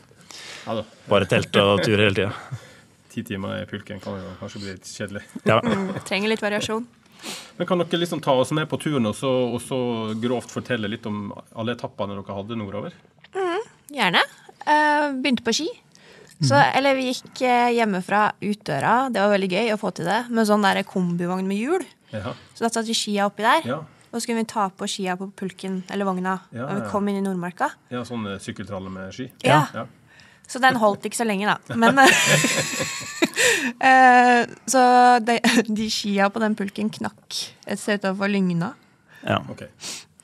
Ja 0.67 0.83
bare 1.07 1.27
telt 1.27 1.55
og 1.59 1.83
tur 1.83 1.99
hele 1.99 2.15
tida. 2.15 2.31
Ti 3.11 3.23
timer 3.25 3.63
i 3.63 3.65
pulken 3.65 3.99
kan 4.03 4.19
jo 4.19 4.33
kanskje 4.37 4.59
bli 4.61 4.73
litt 4.75 4.89
kjedelig. 4.91 5.23
Ja. 5.47 5.57
Trenger 6.05 6.29
litt 6.29 6.43
variasjon. 6.43 6.83
Men 7.57 7.67
kan 7.69 7.81
dere 7.81 7.99
liksom 8.01 8.21
ta 8.23 8.35
oss 8.37 8.53
med 8.53 8.67
på 8.69 8.79
turen 8.81 9.09
og 9.09 9.15
så, 9.17 9.31
og 9.49 9.59
så 9.63 9.79
grovt 10.21 10.53
fortelle 10.53 10.89
litt 10.91 11.05
om 11.09 11.31
alle 11.57 11.73
etappene 11.77 12.17
dere 12.17 12.37
hadde 12.37 12.59
nordover? 12.59 12.95
Gjerne. 13.93 14.21
Uh, 14.67 15.15
begynte 15.17 15.45
på 15.45 15.55
ski. 15.55 15.67
Så, 16.37 16.53
eller 16.53 16.93
vi 16.93 17.07
gikk 17.09 17.41
eh, 17.41 17.71
hjemmefra 17.79 18.27
utdøra. 18.45 19.07
Det 19.09 19.21
var 19.23 19.31
veldig 19.33 19.47
gøy 19.49 19.71
å 19.73 19.77
få 19.81 19.89
til 19.97 20.05
det. 20.05 20.19
Med 20.29 20.45
sånn 20.45 20.65
der 20.65 20.83
kombivogn 20.85 21.47
med 21.49 21.57
hjul. 21.57 21.85
Ja. 22.11 22.35
Så 22.53 22.65
da 22.65 22.69
satte 22.69 22.85
vi 22.91 22.97
skia 22.97 23.25
oppi 23.25 23.45
der. 23.45 23.65
Ja. 23.65 23.79
Og 24.11 24.21
så 24.21 24.29
kunne 24.29 24.43
vi 24.43 24.49
ta 24.51 24.67
på 24.69 24.87
skia 24.89 25.17
på 25.19 25.31
pulken 25.35 25.81
eller 25.91 26.07
vogna 26.07 26.37
Ja, 26.53 26.67
når 26.67 26.83
vi 26.83 26.91
kom 26.91 27.09
inn 27.09 27.17
i 27.19 27.23
Nordmarka. 27.25 27.71
ja 27.91 28.03
sånn 28.07 28.23
eh, 28.29 28.37
sykkeltralle 28.41 28.91
med 28.93 29.09
ski? 29.17 29.31
Ja. 29.43 29.65
ja. 29.73 29.87
Så 30.47 30.61
den 30.63 30.77
holdt 30.79 31.09
ikke 31.09 31.19
så 31.19 31.25
lenge, 31.27 31.49
da. 31.49 31.75
Men 31.75 31.99
eh, 33.89 34.43
Så 34.69 34.81
de, 35.27 35.37
de 35.79 35.87
skia 35.93 36.29
på 36.33 36.41
den 36.43 36.55
pulken 36.57 36.89
knakk 36.93 37.37
et 37.67 37.79
sted 37.81 38.01
utenfor 38.01 38.31
Lygna. 38.31 38.73
ja. 39.23 39.41
Ok. 39.49 39.65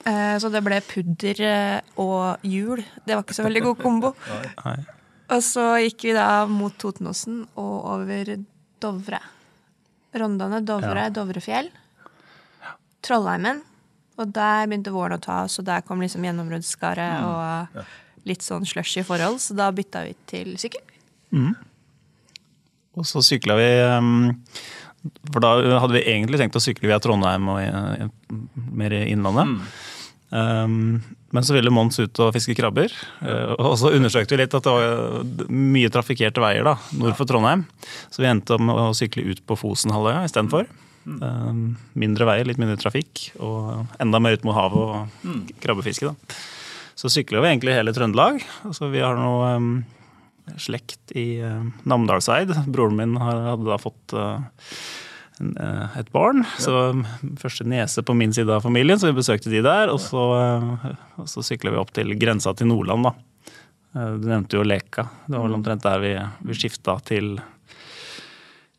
Eh, 0.05 0.33
så 0.39 0.49
det 0.51 0.59
ble 0.65 0.81
pudder 0.83 1.39
eh, 1.47 1.93
og 2.01 2.41
hjul. 2.43 2.81
Det 3.05 3.15
var 3.15 3.21
ikke 3.23 3.37
så 3.37 3.45
veldig 3.45 3.61
god 3.69 3.77
kombo. 3.79 4.09
Nei. 4.65 4.73
Og 5.31 5.39
så 5.45 5.63
gikk 5.79 6.03
vi 6.09 6.15
da 6.17 6.43
mot 6.51 6.75
Totenåsen 6.77 7.45
og 7.55 7.77
over 7.93 8.33
Dovre. 8.83 9.21
Rondane, 10.13 10.59
Dovre, 10.67 11.05
Ja. 11.07 11.13
Dovrefjell. 11.15 11.69
Trollheimen. 13.03 13.61
Og 14.19 14.29
der 14.35 14.67
begynte 14.67 14.91
våren 14.93 15.17
å 15.17 15.21
ta 15.23 15.39
oss, 15.47 15.55
og 15.59 15.65
der 15.65 15.81
kom 15.87 16.03
liksom 16.03 16.25
gjennombruddsskaret 16.27 17.23
og 17.25 17.79
litt 18.29 18.43
sånn 18.45 18.67
slushy 18.67 19.01
forhold, 19.07 19.39
så 19.41 19.55
da 19.57 19.71
bytta 19.73 20.03
vi 20.05 20.13
til 20.29 20.51
sykkel. 20.61 20.83
Og 22.99 23.07
så 23.09 23.23
sykla 23.25 23.57
vi 23.57 23.69
um, 23.89 24.13
For 25.31 25.43
da 25.43 25.55
hadde 25.81 25.95
vi 25.95 26.05
egentlig 26.13 26.39
tenkt 26.41 26.59
å 26.59 26.63
sykle 26.63 26.91
via 26.91 27.01
Trondheim 27.03 27.49
og 27.51 27.59
mer 28.73 28.95
i 28.95 29.07
Innlandet. 29.13 29.57
Mm. 30.33 31.01
men 31.29 31.43
så 31.45 31.53
ville 31.53 31.69
Mons 31.69 31.99
ut 31.99 32.19
og 32.23 32.31
fiske 32.33 32.55
krabber. 32.57 32.93
Uh, 33.21 33.53
og 33.57 33.75
så 33.81 33.91
undersøkte 33.93 34.33
vi 34.33 34.41
litt 34.41 34.55
at 34.57 34.65
det 34.65 34.73
var 34.73 35.51
mye 35.51 35.91
trafikkerte 35.93 36.41
veier 36.41 36.65
da, 36.65 36.77
nord 36.97 37.17
for 37.19 37.29
Trondheim. 37.29 37.67
Så 38.09 38.23
vi 38.23 38.31
endte 38.31 38.57
om 38.57 38.71
å 38.73 38.87
sykle 38.97 39.27
ut 39.29 39.43
på 39.45 39.59
Fosenhalvøya 39.59 40.23
istedenfor. 40.29 40.69
Um, 41.03 41.73
mindre 41.99 42.25
veier, 42.29 42.47
litt 42.47 42.61
mindre 42.61 42.79
trafikk, 42.79 43.27
og 43.43 43.91
enda 44.01 44.21
mer 44.23 44.37
ut 44.37 44.45
mot 44.47 44.55
havet 44.55 44.79
og 44.79 45.49
krabbefiske. 45.61 46.13
da. 46.13 46.37
Så 46.95 47.11
sykler 47.11 47.43
vi 47.43 47.49
egentlig 47.51 47.75
hele 47.75 47.93
Trøndelag. 47.93 48.39
Altså, 48.63 48.87
vi 48.93 49.01
har 49.03 49.17
noe 49.19 49.49
slekt 50.59 51.13
i 51.15 51.41
uh, 51.43 51.63
Namdalseid. 51.89 52.51
Broren 52.67 52.97
min 52.99 53.17
hadde 53.21 53.65
da 53.67 53.77
fått 53.81 54.15
uh, 54.17 54.41
uh, 55.39 55.97
et 55.99 56.11
barn. 56.13 56.43
Så 56.59 56.73
um, 56.91 57.05
første 57.39 57.65
niese 57.67 58.03
på 58.05 58.15
min 58.17 58.33
side 58.35 58.51
av 58.51 58.65
familien, 58.65 58.99
så 58.99 59.09
vi 59.11 59.19
besøkte 59.21 59.51
de 59.53 59.63
der. 59.65 59.91
Og 59.93 60.01
så, 60.03 60.25
uh, 60.35 61.25
så 61.29 61.45
sykla 61.45 61.73
vi 61.73 61.81
opp 61.81 61.93
til 61.95 62.13
grensa 62.19 62.53
til 62.57 62.69
Nordland, 62.71 63.09
da. 63.09 63.15
Uh, 63.95 64.13
du 64.19 64.27
nevnte 64.29 64.59
jo 64.59 64.67
Leka. 64.67 65.07
Det 65.27 65.37
var 65.37 65.47
vel 65.47 65.57
omtrent 65.61 65.85
der 65.87 66.03
vi, 66.03 66.13
vi 66.49 66.59
skifta 66.59 66.99
til 67.07 67.37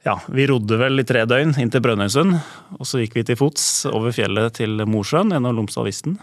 Ja, 0.04 0.18
vi 0.28 0.44
rodde 0.50 0.76
vel 0.76 1.00
i 1.00 1.04
tre 1.08 1.22
døgn 1.24 1.54
inn 1.56 1.70
til 1.72 1.80
Brønnøysund. 1.80 2.34
Og 2.76 2.84
så 2.84 3.00
gikk 3.00 3.14
vi 3.16 3.22
til 3.24 3.38
fots 3.40 3.86
over 3.88 4.12
fjellet 4.12 4.58
til 4.60 4.84
Mosjøen 4.84 5.32
gjennom 5.32 5.56
Lomsdalisten. 5.56 6.18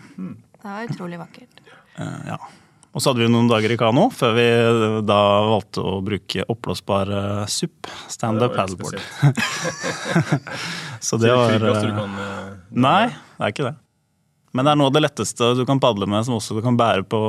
Det 0.61 0.61
var 0.67 0.85
utrolig 0.85 1.17
vakkert. 1.17 1.63
Eh, 1.97 2.19
Ja. 2.29 2.37
Og 2.91 2.99
så 2.99 3.11
hadde 3.11 3.23
vi 3.23 3.29
noen 3.31 3.47
dager 3.47 3.71
i 3.71 3.77
kano, 3.79 4.09
før 4.11 4.33
vi 4.35 4.45
da 5.07 5.19
valgte 5.47 5.83
å 5.87 5.93
bruke 6.03 6.43
oppblåsbar 6.51 7.11
eh, 7.15 7.43
SUP. 7.47 7.87
Standup 8.11 8.51
paddleboard. 8.57 8.99
så 10.99 11.19
Det 11.21 11.31
var 11.31 11.55
eh, 11.55 11.87
eh, 11.87 12.51
Nei, 12.75 13.05
det 13.07 13.47
er 13.47 13.53
ikke 13.55 13.69
det. 13.69 13.77
Men 14.51 14.67
det 14.67 14.73
er 14.73 14.79
noe 14.81 14.89
av 14.91 14.95
det 14.97 15.03
letteste 15.05 15.53
du 15.55 15.63
kan 15.67 15.79
padle 15.79 16.07
med, 16.11 16.25
som 16.27 16.35
også 16.35 16.57
du 16.57 16.59
kan 16.65 16.75
bære 16.79 17.05
på 17.07 17.19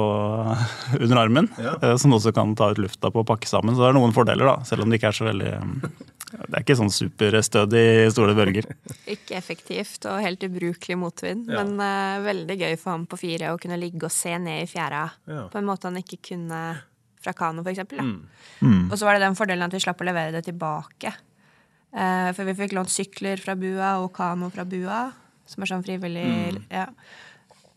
under 1.04 1.20
armen. 1.22 1.46
Ja. 1.62 1.76
eh, 1.78 1.94
Som 2.02 2.16
også 2.18 2.34
kan 2.34 2.56
ta 2.58 2.72
ut 2.74 2.82
lufta 2.82 3.12
på 3.14 3.22
og 3.22 3.28
pakke 3.30 3.46
sammen. 3.50 3.76
Så 3.76 3.84
det 3.84 3.92
er 3.92 3.98
noen 4.00 4.14
fordeler, 4.16 4.48
da. 4.50 4.56
Selv 4.66 4.82
om 4.82 4.90
det 4.90 4.98
ikke 4.98 5.12
er 5.12 5.18
så 5.20 5.28
veldig 5.30 5.52
eh, 5.60 5.92
Det 6.32 6.54
er 6.56 6.62
ikke 6.64 6.76
sånn 6.78 6.92
superstødig 6.94 8.12
store 8.14 8.34
bølger. 8.38 8.66
Ikke 9.14 9.36
effektivt 9.36 10.06
og 10.08 10.20
helt 10.24 10.40
ubrukelig 10.46 10.96
motvind, 10.98 11.50
Ja. 11.52 11.62
men 11.62 11.74
uh, 11.80 12.22
veldig 12.24 12.56
gøy 12.60 12.76
for 12.80 12.90
ham 12.94 13.06
på 13.06 13.18
fire 13.20 13.52
å 13.52 13.58
kunne 13.60 13.76
ligge 13.80 14.04
og 14.08 14.12
se 14.14 14.32
ned 14.38 14.62
i 14.64 14.70
fjæra 14.70 15.02
Ja. 15.28 15.48
på 15.52 15.58
en 15.60 15.66
måte 15.68 15.90
han 15.90 15.96
ikke 16.00 16.18
kunne 16.32 16.62
fra 17.22 17.32
kano, 17.38 17.62
for 17.62 17.70
eksempel. 17.70 18.00
Mm. 18.60 18.88
Og 18.90 18.96
så 18.98 19.04
var 19.06 19.14
det 19.14 19.22
den 19.26 19.36
fordelen 19.38 19.62
at 19.68 19.72
vi 19.76 19.78
slapp 19.84 20.00
å 20.02 20.04
levere 20.08 20.32
det 20.34 20.44
tilbake. 20.48 21.12
Uh, 21.92 22.32
for 22.32 22.44
vi 22.48 22.54
fikk 22.56 22.72
lånt 22.74 22.90
sykler 22.90 23.36
fra 23.38 23.54
bua 23.54 23.98
og 24.02 24.12
kano 24.16 24.48
fra 24.50 24.64
bua, 24.64 25.12
som 25.46 25.62
er 25.62 25.66
sånn 25.70 25.84
frivillig 25.84 26.24
Mm. 26.56 26.62
ja. 26.70 26.86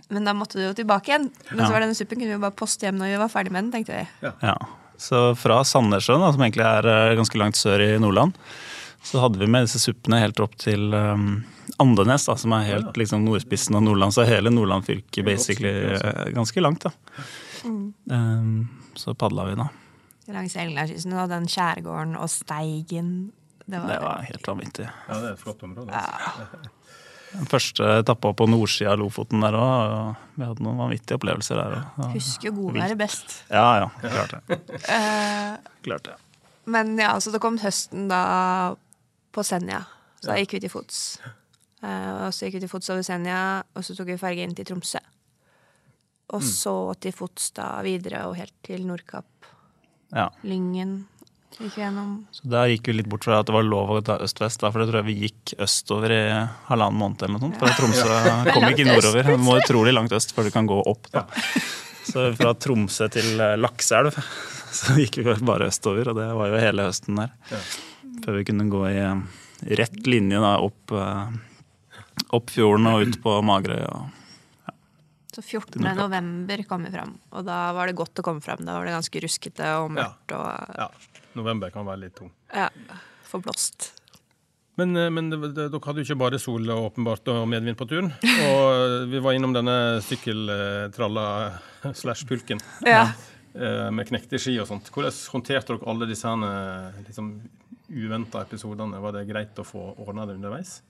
Men 0.09 0.23
da 0.23 0.33
måtte 0.37 0.53
du 0.59 0.61
jo 0.67 0.73
tilbake 0.77 1.09
igjen. 1.09 1.31
Men 1.49 1.59
Ja. 1.59 1.65
så 1.67 1.71
var 1.73 1.81
denne 1.81 1.95
suppen 1.97 2.17
kunne 2.19 2.29
vi 2.29 2.37
jo 2.37 2.39
bare 2.39 2.51
poste 2.55 2.85
hjem 2.85 2.97
når 2.97 3.07
vi 3.11 3.17
var 3.17 3.29
ferdig 3.33 3.51
med 3.51 3.63
den, 3.65 3.71
tenkte 3.73 3.95
vi. 3.97 4.29
Ja. 4.43 4.55
Så 5.01 5.19
fra 5.39 5.59
Sandnessjøen, 5.67 6.23
som 6.33 6.43
egentlig 6.45 6.65
er 6.65 6.87
eh, 6.91 7.15
ganske 7.19 7.39
langt 7.41 7.59
sør 7.59 7.83
i 7.83 7.91
Nordland, 8.01 8.35
så 9.05 9.21
hadde 9.21 9.41
vi 9.41 9.49
med 9.51 9.67
disse 9.67 9.81
suppene 9.83 10.17
helt 10.21 10.39
opp 10.41 10.55
til 10.57 10.93
um, 10.95 11.43
Andenes, 11.81 12.25
da, 12.25 12.33
som 12.41 12.55
er 12.57 12.69
helt 12.71 12.97
liksom, 12.97 13.25
nordspissen 13.27 13.77
av 13.77 13.83
Nordland. 13.85 14.15
Så 14.15 14.25
hele 14.25 14.49
Nordland 14.53 14.87
fylke 14.87 15.23
basically 15.25 15.73
eh, 15.93 16.29
ganske 16.33 16.63
langt. 16.63 16.87
da. 16.87 16.93
Um, 17.65 18.67
så 18.97 19.13
padla 19.13 19.45
vi 19.51 19.57
da. 19.59 19.67
Langs 20.33 20.55
Helgelandskysten 20.57 21.13
og 21.13 21.29
den 21.29 21.45
skjærgården 21.51 22.15
og 22.17 22.31
Steigen. 22.33 23.11
Det 23.65 23.77
var, 23.77 23.91
Det 23.91 23.99
var 24.01 24.25
helt 24.31 24.47
vanvittig. 24.47 24.87
Ja, 24.89 25.19
det 25.19 25.29
er 25.29 25.37
et 25.37 25.43
flott 25.43 25.61
område. 25.65 26.01
Altså. 26.01 26.71
Den 27.35 27.47
første 27.51 27.87
etappa 27.99 28.31
på 28.37 28.45
nordsida 28.49 28.93
av 28.93 28.99
Lofoten 29.01 29.43
der 29.43 29.55
òg. 29.59 30.15
Vi 30.35 30.45
hadde 30.47 30.63
noen 30.65 30.79
vanvittige 30.79 31.17
opplevelser 31.19 31.59
der 31.59 31.75
òg. 31.79 32.11
Husker 32.15 32.49
jo 32.49 32.53
godværet 32.59 32.97
best. 32.99 33.37
Ja 33.51 33.65
ja, 33.83 33.89
klart 34.03 34.35
det. 34.47 34.59
Eh, 34.89 35.55
Klart 35.85 36.07
det. 36.09 36.15
Men 36.65 36.95
ja, 36.97 37.11
så 37.21 37.29
det 37.33 37.41
kom 37.43 37.59
høsten 37.61 38.07
da 38.09 38.21
på 39.35 39.43
Senja. 39.45 39.83
Så 40.21 40.31
da 40.31 40.37
gikk 40.39 40.55
vi 40.57 40.63
til 40.63 40.71
fots. 40.73 41.01
Eh, 41.83 42.11
og 42.25 42.31
så 42.33 42.47
gikk 42.47 42.57
vi 42.57 42.63
til 42.65 42.71
fots 42.71 42.89
over 42.89 43.03
Senja, 43.05 43.41
og 43.75 43.85
så 43.85 43.93
tok 43.97 44.09
vi 44.13 44.17
ferge 44.21 44.41
inn 44.47 44.55
til 44.57 44.65
Tromsø. 44.65 45.01
Og 46.33 46.41
så 46.41 46.73
til 47.03 47.13
fots 47.13 47.51
da 47.53 47.67
videre 47.85 48.23
og 48.25 48.33
helt 48.39 48.55
til 48.65 48.81
Nordkapp. 48.87 49.27
Ja. 50.15 50.29
Lyngen. 50.47 51.03
Så 52.35 52.49
der 52.51 52.69
gikk 52.73 52.89
vi 52.89 52.97
litt 52.97 53.09
bort 53.11 53.25
fra 53.27 53.39
at 53.39 53.47
det 53.47 53.55
var 53.55 53.63
lov 53.65 53.93
å 53.95 54.01
ta 54.05 54.17
øst-vest, 54.23 54.63
for 54.65 54.81
det 54.81 54.89
tror 54.89 54.99
jeg 55.01 55.07
vi 55.07 55.15
gikk 55.27 55.55
østover 55.63 56.13
i 56.15 56.23
halvannen 56.67 56.99
måned 56.99 57.23
eller 57.23 57.37
noe 57.37 57.45
sånt. 57.45 57.59
For 57.61 57.77
Tromsø 57.79 58.51
kom 58.51 58.67
ikke 58.69 58.87
nordover. 58.89 59.31
Du 59.31 59.45
må 59.45 59.55
utrolig 59.61 59.95
langt 59.95 60.15
øst 60.15 60.35
før 60.35 60.49
du 60.49 60.53
kan 60.55 60.67
gå 60.69 60.81
opp. 60.83 61.07
Da. 61.15 61.25
Så 62.05 62.27
fra 62.37 62.53
Tromsø 62.59 63.07
til 63.13 63.31
Lakseelv 63.39 64.11
Lakselv 64.15 64.19
så 64.79 64.97
gikk 64.99 65.21
vi 65.23 65.35
bare 65.47 65.69
østover, 65.71 66.11
og 66.11 66.19
det 66.19 66.27
var 66.35 66.51
jo 66.51 66.61
hele 66.61 66.89
høsten 66.89 67.21
der. 67.21 67.31
Før 68.25 68.39
vi 68.39 68.45
kunne 68.47 68.67
gå 68.71 68.83
i 68.89 68.99
eh, 68.99 69.23
rett 69.79 70.01
linje 70.09 70.41
da, 70.43 70.57
opp, 70.63 70.91
eh, 70.91 72.21
opp 72.35 72.51
fjorden 72.53 72.91
og 72.91 73.07
ut 73.07 73.19
på 73.23 73.39
Magerøy. 73.47 73.87
Så 75.35 75.41
14. 75.43 75.83
november 75.97 76.61
kom 76.67 76.85
vi 76.87 76.93
fram, 76.93 77.17
og 77.35 77.43
da 77.47 77.57
var 77.75 77.89
det 77.89 77.97
godt 77.99 78.21
å 78.21 78.23
komme 78.23 78.43
fram. 78.43 78.61
Da 78.63 78.77
var 78.77 78.87
det 78.87 78.95
ganske 78.95 79.23
ruskete 79.23 79.71
og 79.81 79.91
mørkt 79.97 80.35
og 80.35 80.79
Ja. 80.79 80.87
November 81.39 81.71
kan 81.73 81.85
være 81.87 82.05
litt 82.07 82.15
tung. 82.17 82.31
ja, 82.53 82.69
forblåst. 83.29 83.91
Men, 84.75 84.91
eh, 84.99 85.09
men 85.09 85.29
det, 85.31 85.37
det, 85.55 85.69
dere 85.71 85.79
hadde 85.87 86.01
jo 86.03 86.07
ikke 86.09 86.19
bare 86.19 86.39
sol 86.41 86.67
og 86.73 86.89
åpenbart 86.89 87.29
og 87.31 87.45
medvind 87.47 87.77
på 87.79 87.87
turen. 87.87 88.09
Og 88.49 89.05
vi 89.11 89.21
var 89.23 89.37
innom 89.37 89.53
denne 89.55 89.75
sykkeltralla 90.03 91.27
slash 91.95 92.25
pulken 92.27 92.59
Ja. 92.85 93.05
eh, 93.55 93.87
med 93.95 94.07
knekte 94.09 94.39
ski 94.41 94.57
og 94.59 94.67
sånt. 94.67 94.91
Hvordan 94.91 95.15
håndterte 95.31 95.75
dere 95.77 95.87
alle 95.91 96.09
disse 96.09 96.33
liksom, 97.07 97.29
uventa 97.95 98.43
episodene? 98.43 98.99
Var 99.03 99.15
det 99.19 99.25
greit 99.29 99.61
å 99.63 99.67
få 99.67 99.93
ordna 100.03 100.25
det 100.27 100.35
underveis? 100.39 100.81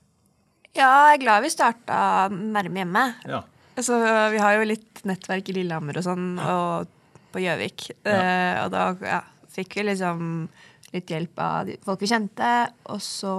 ja, 0.76 0.90
jeg 1.08 1.14
er 1.16 1.20
glad 1.22 1.40
vi 1.40 1.48
starta 1.54 1.98
nærme 2.28 2.82
hjemme. 2.82 3.02
Ja. 3.24 3.38
Så 3.80 3.96
vi 4.34 4.40
har 4.42 4.58
jo 4.58 4.66
litt 4.68 4.98
nettverk 5.08 5.48
i 5.48 5.54
Lillehammer 5.56 5.96
og 5.96 6.04
sånn, 6.04 6.26
og 6.36 6.90
på 7.32 7.40
Gjøvik. 7.40 7.86
Ja. 8.04 8.64
og 8.66 8.74
da 8.74 8.82
ja, 9.00 9.22
fikk 9.56 9.78
vi 9.78 9.86
liksom 9.90 10.24
litt 10.94 11.10
hjelp 11.10 11.40
av 11.42 11.70
folk 11.84 12.02
vi 12.04 12.10
kjente. 12.10 12.50
Og 12.92 13.00
så 13.04 13.36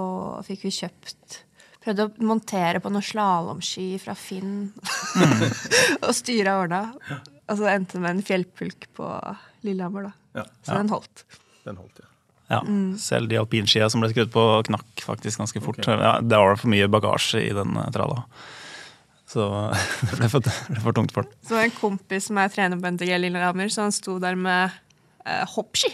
fikk 0.48 0.66
vi 0.68 0.74
kjøpt 0.82 1.44
Prøvde 1.78 2.08
å 2.08 2.26
montere 2.26 2.80
på 2.82 2.90
noen 2.90 3.04
slalåmski 3.06 3.84
fra 4.02 4.12
Finn. 4.18 4.72
og 6.04 6.10
styre 6.12 6.56
og 6.56 6.64
ordna. 6.66 6.80
Og 7.48 7.60
så 7.60 7.68
endte 7.70 7.96
det 7.96 8.02
med 8.02 8.16
en 8.16 8.26
fjellpulk 8.26 8.88
på 8.98 9.06
Lillehammer, 9.64 10.10
da. 10.10 10.40
Ja. 10.40 10.44
Så 10.66 10.74
den 10.74 10.90
holdt. 10.92 11.22
Den 11.64 11.78
holdt, 11.78 12.02
ja. 12.02 12.10
Ja, 12.48 12.62
Selv 12.96 13.28
de 13.28 13.36
alpinskia 13.36 13.90
som 13.92 14.00
ble 14.00 14.08
skrudd 14.08 14.30
på, 14.32 14.42
knakk 14.70 15.02
faktisk 15.04 15.40
ganske 15.42 15.60
fort. 15.60 15.80
Ja, 15.84 16.16
det 16.24 16.40
var 16.40 16.56
for 16.56 16.72
mye 16.72 16.88
bagasje 16.88 17.42
i 17.44 17.50
den 17.56 17.76
eh, 17.76 17.90
tralla. 17.92 18.22
Så 19.28 19.44
det 20.08 20.14
ble 20.16 20.30
for, 20.32 20.44
det 20.44 20.54
ble 20.72 20.84
for 20.86 20.96
tungt 20.96 21.12
for 21.12 21.28
den. 21.28 21.40
Så 21.44 21.60
en 21.60 21.74
kompis 21.76 22.30
som 22.30 22.40
er 22.40 22.52
trener 22.52 22.80
på 22.80 22.92
NTG 22.96 23.12
Lillehammer, 23.20 23.68
så 23.72 23.84
han 23.84 23.96
sto 23.96 24.16
der 24.22 24.38
med 24.40 24.72
eh, 25.24 25.44
hoppski. 25.54 25.92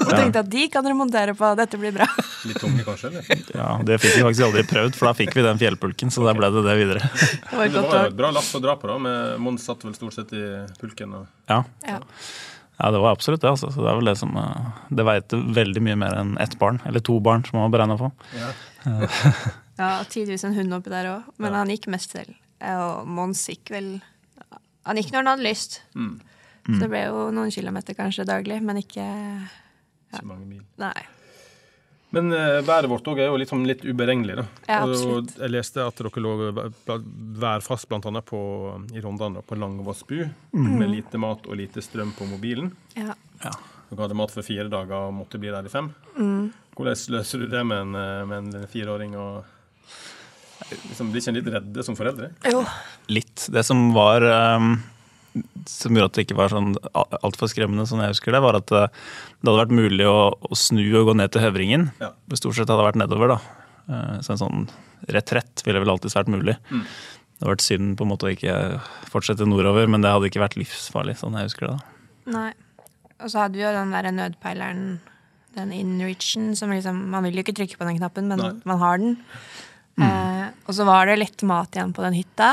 Og 0.00 0.10
tenkte 0.14 0.40
at 0.40 0.48
de 0.48 0.62
kan 0.72 0.84
dere 0.84 0.96
montere 0.96 1.34
på, 1.36 1.48
dette 1.58 1.78
blir 1.80 1.92
bra. 1.92 2.06
Litt 2.48 2.60
tunge, 2.62 2.84
kanskje? 2.86 3.10
eller? 3.10 3.42
Ja, 3.52 3.70
Det 3.84 3.98
fikk 4.00 4.14
vi 4.16 4.22
faktisk 4.24 4.46
aldri 4.46 4.62
prøvd, 4.70 4.96
for 4.96 5.10
da 5.10 5.14
fikk 5.18 5.34
vi 5.36 5.44
den 5.44 5.60
fjellpulken. 5.60 6.12
Så 6.14 6.24
da 6.24 6.32
ble 6.36 6.48
det 6.54 6.62
det 6.64 6.76
videre. 6.78 7.10
Det 7.50 7.58
var 7.58 7.68
Det 7.68 7.82
var 7.84 7.98
jo 7.98 8.12
et 8.12 8.16
bra 8.22 8.30
lass 8.32 8.48
å 8.56 8.62
dra 8.64 8.76
på, 8.80 8.88
da. 8.88 8.96
Med 9.04 9.42
Mons 9.44 9.66
satt 9.68 9.84
vel 9.84 9.96
stort 9.98 10.16
sett 10.16 10.32
i 10.36 10.44
pulken. 10.80 11.12
Og... 11.20 11.26
Ja, 11.52 11.60
ja. 11.84 11.98
ja 12.80 12.92
det 12.96 13.02
var 13.04 13.16
absolutt 13.16 13.44
det. 13.44 13.52
altså. 13.52 13.68
Så 13.74 13.84
Det 13.84 13.92
er 13.92 14.00
vel 14.00 14.12
det 14.12 14.16
som 14.22 14.32
eh, 14.40 14.70
Det 14.88 15.06
veit 15.10 15.36
veldig 15.60 15.84
mye 15.90 15.98
mer 16.06 16.16
enn 16.22 16.32
ett 16.40 16.56
barn, 16.62 16.80
eller 16.88 17.04
to 17.04 17.18
barn, 17.20 17.44
som 17.44 17.60
man 17.60 17.68
var 17.68 17.76
beregna 17.76 17.98
på. 18.00 18.10
Ja, 18.40 18.54
ja, 19.82 19.92
tidvis 20.08 20.46
en 20.48 20.56
hund 20.56 20.80
oppi 20.80 20.92
der 20.92 21.12
òg, 21.18 21.28
men 21.36 21.58
han 21.58 21.72
gikk 21.72 21.90
mest 21.92 22.16
selv. 22.16 22.32
Og 22.64 23.04
Mons 23.08 23.44
gikk 23.48 23.72
vel 23.72 23.94
Han 24.88 24.98
gikk 24.98 25.12
når 25.12 25.22
han 25.22 25.32
hadde 25.34 25.48
lyst. 25.48 25.82
Så 26.66 26.76
det 26.82 26.90
ble 26.92 27.04
jo 27.06 27.30
noen 27.34 27.50
kilometer 27.54 27.96
kanskje 27.98 28.26
daglig, 28.28 28.60
men 28.62 28.76
ikke 28.82 29.06
Ikke 30.12 30.26
mange 30.26 30.46
mil. 30.46 30.62
Nei. 30.80 30.94
Men 32.10 32.32
uh, 32.34 32.58
været 32.66 32.88
vårt 32.90 33.06
òg 33.06 33.20
er 33.22 33.28
jo 33.30 33.36
liksom 33.38 33.62
litt 33.68 33.84
uberegnelig. 33.86 34.34
da. 34.40 34.44
Ja, 34.66 34.80
og 34.82 34.90
absolutt. 34.96 35.36
jeg 35.38 35.52
leste 35.54 35.84
at 35.86 36.00
dere 36.02 36.22
lå 36.24 36.32
vær- 36.56 37.04
værfast 37.44 37.86
bl.a. 37.88 38.22
i 38.98 39.02
Rondane, 39.04 39.44
på 39.46 39.58
Langvassbu, 39.58 40.24
med 40.58 40.90
lite 40.90 41.20
mat 41.22 41.46
og 41.46 41.56
lite 41.60 41.82
strøm 41.86 42.10
på 42.18 42.26
mobilen. 42.26 42.72
Ja. 42.98 43.14
Dere 43.90 44.02
hadde 44.04 44.18
mat 44.18 44.34
for 44.34 44.42
fire 44.46 44.66
dager 44.70 45.06
og 45.06 45.14
måtte 45.14 45.38
bli 45.38 45.54
der 45.54 45.66
i 45.66 45.70
fem. 45.70 45.92
Hvordan 46.74 47.00
løser 47.14 47.42
du 47.42 47.46
det 47.50 47.62
med 47.66 47.78
en, 47.86 47.94
eh, 47.94 48.26
med 48.26 48.38
en 48.56 48.68
fireåring? 48.70 49.14
og 49.18 49.44
liksom, 50.90 51.10
Blir 51.12 51.22
ikke 51.22 51.30
en 51.32 51.38
litt 51.38 51.54
redde 51.54 51.84
som 51.86 51.96
foreldre? 51.98 52.30
Jo. 52.50 52.64
Litt. 53.08 53.46
Det 53.50 53.64
som 53.66 53.92
var 53.94 54.22
eh, 54.26 54.66
Som 55.70 55.94
gjorde 55.94 56.08
at 56.10 56.16
det 56.18 56.24
ikke 56.26 56.36
var 56.40 56.50
sånn 56.50 56.72
altfor 57.22 57.50
skremmende, 57.52 57.84
som 57.86 58.00
jeg 58.02 58.10
husker 58.14 58.34
det, 58.34 58.40
var 58.42 58.56
at 58.58 58.72
eh, 58.74 58.88
det 59.40 59.46
hadde 59.50 59.60
vært 59.60 59.74
mulig 59.78 60.06
å, 60.10 60.32
å 60.34 60.58
snu 60.58 60.82
og 61.00 61.10
gå 61.10 61.14
ned 61.20 61.30
til 61.34 61.44
Høvringen. 61.44 61.90
Ja. 62.02 62.10
Det 62.26 62.40
stort 62.40 62.56
sett 62.58 62.70
hadde 62.72 62.86
vært 62.88 62.98
nedover, 62.98 63.36
da. 63.36 63.38
Eh, 63.90 64.16
Så 64.26 64.34
en 64.34 64.40
sånn 64.42 64.64
retrett 65.10 65.62
ville 65.66 65.80
vel 65.82 65.92
alltids 65.94 66.16
vært 66.18 66.32
mulig. 66.32 66.56
Det 66.70 67.46
hadde 67.46 67.52
vært 67.54 67.64
synd 67.64 67.94
på 67.96 68.04
en 68.04 68.10
måte 68.10 68.26
å 68.28 68.32
ikke 68.34 68.56
fortsette 69.12 69.46
nordover, 69.48 69.86
men 69.88 70.02
det 70.04 70.10
hadde 70.12 70.28
ikke 70.28 70.42
vært 70.42 70.58
livsfarlig, 70.60 71.14
sånn 71.22 71.38
jeg 71.38 71.48
husker 71.48 71.68
det. 71.68 71.76
da. 71.78 72.34
Nei. 72.34 72.50
Og 73.20 73.30
så 73.32 73.42
hadde 73.44 73.56
vi 73.60 73.64
jo 73.64 73.70
den 73.76 73.90
derre 73.94 74.10
nødpeileren, 74.16 74.84
den 75.56 75.72
inreachen, 75.76 76.52
som 76.56 76.70
liksom 76.70 77.00
Man 77.10 77.24
vil 77.26 77.38
jo 77.40 77.42
ikke 77.44 77.56
trykke 77.58 77.76
på 77.80 77.86
den 77.88 77.98
knappen, 77.98 78.28
men 78.30 78.38
Nei. 78.40 78.50
man 78.68 78.78
har 78.82 78.98
den. 79.02 79.16
Eh, 80.00 80.46
og 80.66 80.74
så 80.76 80.84
var 80.88 81.06
det 81.10 81.18
litt 81.20 81.42
mat 81.48 81.74
igjen 81.76 81.92
på 81.96 82.02
den 82.04 82.16
hytta. 82.16 82.50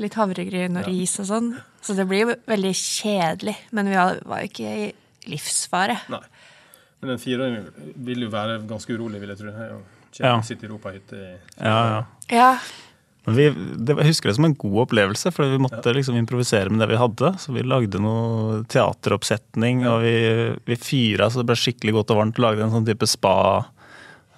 Litt 0.00 0.14
havregryn 0.18 0.76
og 0.80 0.86
ris 0.88 1.16
og 1.22 1.26
sånn. 1.28 1.50
Så 1.84 1.96
det 1.96 2.06
blir 2.08 2.26
jo 2.26 2.36
veldig 2.50 2.74
kjedelig. 2.76 3.56
Men 3.76 3.88
vi 3.90 3.96
var 3.96 4.42
jo 4.42 4.50
ikke 4.50 4.74
i 4.84 4.90
livsfare. 5.30 5.96
Nei. 6.12 6.22
Men 7.00 7.14
en 7.14 7.20
fireåring 7.22 7.64
vil 8.04 8.26
jo 8.26 8.28
være 8.32 8.60
ganske 8.68 8.92
urolig, 8.92 9.22
vil 9.22 9.32
jeg 9.32 9.40
tro. 9.40 9.80
Ja. 10.20 10.36
Sitte 10.44 10.66
i 10.66 10.70
ropahytte 10.70 11.16
i 11.16 11.30
Ja, 11.62 11.78
ja. 11.88 12.00
Ja. 12.34 12.50
Men 13.28 13.36
vi, 13.36 13.46
det, 13.76 13.94
jeg 14.00 14.10
husker 14.10 14.30
det 14.30 14.36
som 14.38 14.46
en 14.48 14.56
god 14.58 14.78
opplevelse, 14.86 15.32
for 15.32 15.48
vi 15.48 15.60
måtte 15.60 15.92
liksom 15.94 16.16
improvisere 16.18 16.72
med 16.72 16.82
det 16.82 16.90
vi 16.92 17.00
hadde. 17.00 17.32
Så 17.40 17.54
vi 17.56 17.64
lagde 17.64 18.00
noe 18.02 18.62
teateroppsetning, 18.72 19.84
og 19.88 20.04
vi, 20.04 20.14
vi 20.68 20.78
fyra 20.80 21.28
så 21.30 21.42
det 21.42 21.50
ble 21.52 21.58
skikkelig 21.60 21.98
godt 21.98 22.14
og 22.14 22.22
varmt. 22.22 22.40
Lagde 22.42 22.64
en 22.66 22.74
sånn 22.74 22.88
type 22.88 23.08
spa. 23.08 23.36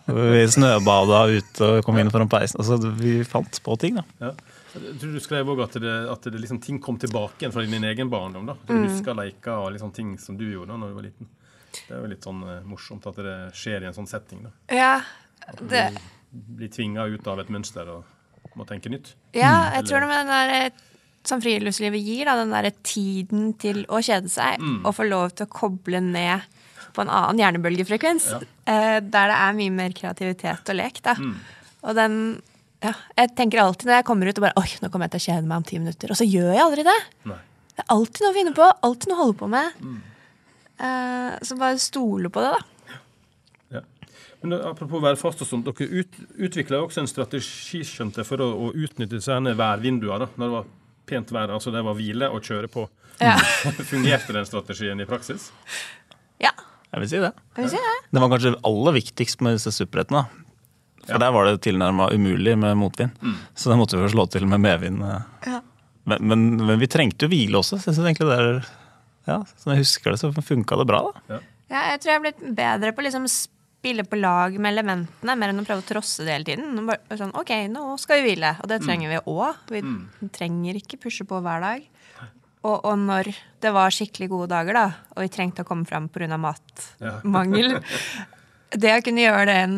Vi 0.07 0.43
snøbada 0.51 1.25
ute 1.31 1.69
og 1.69 1.87
kom 1.87 1.99
inn 2.03 2.11
foran 2.15 2.31
peisen. 2.31 2.59
Altså, 2.63 2.79
vi 2.99 3.21
fant 3.27 3.63
på 3.63 3.79
ting, 3.81 4.01
da. 4.03 4.07
Ja. 4.23 4.33
Jeg 4.75 4.97
tror 5.01 5.13
du 5.13 5.21
skrev 5.21 5.51
òg 5.53 5.63
at, 5.67 5.75
det, 5.83 5.95
at 6.13 6.23
det 6.33 6.41
liksom, 6.41 6.61
ting 6.65 6.79
kom 6.81 6.97
tilbake 6.99 7.43
igjen 7.43 7.53
fra 7.53 7.65
din 7.69 7.85
egen 7.85 8.09
barndom. 8.13 8.47
da. 8.49 8.55
Du 8.69 8.75
husker 8.87 9.15
leker 9.19 9.53
og 9.67 9.73
liksom, 9.75 9.93
ting 9.93 10.15
som 10.19 10.37
du 10.41 10.47
gjorde 10.49 10.73
da 10.73 10.79
når 10.81 10.89
du 10.93 10.95
var 11.01 11.07
liten. 11.09 11.29
Det 11.73 11.93
er 11.97 12.01
jo 12.05 12.09
litt 12.13 12.25
sånn 12.25 12.41
uh, 12.45 12.61
morsomt 12.69 13.07
at 13.09 13.17
det 13.25 13.37
skjer 13.57 13.85
i 13.85 13.91
en 13.91 13.97
sånn 13.97 14.09
setting. 14.09 14.43
da. 14.45 14.51
Ja, 14.77 14.95
det, 15.61 15.85
Blir 16.33 16.69
tvinga 16.73 17.05
ut 17.13 17.27
av 17.29 17.41
et 17.43 17.51
mønster 17.53 17.89
og 17.93 18.57
må 18.57 18.65
tenke 18.69 18.89
nytt. 18.93 19.15
ja 19.37 19.53
jeg 19.73 19.83
jeg 19.83 19.87
tror 19.89 20.01
det 20.05 20.09
med 20.11 20.19
den 20.27 20.33
der 20.33 20.55
eh, 20.67 20.81
som 21.25 21.41
friluftslivet 21.41 22.03
gir, 22.03 22.25
da, 22.27 22.35
den 22.41 22.51
derre 22.53 22.73
tiden 22.83 23.53
til 23.63 23.85
å 23.89 24.01
kjede 24.03 24.29
seg, 24.33 24.59
Mm. 24.61 24.81
og 24.85 24.95
få 24.97 25.05
lov 25.09 25.31
til 25.37 25.47
å 25.47 25.53
koble 25.53 26.01
ned 26.03 26.43
på 26.93 27.01
en 27.05 27.09
annen 27.09 27.39
hjernebølgefrekvens, 27.39 28.27
eh, 28.67 28.99
der 29.01 29.29
det 29.31 29.37
er 29.39 29.53
mye 29.57 29.71
mer 29.73 29.93
kreativitet 29.97 30.69
og 30.69 30.77
lek, 30.77 30.99
da. 31.07 31.15
Mm. 31.15 31.37
Og 31.85 31.95
den 31.97 32.17
ja, 32.83 32.93
Jeg 33.19 33.33
tenker 33.39 33.63
alltid 33.63 33.89
når 33.89 34.01
jeg 34.01 34.07
kommer 34.09 34.29
ut 34.29 34.39
og 34.41 34.45
bare 34.47 34.63
Oi, 34.63 34.69
nå 34.83 34.91
kommer 34.91 35.09
jeg 35.09 35.15
til 35.15 35.23
å 35.23 35.27
kjede 35.29 35.49
meg 35.49 35.61
om 35.63 35.67
ti 35.69 35.79
minutter. 35.79 36.13
Og 36.13 36.19
så 36.19 36.27
gjør 36.27 36.51
jeg 36.53 36.65
aldri 36.65 36.87
det. 36.89 36.99
Nei. 37.31 37.39
Det 37.73 37.85
er 37.85 37.93
alltid 37.95 38.25
noe 38.25 38.33
å 38.33 38.37
finne 38.37 38.55
på, 38.57 38.69
alltid 38.89 39.11
noe 39.13 39.17
å 39.17 39.23
holde 39.23 39.39
på 39.41 39.49
med. 39.53 39.79
Mm. 39.81 40.01
Eh, 40.83 41.39
så 41.47 41.57
bare 41.61 41.79
stole 41.81 42.31
på 42.33 42.43
det, 42.45 42.51
da. 42.53 42.99
Ja. 43.79 43.83
Men 44.43 44.55
da, 44.55 44.59
Apropos 44.73 45.03
værfast 45.05 45.45
og 45.45 45.49
sånt, 45.49 45.69
dere 45.71 46.03
ut, 46.03 46.19
utvikla 46.49 46.83
også 46.83 47.05
en 47.05 47.11
strategi 47.11 47.81
skjønte, 47.87 48.27
for 48.29 48.43
å, 48.45 48.51
å 48.67 48.73
utnytte 48.75 49.17
disse 49.17 49.39
værvinduene 49.63 50.29
når 50.35 50.43
det 50.43 50.53
var 50.59 50.69
pent 51.09 51.33
vær. 51.35 51.55
altså 51.55 51.73
Det 51.75 51.85
var 51.87 51.97
hvile 51.99 52.29
og 52.35 52.45
kjøre 52.45 52.71
på. 52.73 52.87
Ja. 53.23 53.39
Fungerte 53.93 54.37
den 54.37 54.49
strategien 54.49 55.01
i 55.01 55.09
praksis? 55.09 55.51
ja. 56.43 56.53
Jeg 56.93 57.01
vil 57.01 57.09
si 57.09 57.21
det. 57.23 57.33
Jeg 57.57 57.65
vil 57.65 57.71
si 57.73 57.79
det? 57.81 57.93
Det 58.13 58.21
var 58.21 58.29
kanskje 58.35 58.51
aller 58.69 58.93
viktigst 58.99 59.41
med 59.41 59.55
disse 59.57 59.71
supperettene. 59.73 60.27
For 61.07 61.13
Ja. 61.17 61.19
der 61.19 61.33
var 61.35 61.45
det 61.49 61.61
tilnærma 61.65 62.11
umulig 62.15 62.57
med 62.59 62.77
motvind. 62.79 63.11
Så 63.55 63.71
da 63.71 63.77
måtte 63.77 63.97
vi 63.99 64.05
jo 64.07 64.13
slå 64.15 64.27
til 64.31 64.47
med 64.47 64.61
medvind. 64.63 65.03
eh. 65.03 65.23
Ja. 65.47 65.61
Men, 66.05 66.19
men, 66.27 66.45
men 66.67 66.79
vi 66.79 66.87
trengte 66.91 67.27
jo 67.27 67.31
hvile 67.31 67.59
også. 67.59 67.79
Så 67.83 67.93
jeg 67.93 68.15
egentlig 68.15 68.29
det 68.31 68.39
er, 68.39 68.61
ja, 69.27 69.41
Som 69.57 69.73
jeg 69.73 69.83
husker 69.85 70.11
det, 70.13 70.21
så 70.23 70.33
funka 70.35 70.79
det 70.79 70.87
bra. 70.87 71.03
da. 71.29 71.41
Ja, 71.71 71.83
jeg 71.93 72.01
tror 72.03 72.11
jeg 72.13 72.19
er 72.21 72.25
blitt 72.27 72.45
bedre 72.57 72.93
på 72.93 73.03
å 73.03 73.07
liksom 73.07 73.27
spille 73.31 74.05
på 74.07 74.19
lag 74.21 74.55
med 74.61 74.75
elementene, 74.77 75.35
mer 75.39 75.51
enn 75.51 75.63
å 75.63 75.67
prøve 75.67 75.83
å 75.83 75.87
trosse 75.89 76.23
det 76.27 76.35
hele 76.37 76.45
tiden. 76.47 76.87
Bare 76.87 77.19
sånn, 77.19 77.33
ok, 77.35 77.51
nå 77.73 77.97
skal 77.99 78.21
vi 78.21 78.29
hvile, 78.31 78.53
og 78.63 78.69
det 78.71 78.81
trenger 78.85 79.11
vi 79.11 79.23
òg. 79.33 79.63
Vi 79.75 80.29
trenger 80.37 80.79
ikke 80.79 81.01
pushe 81.03 81.27
på 81.27 81.41
hver 81.43 81.65
dag. 81.65 81.89
Og, 82.63 82.77
og 82.87 82.95
når 82.99 83.33
det 83.63 83.73
var 83.75 83.91
skikkelig 83.91 84.29
gode 84.31 84.51
dager, 84.53 84.77
da, 84.79 84.85
og 85.17 85.25
vi 85.25 85.31
trengte 85.35 85.65
å 85.65 85.67
komme 85.67 85.87
fram 85.89 86.07
pga. 86.15 86.39
matmangel 86.39 87.81
Det 88.83 88.93
å 88.95 89.03
kunne 89.05 89.25
gjøre 89.25 89.47
den 89.51 89.75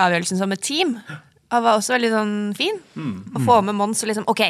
avgjørelsen 0.00 0.40
som 0.40 0.52
et 0.54 0.62
team 0.64 0.98
det 1.54 1.62
var 1.62 1.78
også 1.78 1.94
veldig 1.96 2.12
sånn 2.12 2.36
fin. 2.56 2.78
Å 3.34 3.42
få 3.44 3.60
med 3.66 3.76
Mons 3.78 4.02
og 4.04 4.10
liksom 4.10 4.26
Ok, 4.30 4.42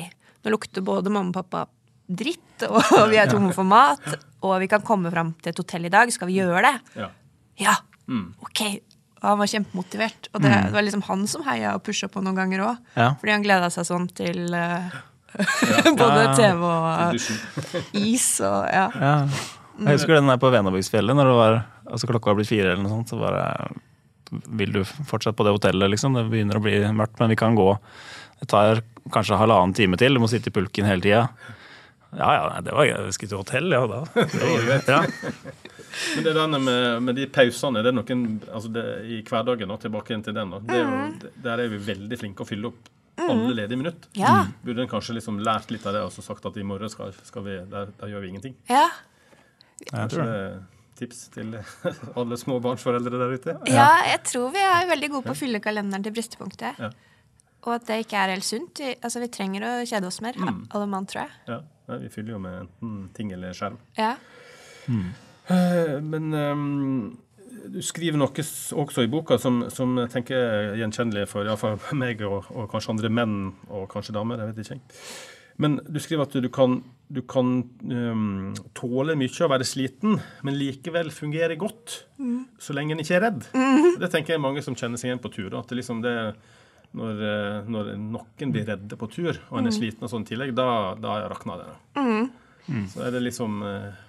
nå 0.45 0.53
lukter 0.53 0.85
både 0.85 1.13
mamma 1.13 1.33
og 1.33 1.39
pappa 1.43 1.67
dritt, 2.05 2.67
og 2.69 3.11
vi 3.11 3.21
er 3.21 3.31
tomme 3.31 3.53
for 3.57 3.67
mat, 3.69 4.05
og 4.45 4.59
vi 4.63 4.69
kan 4.71 4.85
komme 4.85 5.13
fram 5.13 5.33
til 5.43 5.55
et 5.55 5.63
hotell 5.63 5.89
i 5.89 5.93
dag. 5.93 6.13
Skal 6.13 6.31
vi 6.31 6.41
gjøre 6.41 6.65
det? 6.67 6.75
Ja. 7.01 7.09
Ja, 7.61 7.79
ok. 8.45 8.63
Og 9.23 9.31
han 9.31 9.41
var 9.41 9.49
kjempemotivert. 9.49 10.29
Og 10.35 10.43
det, 10.45 10.53
det 10.53 10.75
var 10.75 10.85
liksom 10.85 11.05
han 11.07 11.25
som 11.31 11.45
heia 11.47 11.73
og 11.79 11.85
pusha 11.87 12.11
på 12.13 12.21
noen 12.25 12.37
ganger 12.37 12.65
òg. 12.67 12.81
Ja. 12.99 13.15
Fordi 13.21 13.33
han 13.33 13.45
gleda 13.47 13.71
seg 13.73 13.87
sånn 13.89 14.09
til 14.13 14.53
uh, 14.53 14.93
både 16.03 16.27
TV 16.37 16.61
og 16.61 17.15
eh, 17.15 17.31
is 18.13 18.27
og 18.45 18.67
ja. 18.69 18.89
Ja. 18.93 19.15
Jeg 19.81 19.97
husker 19.97 20.19
den 20.19 20.29
der 20.31 20.39
på 20.39 20.53
Venabygdsfjellet, 20.53 21.17
når 21.17 21.31
det 21.31 21.39
var, 21.39 21.57
altså 21.89 22.11
klokka 22.11 22.31
var 22.31 22.37
blitt 22.39 22.53
fire 22.53 22.75
eller 22.75 22.85
noe 22.85 22.93
sånt. 22.93 23.15
Så 23.15 23.19
bare 23.19 23.47
Vil 24.61 24.75
du 24.75 24.83
fortsatt 24.85 25.37
på 25.37 25.47
det 25.47 25.55
hotellet, 25.57 25.93
liksom? 25.95 26.17
Det 26.19 26.27
begynner 26.31 26.61
å 26.61 26.65
bli 26.65 26.79
mørkt, 26.97 27.19
men 27.21 27.33
vi 27.33 27.39
kan 27.41 27.59
gå. 27.59 27.69
Det 28.41 28.49
tar 28.51 28.83
kanskje 29.13 29.39
halvannen 29.41 29.75
time 29.77 29.99
til. 30.01 30.17
Du 30.17 30.23
må 30.23 30.31
sitte 30.31 30.51
i 30.51 30.55
pulken 30.55 30.89
hele 30.89 31.05
tida. 31.05 31.27
Ja 32.15 32.31
ja, 32.37 32.61
det 32.63 32.75
var 32.75 32.87
gøy. 32.87 32.97
Vi 33.09 33.15
skulle 33.17 33.33
til 33.33 33.41
hotell, 33.43 33.75
ja 33.75 33.85
da. 33.91 34.03
Ja. 34.95 35.01
Men 36.17 36.25
det 36.27 36.33
der 36.35 36.49
med, 36.51 37.03
med 37.07 37.15
de 37.15 37.29
pausene, 37.31 37.83
det 37.85 37.93
er 37.93 37.95
noen 37.95 38.23
altså 38.49 38.71
det, 38.75 38.83
i 39.15 39.21
hverdagen, 39.27 39.71
og 39.71 39.79
tilbake 39.83 40.17
til 40.27 40.35
den, 40.35 40.51
da, 40.51 40.59
det 40.67 40.81
er 40.81 40.83
jo, 40.83 41.31
der 41.45 41.63
er 41.63 41.71
vi 41.71 41.79
veldig 41.87 42.19
flinke 42.19 42.43
å 42.43 42.49
fylle 42.49 42.73
opp 42.73 42.91
alle 43.23 43.55
ledige 43.55 43.79
minutt. 43.79 44.09
Ja. 44.19 44.49
Burde 44.65 44.83
en 44.83 44.91
kanskje 44.91 45.15
liksom 45.21 45.39
lært 45.47 45.71
litt 45.71 45.87
av 45.87 45.95
det 45.95 46.03
og 46.03 46.11
så 46.15 46.25
sagt 46.27 46.47
at 46.51 46.59
i 46.59 46.67
morgen 46.67 46.91
skal, 46.91 47.15
skal 47.23 47.47
vi, 47.47 47.59
der, 47.71 47.93
der 48.01 48.11
gjør 48.11 48.25
vi 48.25 48.33
ingenting. 48.33 48.57
Ja. 48.71 48.89
Jeg 49.85 50.11
tror 50.11 50.25
det 50.25 50.31
det. 50.33 50.41
er 50.49 50.74
tips 50.99 51.27
til 51.35 51.57
alle 52.19 52.39
småbarnsforeldre 52.41 53.21
der 53.21 53.35
ute. 53.35 53.57
ja, 53.73 53.89
jeg 54.11 54.23
tror 54.31 54.55
vi 54.55 54.63
er 54.63 54.89
veldig 54.91 55.11
gode 55.17 55.29
på 55.29 55.35
å 55.35 55.39
fylle 55.39 55.63
kalenderen 55.65 56.07
til 56.07 56.15
bristepunktet. 56.17 56.81
Ja. 56.81 56.93
Og 57.65 57.75
at 57.79 57.87
det 57.89 58.03
ikke 58.05 58.21
er 58.21 58.35
helt 58.35 58.47
sunt. 58.47 58.81
Vi, 58.81 58.95
altså, 59.01 59.23
vi 59.23 59.31
trenger 59.33 59.65
å 59.65 59.75
kjede 59.89 60.09
oss 60.11 60.21
mer, 60.25 60.37
alle 60.39 60.89
mann, 60.91 61.07
tror 61.09 61.25
jeg. 61.25 61.37
Ja, 61.49 61.61
nei, 61.89 62.01
vi 62.05 62.11
fyller 62.13 62.37
jo 62.37 62.41
med 62.45 62.59
enten 62.67 62.97
ting 63.17 63.33
eller 63.33 63.57
skjerm. 63.57 63.79
Ja. 63.97 64.15
Mm. 64.85 65.07
Men 66.05 66.35
um, 66.37 67.07
du 67.73 67.81
skriver 67.85 68.21
noe 68.21 68.45
også 68.45 69.05
i 69.05 69.11
boka 69.11 69.39
som, 69.41 69.65
som 69.73 69.97
jeg 70.03 70.13
tenker 70.13 70.37
er 70.41 70.75
gjenkjennelig 70.81 71.27
for 71.31 71.47
i 71.47 71.53
hvert 71.53 71.95
meg 71.97 72.21
og, 72.27 72.51
og 72.53 72.69
kanskje 72.73 72.95
andre 72.95 73.13
menn 73.13 73.39
og 73.69 73.89
kanskje 73.93 74.17
damer. 74.17 74.43
jeg 74.43 74.53
vet 74.53 74.65
ikke. 74.65 75.01
Men 75.63 75.79
du 75.87 76.01
skriver 76.03 76.27
at 76.27 76.35
du 76.43 76.49
kan, 76.51 76.81
du 77.07 77.21
kan 77.31 77.53
um, 77.87 78.55
tåle 78.75 79.15
mye 79.19 79.47
å 79.47 79.51
være 79.53 79.67
sliten, 79.69 80.19
men 80.43 80.59
likevel 80.59 81.13
fungere 81.15 81.55
godt 81.61 82.01
så 82.59 82.75
lenge 82.75 82.97
en 82.97 83.05
ikke 83.05 83.19
er 83.21 83.27
redd. 83.29 83.47
Det 84.01 84.11
tenker 84.11 84.35
jeg 84.35 84.41
er 84.41 84.47
mange 84.47 84.65
som 84.67 84.75
kjenner 84.75 84.99
seg 84.99 85.13
igjen 85.13 85.23
på 85.23 85.31
tur. 85.35 85.55
At 85.61 85.71
det 85.71 85.79
liksom 85.79 86.03
det 86.03 86.17
når, 86.95 87.23
eh, 87.27 87.69
når 87.71 87.93
noen 87.99 88.55
blir 88.55 88.67
redde 88.69 88.99
på 88.99 89.09
tur, 89.11 89.39
og 89.51 89.59
en 89.59 89.69
er 89.69 89.75
sliten 89.75 90.07
og 90.07 90.13
sånn 90.13 90.27
i 90.27 90.31
tillegg, 90.31 90.55
da, 90.57 90.95
da 90.99 91.17
rakner 91.33 91.63
det. 91.63 91.73
Så 92.93 93.03
er 93.05 93.15
det 93.15 93.25
liksom 93.25 93.59
eh, 93.67 94.05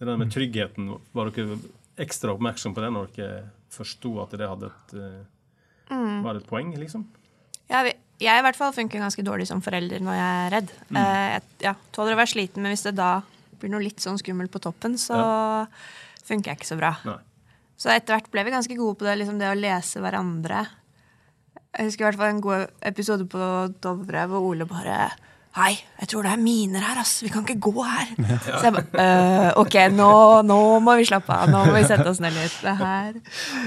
det 0.00 0.08
der 0.08 0.18
med 0.20 0.32
tryggheten, 0.34 0.90
var 1.14 1.30
dere 1.30 1.60
ekstra 2.02 2.34
oppmerksom 2.34 2.74
på 2.74 2.82
det 2.82 2.90
når 2.94 3.12
dere 3.16 3.42
forsto 3.72 4.16
at 4.24 4.34
det 4.38 4.48
hadde 4.50 4.70
et, 4.72 4.96
eh, 4.98 6.00
var 6.24 6.38
et 6.38 6.48
poeng, 6.48 6.74
liksom? 6.80 7.06
Ja, 7.70 7.84
vi, 7.86 7.94
jeg 8.22 8.38
i 8.40 8.44
hvert 8.46 8.58
fall 8.58 8.72
funker 8.76 9.02
ganske 9.02 9.24
dårlig 9.26 9.48
som 9.50 9.62
forelder 9.64 10.02
når 10.04 10.18
jeg 10.18 10.38
er 10.46 10.54
redd. 10.56 10.72
Eh, 10.94 11.26
jeg 11.34 11.66
ja, 11.66 11.74
tåler 11.94 12.16
å 12.16 12.20
være 12.22 12.32
sliten, 12.34 12.62
men 12.64 12.74
hvis 12.74 12.86
det 12.86 12.94
da 12.98 13.16
blir 13.58 13.72
noe 13.72 13.82
litt 13.84 14.02
sånn 14.02 14.18
skummelt 14.20 14.52
på 14.52 14.62
toppen, 14.62 14.96
så 14.98 15.18
funker 16.26 16.52
jeg 16.52 16.60
ikke 16.60 16.72
så 16.72 16.78
bra. 16.80 16.96
Nei. 17.06 17.18
Så 17.82 17.90
etter 17.90 18.14
hvert 18.14 18.30
ble 18.30 18.44
vi 18.46 18.54
ganske 18.54 18.78
gode 18.78 19.00
på 19.00 19.06
det, 19.08 19.16
liksom 19.18 19.40
det 19.40 19.50
å 19.50 19.58
lese 19.58 20.02
hverandre. 20.02 20.62
Jeg 21.72 21.88
husker 21.88 22.04
i 22.04 22.08
hvert 22.10 22.20
fall 22.20 22.34
en 22.34 22.42
god 22.44 22.82
episode 22.92 23.26
på 23.32 23.50
Dovre 23.82 24.26
hvor 24.30 24.50
Ole 24.52 24.68
bare 24.68 25.06
Hei, 25.52 25.74
jeg 26.00 26.08
tror 26.08 26.24
det 26.24 26.30
er 26.32 26.40
miner 26.40 26.80
her, 26.80 26.98
ass. 27.02 27.18
Vi 27.20 27.28
kan 27.28 27.44
ikke 27.44 27.58
gå 27.60 27.82
her. 27.84 28.12
Så 28.46 28.70
jeg 28.70 28.72
bare 28.72 29.02
«Øh, 29.02 29.48
OK, 29.60 29.74
nå, 29.92 30.12
nå 30.48 30.60
må 30.80 30.94
vi 30.96 31.04
slappe 31.04 31.28
av. 31.28 31.50
Nå 31.52 31.66
må 31.66 31.74
vi 31.76 31.82
sette 31.84 32.06
oss 32.08 32.22
ned 32.24 32.32
litt. 32.38 32.54
Det 32.64 32.72
her 32.78 33.18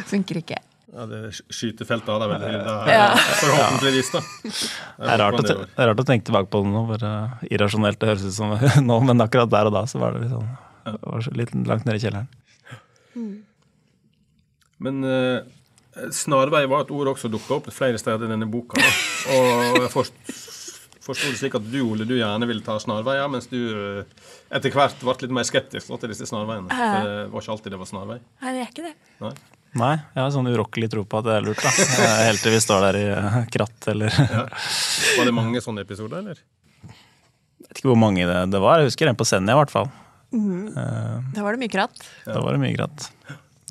funker 0.09 0.39
ikke. 0.41 0.57
Ja, 0.95 1.03
det 1.12 1.17
skytefeltet 1.51 2.08
har 2.08 2.21
de 2.23 2.27
vel 2.31 2.43
Ja. 2.88 3.08
forhåpentligvis, 3.41 4.12
da. 4.13 4.21
Det 4.45 5.10
er, 5.12 5.17
rart 5.19 5.39
å, 5.41 5.43
det 5.43 5.55
er 5.84 5.89
rart 5.91 5.99
å 5.99 6.05
tenke 6.08 6.29
tilbake 6.29 6.47
på 6.53 6.62
det 6.63 6.71
nå, 6.71 6.84
hvor 6.88 7.03
eh, 7.10 7.34
irrasjonelt 7.51 7.99
det 7.99 8.12
høres 8.13 8.23
ut 8.29 8.36
som 8.38 8.53
nå, 8.89 8.99
men 9.10 9.23
akkurat 9.25 9.51
der 9.51 9.67
og 9.67 9.75
da 9.75 9.84
så 9.91 9.99
var 9.99 10.15
det 10.15 10.23
litt, 10.23 10.31
sånn, 10.31 10.47
det 10.88 10.95
var 11.03 11.27
litt 11.41 11.51
langt 11.67 11.89
nede 11.89 11.99
i 11.99 12.03
kjelleren. 12.05 12.31
Men 14.86 15.03
eh, 15.08 15.39
snarvei 16.15 16.65
var 16.71 16.86
et 16.86 16.91
ord 16.95 17.12
også 17.13 17.29
dukka 17.31 17.58
opp 17.60 17.69
flere 17.75 17.99
steder 18.01 18.27
i 18.27 18.31
denne 18.34 18.47
boka. 18.51 18.79
Da. 18.79 18.91
Og 19.36 19.79
jeg 19.84 19.91
forst, 19.93 20.17
forsto 21.05 21.31
det 21.31 21.39
slik 21.39 21.55
at 21.60 21.67
du, 21.71 21.77
Ole, 21.86 22.08
du 22.08 22.15
gjerne 22.17 22.47
ville 22.49 22.63
ta 22.65 22.75
snarveier, 22.81 23.27
mens 23.31 23.47
du 23.51 23.60
eh, 23.60 24.23
etter 24.55 24.71
hvert 24.75 24.99
ble 25.03 25.15
litt 25.25 25.36
mer 25.41 25.47
skeptisk 25.47 25.91
da, 25.91 25.99
til 26.01 26.12
disse 26.15 26.27
snarveiene. 26.31 26.71
For 26.71 27.08
det 27.08 27.19
var 27.36 27.45
ikke 27.45 27.55
alltid 27.58 27.75
det 27.77 27.84
var 27.84 27.91
snarvei. 27.91 28.19
Nei, 28.43 28.55
det 28.58 28.63
er 28.65 28.73
ikke 28.73 28.88
det. 28.89 28.95
Nei. 29.23 29.36
Nei, 29.75 29.93
jeg 30.15 30.21
har 30.23 30.29
sånn 30.31 30.47
urokkelig 30.47 30.88
tro 30.93 31.01
på 31.09 31.19
at 31.19 31.25
det 31.27 31.33
er 31.35 31.43
lurt, 31.43 31.59
da. 31.59 31.71
Helt 32.23 32.39
til 32.43 32.53
vi 32.55 32.61
står 32.63 32.85
der 32.88 32.97
i 32.99 33.05
eh, 33.11 33.38
kratt 33.51 33.88
eller 33.91 34.13
ja. 34.15 34.45
Var 35.17 35.27
det 35.27 35.33
mange 35.35 35.59
sånne 35.63 35.83
episoder, 35.83 36.21
eller? 36.23 36.39
Jeg 36.85 37.67
vet 37.67 37.81
ikke 37.81 37.91
hvor 37.91 37.99
mange 37.99 38.23
det, 38.29 38.38
det 38.53 38.61
var. 38.63 38.79
Jeg 38.79 38.91
husker 38.93 39.11
en 39.11 39.17
på 39.19 39.27
Senja, 39.27 39.55
i 39.57 39.59
hvert 39.59 39.73
fall. 39.73 39.89
Eh, 40.35 41.17
Da 41.35 41.43
var 41.43 41.55
det 41.57 41.61
mye 41.65 41.73
kratt. 41.75 42.05
Da 42.27 42.39
var 42.39 42.55
det 42.55 42.61
mye 42.63 42.75
kratt. 42.77 43.09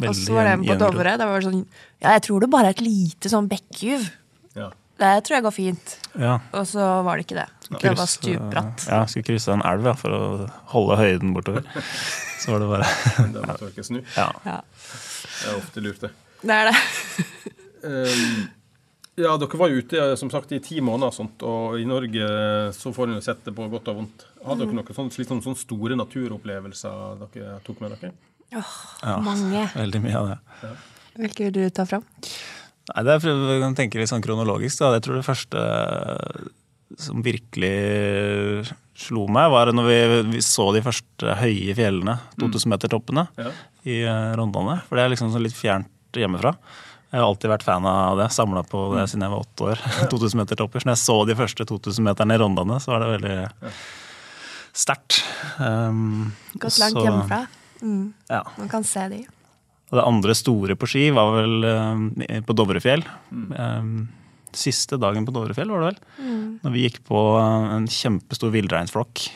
Og 0.04 0.12
så 0.18 0.34
var 0.36 0.48
det 0.48 0.52
en 0.58 0.64
på. 0.66 0.76
Dovre. 0.80 1.16
Da 1.20 1.28
var 1.30 1.40
det 1.40 1.46
sånn 1.48 1.60
Ja, 2.02 2.16
jeg 2.18 2.24
tror 2.26 2.42
det 2.44 2.50
bare 2.52 2.72
er 2.72 2.76
et 2.76 2.84
lite 2.84 3.30
sånn 3.32 3.48
bekkjuv. 3.48 4.08
Ja. 4.58 4.68
Det 5.00 5.10
tror 5.26 5.38
jeg 5.38 5.44
går 5.46 5.54
fint. 5.56 5.96
Ja. 6.20 6.36
Og 6.54 6.66
så 6.70 6.84
var 7.06 7.16
det 7.18 7.24
ikke 7.26 7.38
det. 7.40 7.48
Det 7.80 7.94
var 7.96 8.06
stupbratt. 8.10 8.84
Ja, 8.90 9.00
skulle 9.10 9.26
krysse 9.30 9.54
en 9.56 9.64
elv 9.66 9.88
ja, 9.88 9.94
for 9.98 10.14
å 10.14 10.20
holde 10.74 10.98
høyden 11.00 11.32
bortover. 11.34 11.64
Så 12.44 12.52
var 12.52 12.60
det 12.60 12.68
bare 12.68 12.88
Da 13.32 13.40
måtte 13.48 13.70
dere 13.72 13.86
snu. 13.86 14.02
Ja. 14.18 14.26
Ja. 14.44 14.58
Det 15.24 15.48
er 15.50 15.56
ofte 15.58 15.82
lurt, 15.84 16.04
det. 16.04 16.12
Det 16.44 16.58
er 16.60 16.70
det. 16.70 16.76
Um, 17.84 18.36
ja, 19.14 19.36
dere 19.38 19.58
var 19.60 19.70
jo 19.70 19.82
ute 19.84 20.06
som 20.18 20.30
sagt 20.32 20.52
i 20.56 20.58
ti 20.64 20.80
måneder, 20.82 21.12
og 21.12 21.14
sånt, 21.14 21.42
og 21.46 21.76
i 21.78 21.84
Norge 21.86 22.24
eh, 22.26 22.70
så 22.74 22.90
får 22.94 23.10
en 23.10 23.18
jo 23.20 23.24
sett 23.24 23.44
det 23.46 23.54
på 23.54 23.68
godt 23.70 23.90
og 23.92 24.00
vondt. 24.00 24.24
Hadde 24.42 24.64
dere 24.64 24.74
noen 24.74 24.96
sånne, 24.96 25.14
litt 25.20 25.30
sånn, 25.30 25.42
sånne 25.44 25.60
store 25.60 25.98
naturopplevelser 26.00 27.20
dere 27.22 27.60
tok 27.66 27.84
med 27.84 27.94
dere? 27.94 28.10
Mange. 29.22 29.68
Veldig 29.74 30.02
mye 30.02 30.18
av 30.18 30.32
det. 30.32 30.72
Hvilke 31.14 31.46
vil 31.46 31.54
du 31.54 31.62
ta 31.74 31.86
fram? 31.86 32.02
Nei, 32.90 33.04
det 33.06 33.14
er, 33.14 33.22
for 33.22 33.54
kan 33.62 33.76
tenke 33.78 34.00
litt 34.00 34.10
sånn 34.10 34.24
kronologisk. 34.24 34.82
da. 34.82 34.96
Jeg 34.96 35.06
tror 35.06 35.20
det 35.20 35.26
første 35.28 35.62
eh, 35.62 36.48
som 37.00 37.22
virkelig 37.24 37.76
slo 38.98 39.28
meg, 39.30 39.50
var 39.54 39.70
når 39.74 39.88
vi, 39.88 40.00
vi 40.34 40.42
så 40.44 40.68
de 40.74 40.82
første 40.84 41.38
høye 41.40 41.74
fjellene, 41.78 42.18
2000-metertoppene, 42.42 43.28
Ja. 43.40 43.54
I 43.84 44.00
eh, 44.04 44.32
Rondane. 44.38 44.78
For 44.88 44.96
det 44.98 45.04
er 45.06 45.12
liksom 45.14 45.30
sånn 45.34 45.44
litt 45.44 45.56
fjernt 45.56 45.90
hjemmefra. 46.18 46.54
Jeg 47.14 47.20
har 47.22 47.28
alltid 47.28 47.50
vært 47.52 47.62
fan 47.66 47.84
av 47.86 48.18
det. 48.18 48.26
Samla 48.34 48.64
på 48.66 48.80
det 48.96 49.04
siden 49.10 49.22
jeg 49.26 49.32
var 49.34 49.44
åtte 49.44 49.68
år. 49.70 49.82
2000-metertopper. 50.12 50.82
Så 50.82 50.88
når 50.88 50.96
jeg 50.96 51.02
så 51.04 51.18
de 51.28 51.36
første 51.38 51.66
2000-meterne 51.70 52.34
i 52.36 52.40
Rondane, 52.42 52.80
så 52.82 52.94
var 52.94 53.04
det 53.04 53.12
veldig 53.18 53.36
sterkt. 54.74 55.20
Um, 55.62 56.32
Gått 56.58 56.80
langt 56.82 56.98
så- 56.98 57.04
hjemmefra. 57.06 57.42
Mm. 57.84 58.12
Ja. 58.32 58.42
Man 58.58 58.68
kan 58.72 58.84
se 58.88 59.06
de. 59.12 59.20
Og 59.92 59.98
det 60.00 60.04
andre 60.08 60.34
store 60.34 60.74
på 60.80 60.88
ski 60.90 61.04
var 61.14 61.34
vel 61.36 61.64
eh, 61.68 62.40
på 62.42 62.54
Dovrefjell. 62.56 63.04
Um, 63.30 64.08
siste 64.54 64.96
dagen 64.98 65.26
på 65.26 65.34
Dovrefjell, 65.34 65.70
var 65.70 65.84
det 65.84 65.90
vel. 65.92 66.00
Når 66.64 66.74
vi 66.74 66.84
gikk 66.86 67.00
på 67.06 67.20
en 67.42 67.86
kjempestor 67.90 68.50
villreinsflokk. 68.54 69.26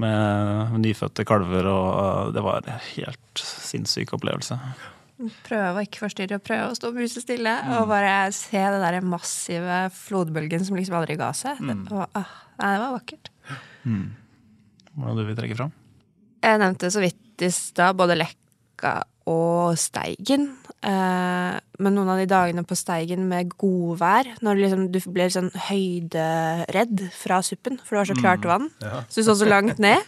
Med 0.00 0.74
nyfødte 0.82 1.22
kalver, 1.28 1.68
og 1.70 2.34
det 2.34 2.42
var 2.42 2.64
en 2.64 2.82
helt 2.96 3.42
sinnssyk 3.44 4.16
opplevelse. 4.16 4.58
Prøve 5.46 5.78
å 5.78 5.84
ikke 5.86 6.02
forstyrre, 6.02 6.40
prøve 6.42 6.72
å 6.72 6.74
stå 6.74 6.90
musestille 6.96 7.52
og 7.76 7.86
bare 7.92 8.32
se 8.34 8.58
den 8.58 8.82
der 8.82 8.98
massive 9.06 9.84
flodbølgen 9.94 10.64
som 10.66 10.74
liksom 10.74 10.98
aldri 10.98 11.14
ga 11.20 11.30
seg. 11.36 11.62
Det, 11.62 11.76
var, 11.94 12.10
ah, 12.18 12.32
nei, 12.58 12.72
det 12.74 12.82
var 12.82 12.96
vakkert. 12.96 13.30
Mm. 13.86 14.08
Hvordan 14.96 15.20
du 15.20 15.26
vil 15.28 15.38
trekke 15.38 15.58
fram? 15.58 15.74
Jeg 16.44 16.60
nevnte 16.60 16.90
så 16.90 17.02
vidt 17.04 17.46
i 17.46 17.50
stad 17.54 17.96
både 17.98 18.18
Lekka 18.18 18.96
og 19.30 19.78
Steigen. 19.80 20.50
Eh, 20.84 21.54
men 21.80 21.94
noen 21.96 22.10
av 22.12 22.18
de 22.20 22.26
dagene 22.28 22.64
på 22.68 22.76
Steigen 22.76 23.24
med 23.30 23.54
godvær, 23.60 24.28
når 24.44 24.54
du 24.58 24.62
liksom, 24.64 24.82
du 24.92 24.98
ble 25.14 25.28
sånn 25.32 25.50
høyderedd 25.68 27.06
fra 27.16 27.40
suppen, 27.46 27.78
for 27.80 27.96
det 27.96 28.02
var 28.02 28.10
så 28.12 28.18
klart 28.20 28.48
vann, 28.48 28.68
så 29.08 29.20
du 29.22 29.22
så 29.26 29.36
så 29.40 29.48
langt 29.48 29.80
ned. 29.80 30.02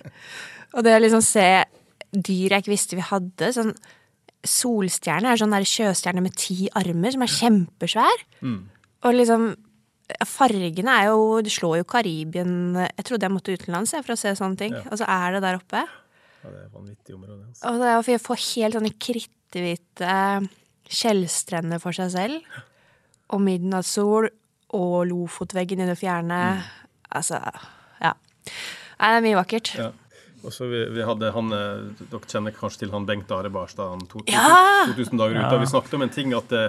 Og 0.76 0.84
det 0.84 0.96
å 0.96 1.00
liksom 1.00 1.22
se 1.24 1.64
dyr 2.12 2.52
jeg 2.52 2.62
ikke 2.64 2.74
visste 2.74 2.98
vi 2.98 3.06
hadde, 3.12 3.52
sånn 3.56 3.72
Solstjerne 4.46 5.32
er 5.32 5.40
sånn 5.40 5.50
der 5.50 5.64
sjøstjerne 5.66 6.22
med 6.22 6.36
ti 6.38 6.68
armer, 6.78 7.10
som 7.10 7.22
er 7.24 7.32
kjempesvær. 7.32 8.20
Og 9.02 9.16
liksom 9.16 9.48
Fargene 10.22 10.92
er 11.00 11.08
jo 11.08 11.40
Det 11.42 11.50
slår 11.50 11.80
jo 11.80 11.84
Karibien 11.90 12.76
Jeg 12.78 13.04
trodde 13.08 13.26
jeg 13.26 13.34
måtte 13.34 13.56
utenlands 13.56 13.90
jeg, 13.96 14.04
for 14.06 14.14
å 14.14 14.16
se 14.20 14.30
sånne 14.38 14.60
ting. 14.60 14.76
Og 14.92 15.00
så 15.00 15.08
er 15.10 15.34
det 15.34 15.40
der 15.42 15.58
oppe. 15.58 15.82
Ja, 16.46 16.52
det 16.54 16.60
er 16.62 16.68
vanvittig 16.70 17.14
område. 17.16 17.42
Altså. 17.48 17.66
Og 17.72 17.80
det 17.82 17.86
er 17.90 17.96
jo 17.98 18.02
for 18.06 18.14
å 18.20 18.24
få 18.28 18.36
helt 18.38 18.76
sånne 18.78 18.92
kritthvite 19.02 20.16
skjellstrender 20.86 21.80
for 21.82 21.96
seg 21.96 22.12
selv. 22.14 22.58
Og 23.34 23.42
midnattssol 23.42 24.28
og 24.78 24.96
Lofotveggen 25.10 25.82
i 25.82 25.88
det 25.88 25.96
fjerne. 25.98 26.40
Altså, 27.16 27.40
ja. 28.02 28.12
Nei, 28.46 29.08
det 29.10 29.16
er 29.18 29.24
mye 29.26 29.38
vakkert. 29.40 29.72
Ja. 29.80 29.88
Og 30.46 30.52
så 30.54 30.68
vi, 30.70 30.84
vi 30.94 31.02
hadde 31.02 31.32
han, 31.34 31.48
eh, 31.56 32.04
Dere 32.06 32.28
kjenner 32.30 32.54
kanskje 32.54 32.84
til 32.84 32.92
han 32.94 33.06
Bengt 33.08 33.32
Are 33.34 33.50
Barstad, 33.50 33.88
han 33.96 34.04
to- 34.06 34.22
Ja! 34.30 34.84
2000 34.92 35.18
dager 35.18 35.40
ute. 35.40 35.54
Og 35.56 35.64
vi 35.64 35.70
snakket 35.72 35.94
om 35.98 36.04
en 36.06 36.12
ting 36.14 36.34
at, 36.38 36.52
eh, 36.54 36.68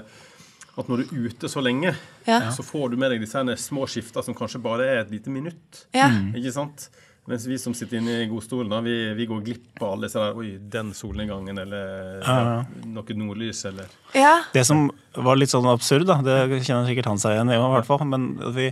at 0.78 0.90
når 0.90 1.04
du 1.04 1.04
er 1.04 1.28
ute 1.30 1.50
så 1.52 1.62
lenge, 1.62 1.94
Ja. 2.26 2.40
så 2.50 2.66
får 2.66 2.92
du 2.92 2.98
med 2.98 3.12
deg 3.12 3.22
disse 3.22 3.38
små 3.62 3.86
skifter 3.86 4.24
som 4.26 4.34
kanskje 4.34 4.62
bare 4.64 4.82
er 4.88 5.00
et 5.04 5.12
lite 5.14 5.30
minutt. 5.30 5.86
Ja. 5.94 6.10
Ikke 6.34 6.54
sant? 6.54 6.90
Mens 7.28 7.44
vi 7.50 7.58
som 7.60 7.74
sitter 7.76 8.00
inne 8.00 8.22
i 8.24 8.28
godstolen, 8.32 8.70
da, 8.72 8.80
vi, 8.86 8.94
vi 9.18 9.26
går 9.28 9.42
glipp 9.44 9.82
av 9.84 9.98
alle 9.98 10.08
disse 10.08 10.22
der 10.22 10.38
Oi, 10.40 10.54
den 10.72 10.94
solnedgangen, 10.96 11.60
eller 11.60 12.22
ja, 12.24 12.62
noe 12.88 13.18
nordlys, 13.20 13.66
eller 13.68 13.92
ja. 14.16 14.38
Det 14.54 14.64
som 14.68 14.86
var 15.18 15.40
litt 15.40 15.52
sånn 15.52 15.68
absurd, 15.68 16.08
da, 16.08 16.22
det 16.24 16.62
kjenner 16.62 16.88
sikkert 16.88 17.12
han 17.12 17.20
seg 17.20 17.36
igjen 17.36 17.52
i, 17.52 17.60
i 17.60 17.70
hvert 17.76 17.90
fall, 17.90 18.06
men 18.08 18.30
vi, 18.56 18.70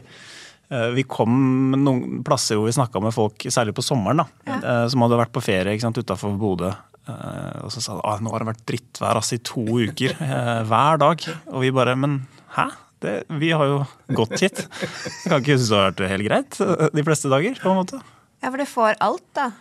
eh, 0.71 0.89
vi 0.95 1.03
kom 1.03 1.35
noen 1.83 2.23
plasser 2.25 2.55
hvor 2.55 2.71
vi 2.71 2.77
snakka 2.79 3.03
med 3.03 3.15
folk, 3.15 3.43
særlig 3.51 3.75
på 3.75 3.83
sommeren, 3.83 4.23
da, 4.23 4.27
ja. 4.47 4.75
som 4.87 5.03
hadde 5.03 5.19
vært 5.25 5.35
på 5.35 5.43
ferie 5.43 5.75
utafor 5.75 6.39
Bodø. 6.39 6.71
Eh, 7.05 7.59
Og 7.65 7.73
så 7.73 7.83
sa 7.83 7.97
de 7.99 8.07
at 8.09 8.23
nå 8.23 8.31
har 8.33 8.41
det 8.41 8.49
vært 8.53 8.65
drittvær 8.69 9.19
ass, 9.19 9.33
i 9.35 9.41
to 9.45 9.63
uker, 9.85 10.15
eh, 10.15 10.63
hver 10.69 11.01
dag. 11.01 11.27
Og 11.51 11.61
vi 11.61 11.71
bare 11.75 11.95
Men 11.95 12.25
hæ? 12.55 12.71
Det, 13.03 13.25
vi 13.29 13.51
har 13.51 13.65
jo 13.67 13.79
gått 14.15 14.39
hit. 14.39 14.63
Jeg 14.81 15.29
kan 15.29 15.41
ikke 15.43 15.57
synes 15.59 15.69
det 15.69 15.77
har 15.77 15.91
vært 15.91 16.09
helt 16.13 16.27
greit 16.29 16.59
eh, 16.63 16.89
de 16.95 17.03
fleste 17.05 17.29
dager. 17.29 17.59
på 17.61 17.69
en 17.69 17.81
måte. 17.83 17.99
Ja, 18.41 18.49
for 18.49 18.59
du 18.61 18.67
får 18.69 18.99
alt, 19.03 19.27
da. 19.37 19.51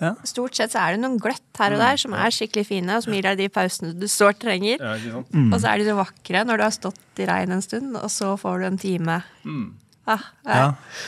Ja. 0.00 0.14
Stort 0.26 0.56
sett 0.56 0.72
så 0.72 0.80
er 0.82 0.96
det 0.96 1.02
noen 1.02 1.18
gløtt 1.20 1.60
her 1.60 1.76
og 1.76 1.82
der 1.82 2.00
som 2.00 2.14
er 2.16 2.32
skikkelig 2.34 2.64
fine, 2.70 2.96
og 2.96 3.04
som 3.04 3.14
gir 3.14 3.26
deg 3.26 3.38
de 3.38 3.50
pausene 3.52 3.92
du 3.94 4.08
sårt 4.10 4.40
trenger. 4.42 4.80
ja, 4.80 4.96
ikke 4.98 5.12
sant? 5.18 5.36
Mm. 5.36 5.52
Og 5.52 5.60
så 5.60 5.70
er 5.70 5.78
de 5.78 5.86
så 5.86 5.96
vakre 5.98 6.42
når 6.48 6.58
du 6.58 6.64
har 6.66 6.74
stått 6.74 7.22
i 7.22 7.28
regn 7.28 7.54
en 7.54 7.64
stund, 7.64 7.94
og 8.00 8.10
så 8.10 8.32
får 8.40 8.62
du 8.62 8.68
en 8.70 8.82
time. 8.82 9.20
Ah, 10.02 10.24
ja. 10.42 10.54
Ja. 10.56 10.62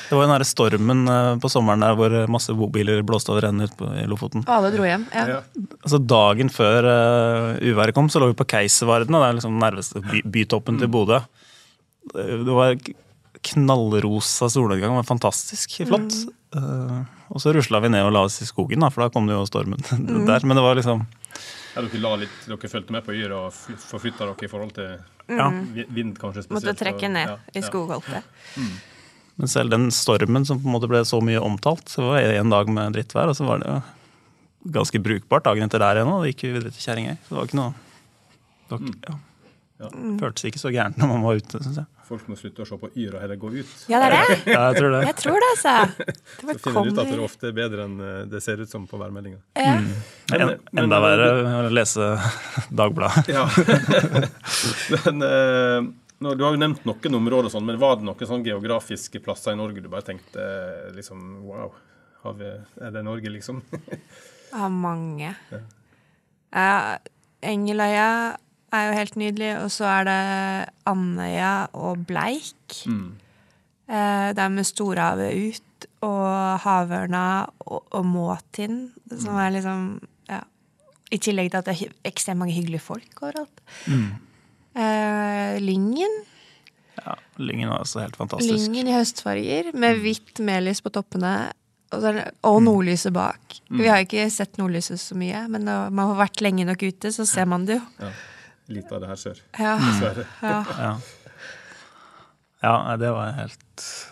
Det 0.07 0.15
var 0.15 0.21
jo 0.21 0.27
den 0.29 0.33
derre 0.37 0.47
stormen 0.47 1.01
eh, 1.11 1.31
på 1.43 1.51
sommeren 1.51 1.83
der 1.83 1.97
hvor 1.99 2.13
masse 2.31 2.55
bobiler 2.55 3.01
blåste 3.07 3.33
over 3.35 3.49
ende 3.49 3.67
ut 3.67 3.81
i 3.99 4.05
Lofoten. 4.07 4.45
Og 4.45 4.53
alle 4.55 4.71
dro 4.77 4.87
hjem. 4.87 5.09
Ja. 5.11 5.25
Ja. 5.33 5.41
Altså 5.81 5.99
Dagen 5.99 6.53
før 6.55 6.87
uh, 6.87 7.49
uværet 7.65 7.97
kom, 7.97 8.13
så 8.13 8.23
lå 8.23 8.31
vi 8.31 8.39
på 8.39 8.47
Keiservarden, 8.55 9.17
og 9.17 9.25
det 9.25 9.31
er 9.33 9.41
liksom 9.41 9.59
nærmeste 9.59 10.05
by, 10.05 10.23
bytoppen 10.37 10.79
til 10.79 10.93
Bodø. 10.93 11.25
Det 12.15 12.55
var 12.55 12.77
knallrosa 13.45 14.49
solnedgang, 14.53 14.95
det 14.95 15.01
var 15.03 15.09
fantastisk 15.09 15.77
flott. 15.89 16.15
Eh, 16.55 17.01
og 17.35 17.41
så 17.43 17.53
rusla 17.57 17.81
vi 17.85 17.91
ned 17.93 18.05
og 18.07 18.13
la 18.15 18.23
oss 18.29 18.41
i 18.45 18.47
skogen, 18.49 18.81
da, 18.85 18.91
for 18.95 19.05
da 19.05 19.11
kom 19.15 19.27
det 19.29 19.37
jo 19.37 19.45
stormen 19.49 19.81
der. 20.29 20.45
Men 20.47 20.57
det 20.59 20.65
var 20.65 20.79
liksom 20.79 21.05
Ja, 21.75 21.83
dere, 21.83 21.99
la 22.05 22.15
litt, 22.23 22.35
dere 22.47 22.71
fulgte 22.71 22.95
med 22.95 23.03
på 23.07 23.15
yra 23.19 23.41
og 23.49 23.53
fly- 23.57 23.79
forflytta 23.81 24.29
dere 24.29 24.47
i 24.47 24.51
forhold 24.53 24.75
til 24.77 24.91
Ja. 25.35 25.49
vind, 25.89 26.19
kanskje 26.21 26.45
spesielt. 26.45 26.53
Måtte 26.61 26.77
trekke 26.79 27.09
og- 27.09 27.15
ned 27.17 27.29
ja, 27.29 27.39
i 27.55 27.61
ja. 27.65 28.21
Mm. 28.61 28.75
Men 29.37 29.49
selv 29.51 29.71
den 29.71 29.89
stormen 29.91 30.45
som 30.47 30.61
på 30.61 30.69
en 30.69 30.75
måte 30.77 30.87
ble 30.89 31.01
så 31.03 31.19
mye 31.21 31.41
omtalt, 31.43 31.89
så 31.91 32.05
var 32.07 32.21
det 32.23 32.37
en 32.39 32.51
dag 32.51 32.69
med 32.69 32.93
drittvær, 32.95 33.29
og 33.33 33.35
så 33.35 33.45
var 33.49 33.59
det 33.59 33.67
jo 33.67 33.83
ganske 34.77 35.01
brukbart 35.03 35.43
dagen 35.49 35.65
etter 35.67 35.83
der 35.83 35.97
igjen, 35.99 36.13
og 36.13 36.23
da 36.23 36.29
gikk 36.31 36.45
vi 36.47 36.53
videre 36.55 36.71
til 36.71 36.85
Kjerringøy. 36.87 37.17
Så 37.25 37.29
det 37.33 37.39
var 37.41 37.49
ikke 37.49 37.59
noe 37.59 37.75
det 38.69 38.79
var, 38.79 38.95
ja. 39.09 39.17
Ja. 39.85 40.17
Føltes 40.21 40.47
ikke 40.49 40.61
så 40.63 40.71
gærent 40.75 40.97
når 41.01 41.11
man 41.13 41.23
var 41.27 41.39
ute, 41.41 41.61
Synes 41.63 41.77
jeg. 41.83 41.87
Folk 42.05 42.27
må 42.29 42.37
slutte 42.37 42.61
å 42.61 42.67
se 42.69 42.77
på 42.77 42.89
Yr 43.01 43.15
og 43.17 43.23
heller 43.25 43.39
gå 43.41 43.49
ut. 43.55 43.71
Ja, 43.89 44.01
det 44.03 44.09
er 44.11 44.15
det. 44.15 44.37
Ja, 44.55 44.63
jeg 44.69 44.77
tror 44.81 44.91
det. 44.93 45.01
Jeg 45.09 45.17
tror 45.23 45.39
det, 45.41 45.49
altså. 45.55 45.75
Det 46.45 46.57
Så 46.59 46.59
finner 46.67 46.85
du 46.85 46.91
ut 46.91 46.99
at 47.01 47.09
det 47.09 47.17
er 47.17 47.23
ofte 47.25 47.49
er 47.49 47.55
bedre 47.57 47.87
enn 47.89 47.95
eh, 48.05 48.19
det 48.29 48.43
ser 48.45 48.61
ut 48.61 48.69
som 48.71 48.85
på 48.91 49.01
værmeldinga. 49.01 49.39
ja. 49.57 49.77
En, 49.79 49.89
Men- 50.33 50.47
men- 50.73 50.85
enda 50.85 50.99
verre 51.05 51.29
å 51.69 51.71
lese 51.73 52.11
Dagbladet. 52.81 53.29
Ja. 53.33 53.45
men 55.05 55.23
eh, 55.23 55.81
nå, 56.25 56.35
Du 56.35 56.45
har 56.45 56.55
jo 56.55 56.61
nevnt 56.61 56.85
noen 56.89 57.19
områder, 57.21 57.51
sånn, 57.53 57.65
men 57.69 57.81
var 57.81 57.97
det 58.01 58.07
noen 58.09 58.29
sånn 58.31 58.45
geografiske 58.47 59.21
plasser 59.25 59.53
i 59.57 59.59
Norge 59.61 59.83
du 59.85 59.89
bare 59.93 60.07
tenkte 60.07 60.41
eh, 60.45 60.93
liksom 60.97 61.25
Wow, 61.49 61.73
har 62.25 62.37
vi, 62.39 62.53
er 62.81 62.95
det 62.95 63.03
Norge, 63.05 63.33
liksom? 63.35 63.63
Jeg 63.73 64.01
Har 64.55 64.71
mange. 64.73 65.35
Ja, 66.55 66.99
Engeløya 67.45 68.09
er 68.75 68.89
jo 68.91 68.97
helt 68.99 69.17
nydelig, 69.21 69.51
og 69.63 69.71
så 69.73 69.87
er 69.91 70.05
det 70.09 70.19
Andøya 70.91 71.53
og 71.75 72.05
Bleik. 72.09 72.81
Eh, 72.89 74.33
Det 74.35 74.39
er 74.45 74.49
med 74.53 74.65
storhavet 74.69 75.35
ut, 75.51 75.87
og 76.05 76.59
havørna 76.65 77.25
og, 77.67 77.83
og 77.93 78.05
måtind, 78.07 78.91
som 79.21 79.37
er 79.37 79.51
liksom 79.57 79.83
ja. 80.31 80.41
I 81.13 81.19
tillegg 81.21 81.51
til 81.53 81.59
at 81.61 81.67
det 81.69 81.75
er 81.77 81.93
ekstremt 82.09 82.41
mange 82.41 82.55
hyggelige 82.57 82.81
folk 82.81 83.21
overalt. 83.23 83.61
Eh, 84.75 85.59
Lyngen. 85.63 86.15
Ja, 86.99 87.15
Lyngen 87.39 87.69
var 87.71 87.83
også 87.85 88.01
helt 88.03 88.17
fantastisk. 88.19 88.55
Lyngen 88.55 88.89
i 88.91 88.95
høstfarger, 88.97 89.73
med 89.77 90.01
hvitt 90.03 90.41
melis 90.43 90.81
på 90.83 90.91
toppene. 90.95 91.53
Og, 91.95 92.03
og 92.43 92.57
nordlyset 92.65 93.13
bak. 93.15 93.61
Vi 93.71 93.87
har 93.87 94.01
ikke 94.03 94.25
sett 94.33 94.57
nordlyset 94.59 94.99
så 94.99 95.15
mye, 95.15 95.45
men 95.53 95.63
når 95.69 95.93
man 95.95 96.09
har 96.11 96.25
vært 96.25 96.41
lenge 96.43 96.65
nok 96.67 96.83
ute, 96.83 97.13
så 97.15 97.27
ser 97.29 97.47
man 97.47 97.69
det 97.69 97.77
jo. 97.77 97.85
Ja. 98.03 98.09
Litt 98.73 98.93
av 98.97 99.03
det 99.05 99.09
her 99.11 99.19
sør, 99.21 99.41
Ja, 99.61 99.75
dessverre. 99.77 100.25
ja. 100.41 100.59
Ja. 100.81 100.93
ja, 102.65 102.97
det 102.97 103.11
var 103.13 103.33
helt 103.37 103.61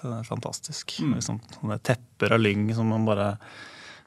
fantastisk. 0.03 0.29
fantastisk. 0.29 0.97
Liksom, 1.15 1.39
sånne 1.57 1.79
tepper 1.81 2.35
av 2.37 2.43
lyng 2.43 2.67
som 2.77 2.91
man 2.93 3.07
bare 3.09 3.31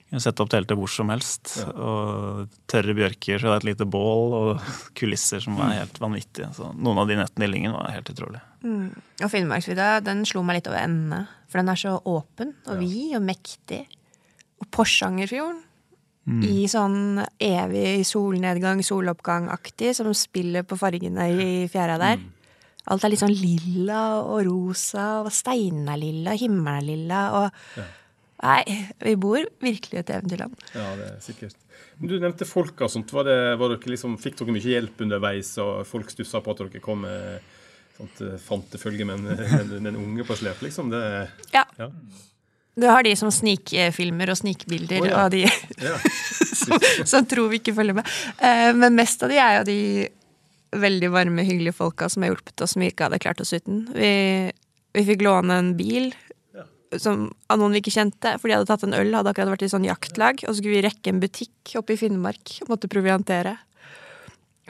kunne 0.05 0.21
sette 0.21 0.43
opp 0.45 0.51
teltet 0.53 0.77
hvor 0.77 0.91
som 0.91 1.09
helst. 1.09 1.55
Og 1.73 2.45
tørre 2.69 2.93
bjørker, 2.93 3.41
så 3.41 3.49
det 3.49 3.55
er 3.55 3.63
et 3.63 3.67
lite 3.71 3.87
bål, 3.89 4.35
og 4.37 4.67
kulisser 4.99 5.41
som 5.41 5.57
er 5.65 5.79
helt 5.81 5.97
vanvittige. 6.03 6.51
Så 6.53 6.69
noen 6.77 7.01
av 7.01 7.09
de 7.09 7.17
nettene 7.17 7.49
i 7.49 7.51
Lyngen 7.55 7.73
var 7.73 7.89
helt 7.95 8.13
utrolig. 8.13 8.43
Og 8.65 9.29
Finnmarksvidda 9.33 9.95
den 10.05 10.21
slo 10.29 10.45
meg 10.45 10.59
litt 10.61 10.69
over 10.69 10.83
endene. 10.85 11.23
For 11.49 11.61
den 11.61 11.73
er 11.73 11.81
så 11.81 11.97
åpen 12.05 12.53
og 12.69 12.77
vid 12.85 13.15
og 13.17 13.25
mektig. 13.25 13.81
Og 14.61 14.69
Porsangerfjorden. 14.73 15.64
I 16.25 16.65
sånn 16.67 17.19
evig 17.39 18.05
solnedgang, 18.09 18.79
soloppgang-aktig, 18.81 19.91
som 19.93 20.09
spiller 20.17 20.63
på 20.65 20.77
fargene 20.79 21.27
i 21.29 21.67
fjæra 21.69 21.99
der. 22.01 22.17
Alt 22.89 23.03
er 23.03 23.09
litt 23.13 23.21
sånn 23.21 23.33
lilla 23.33 24.21
og 24.23 24.43
rosa, 24.45 25.21
og 25.21 25.29
steinen 25.33 25.87
er 25.89 25.97
lilla, 26.01 26.33
himmelen 26.37 26.81
er 26.81 26.87
lilla, 26.89 27.21
og 27.41 27.83
Nei, 28.45 28.61
vi 28.99 29.13
bor 29.15 29.39
virkelig 29.63 29.95
i 29.95 29.99
et 30.01 30.09
eventyrland. 30.11 30.57
Ja, 30.75 30.89
det 30.99 31.05
er 31.07 31.21
sikkert. 31.23 31.55
Men 31.97 32.09
Du 32.11 32.19
nevnte 32.19 32.45
folka 32.45 32.83
og 32.85 32.91
sånt. 32.91 33.13
Var 33.15 33.23
det, 33.23 33.37
var 33.57 33.71
dere 33.71 33.93
liksom, 33.93 34.17
fikk 34.21 34.35
dere 34.41 34.51
mye 34.53 34.73
hjelp 34.73 35.01
underveis, 35.05 35.53
og 35.63 35.85
folk 35.87 36.11
stussa 36.11 36.41
på 36.43 36.51
at 36.51 36.59
dere 36.65 36.81
kom 36.83 37.05
med 37.07 37.39
sånt 37.95 38.21
eh, 38.21 38.35
fantefølge 38.43 39.05
med 39.09 39.23
en, 39.23 39.71
med 39.79 39.93
en 39.93 40.01
unge 40.03 40.27
på 40.27 40.35
slep, 40.35 40.61
liksom? 40.65 40.91
Det, 40.91 41.01
Ja. 41.55 41.63
ja. 41.79 41.89
Du 42.75 42.87
har 42.91 43.05
de 43.07 43.13
som 43.15 43.31
snikfilmer 43.31 44.31
og 44.33 44.39
snikbilder, 44.41 45.05
oh, 45.05 45.09
ja. 45.09 45.23
av 45.25 45.31
de 45.31 45.45
Ja. 45.45 45.95
som, 46.59 46.79
som 47.07 47.25
tror 47.29 47.49
vi 47.51 47.61
ikke 47.61 47.75
følger 47.77 47.97
med. 47.97 48.11
Eh, 48.39 48.71
men 48.75 48.97
mest 48.97 49.23
av 49.23 49.31
de 49.31 49.39
er 49.39 49.59
jo 49.59 49.65
de 49.69 49.79
veldig 50.75 51.09
varme, 51.13 51.45
hyggelige 51.47 51.77
folka 51.77 52.09
som 52.11 52.23
har 52.23 52.33
hjulpet 52.33 52.63
oss 52.65 52.75
som 52.75 52.83
vi 52.83 52.91
ikke 52.91 53.07
hadde 53.07 53.21
klart 53.23 53.41
oss 53.43 53.53
uten. 53.55 53.85
Vi, 53.95 54.11
vi 54.95 55.05
fikk 55.07 55.23
låne 55.23 55.59
en 55.61 55.73
bil 55.79 56.11
som, 57.01 57.29
av 57.51 57.59
noen 57.59 57.75
vi 57.75 57.81
ikke 57.83 57.95
kjente, 57.95 58.35
for 58.39 58.49
de 58.49 58.57
hadde 58.57 58.69
tatt 58.69 58.85
en 58.87 58.95
øl, 58.97 59.13
hadde 59.15 59.31
akkurat 59.31 59.53
vært 59.55 59.65
i 59.67 59.71
sånn 59.71 59.87
jaktlag, 59.87 60.43
og 60.45 60.51
så 60.51 60.59
skulle 60.59 60.77
vi 60.77 60.83
rekke 60.85 61.11
en 61.11 61.21
butikk 61.23 61.75
oppe 61.79 61.95
i 61.95 61.99
Finnmark 61.99 62.57
og 62.63 62.71
måtte 62.73 62.91
proviantere. 62.91 63.55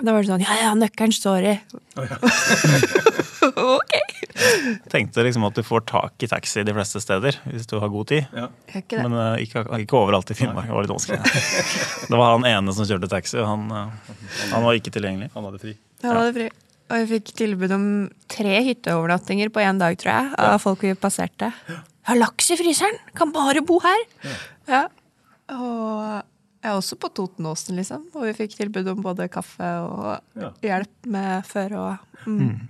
Da 0.01 0.11
var 0.11 0.21
det 0.21 0.27
sånn 0.27 0.43
Ja, 0.43 0.55
ja, 0.59 0.71
nøkkelen 0.75 1.13
står 1.15 1.49
i. 1.53 1.55
ok. 3.75 3.95
Tenkte 4.93 5.23
liksom 5.25 5.45
at 5.47 5.57
du 5.57 5.63
får 5.65 5.85
tak 5.89 6.25
i 6.25 6.29
taxi 6.31 6.63
de 6.65 6.75
fleste 6.75 7.01
steder 7.03 7.39
hvis 7.49 7.69
du 7.69 7.77
har 7.81 7.91
god 7.93 8.11
tid. 8.11 8.27
Ja. 8.35 8.49
Ikke. 8.81 9.01
Men 9.03 9.15
uh, 9.17 9.37
ikke, 9.41 9.65
ikke 9.81 9.99
overalt 9.99 10.31
i 10.33 10.37
Finnmark. 10.37 10.69
Det 10.69 10.75
var 10.75 10.87
litt 10.87 10.93
vanskelig. 10.95 11.21
Det 12.11 12.19
var 12.19 12.35
han 12.35 12.47
ene 12.49 12.75
som 12.75 12.87
kjørte 12.87 13.11
taxi, 13.11 13.39
og 13.41 13.49
han, 13.49 13.65
uh, 13.71 14.13
han 14.51 14.67
var 14.67 14.77
ikke 14.77 14.93
tilgjengelig. 14.95 15.31
Han 15.35 15.49
hadde 15.49 15.63
fri. 15.63 15.75
Han 16.05 16.19
hadde 16.19 16.35
fri. 16.37 16.51
Og 16.85 17.01
vi 17.01 17.17
fikk 17.17 17.33
tilbud 17.39 17.71
om 17.73 17.87
tre 18.29 18.59
hytteovernattinger 18.67 19.49
på 19.53 19.63
én 19.63 19.81
dag, 19.81 19.97
tror 19.97 20.11
jeg, 20.11 20.33
av 20.37 20.59
folk 20.61 20.85
vi 20.85 20.93
passerte. 20.99 21.49
Jeg 21.65 22.11
har 22.11 22.21
laks 22.21 22.51
i 22.53 22.59
fryseren! 22.59 22.99
Kan 23.17 23.33
bare 23.33 23.63
bo 23.65 23.79
her! 23.81 24.03
Ja. 24.69 24.83
Og 25.55 26.21
jeg 26.65 26.71
er 26.71 26.77
også 26.79 26.97
på 27.01 27.09
Totenåsen, 27.13 27.77
liksom. 27.77 28.07
Og 28.13 28.27
vi 28.27 28.35
fikk 28.37 28.55
tilbud 28.57 28.87
om 28.93 29.01
både 29.05 29.27
kaffe 29.33 29.65
og 29.85 30.21
Ja. 30.37 30.51
hjelp 30.61 31.09
med 31.09 31.45
føre 31.45 31.77
og 31.77 32.25
mm. 32.25 32.69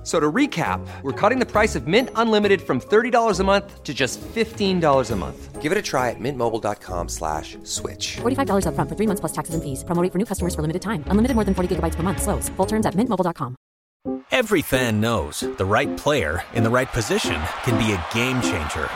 F- 0.00 0.06
So 0.06 0.18
to 0.18 0.32
recap, 0.32 0.80
we're 1.02 1.12
cutting 1.12 1.38
the 1.40 1.46
price 1.46 1.76
of 1.76 1.86
Mint 1.86 2.08
Unlimited 2.16 2.62
from 2.62 2.80
$30 2.80 3.38
a 3.38 3.44
month 3.44 3.84
to 3.84 3.92
just 3.92 4.18
$15 4.34 5.10
a 5.10 5.16
month. 5.16 5.60
Give 5.60 5.72
it 5.72 5.76
a 5.76 5.82
try 5.82 6.08
at 6.08 6.16
mintmobile.com 6.18 7.08
slash 7.10 7.58
switch. 7.64 8.16
$45 8.22 8.64
upfront 8.64 8.88
for 8.88 8.96
three 8.96 9.06
months 9.06 9.20
plus 9.20 9.32
taxes 9.32 9.54
and 9.54 9.62
fees. 9.62 9.84
Promo 9.84 10.02
rate 10.02 10.10
for 10.10 10.18
new 10.18 10.24
customers 10.24 10.54
for 10.54 10.62
limited 10.62 10.80
time. 10.80 11.04
Unlimited 11.08 11.34
more 11.34 11.44
than 11.44 11.52
40 11.54 11.68
gigabytes 11.76 11.96
per 11.96 12.02
month. 12.02 12.22
Slows. 12.22 12.48
Full 12.56 12.66
terms 12.66 12.86
at 12.86 12.94
mintmobile.com. 12.94 13.54
Every 14.32 14.62
fan 14.62 15.00
knows 15.02 15.40
the 15.58 15.64
right 15.66 15.94
player 15.98 16.42
in 16.54 16.62
the 16.64 16.70
right 16.70 16.90
position 16.90 17.36
can 17.64 17.76
be 17.76 17.92
a 17.92 18.00
game 18.14 18.40
changer. 18.40 18.88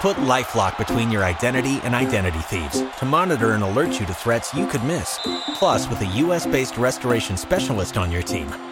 Put 0.00 0.16
LifeLock 0.18 0.78
between 0.78 1.10
your 1.10 1.24
identity 1.24 1.80
and 1.82 1.94
identity 1.94 2.38
thieves 2.52 2.84
to 2.98 3.04
monitor 3.04 3.52
and 3.52 3.64
alert 3.64 3.98
you 3.98 4.06
to 4.06 4.14
threats 4.14 4.54
you 4.54 4.66
could 4.66 4.84
miss. 4.84 5.18
Plus, 5.58 5.88
with 5.88 6.00
a 6.02 6.06
US-based 6.22 6.76
restoration 6.78 7.36
specialist 7.36 7.96
on 7.98 8.12
your 8.12 8.22
team, 8.22 8.46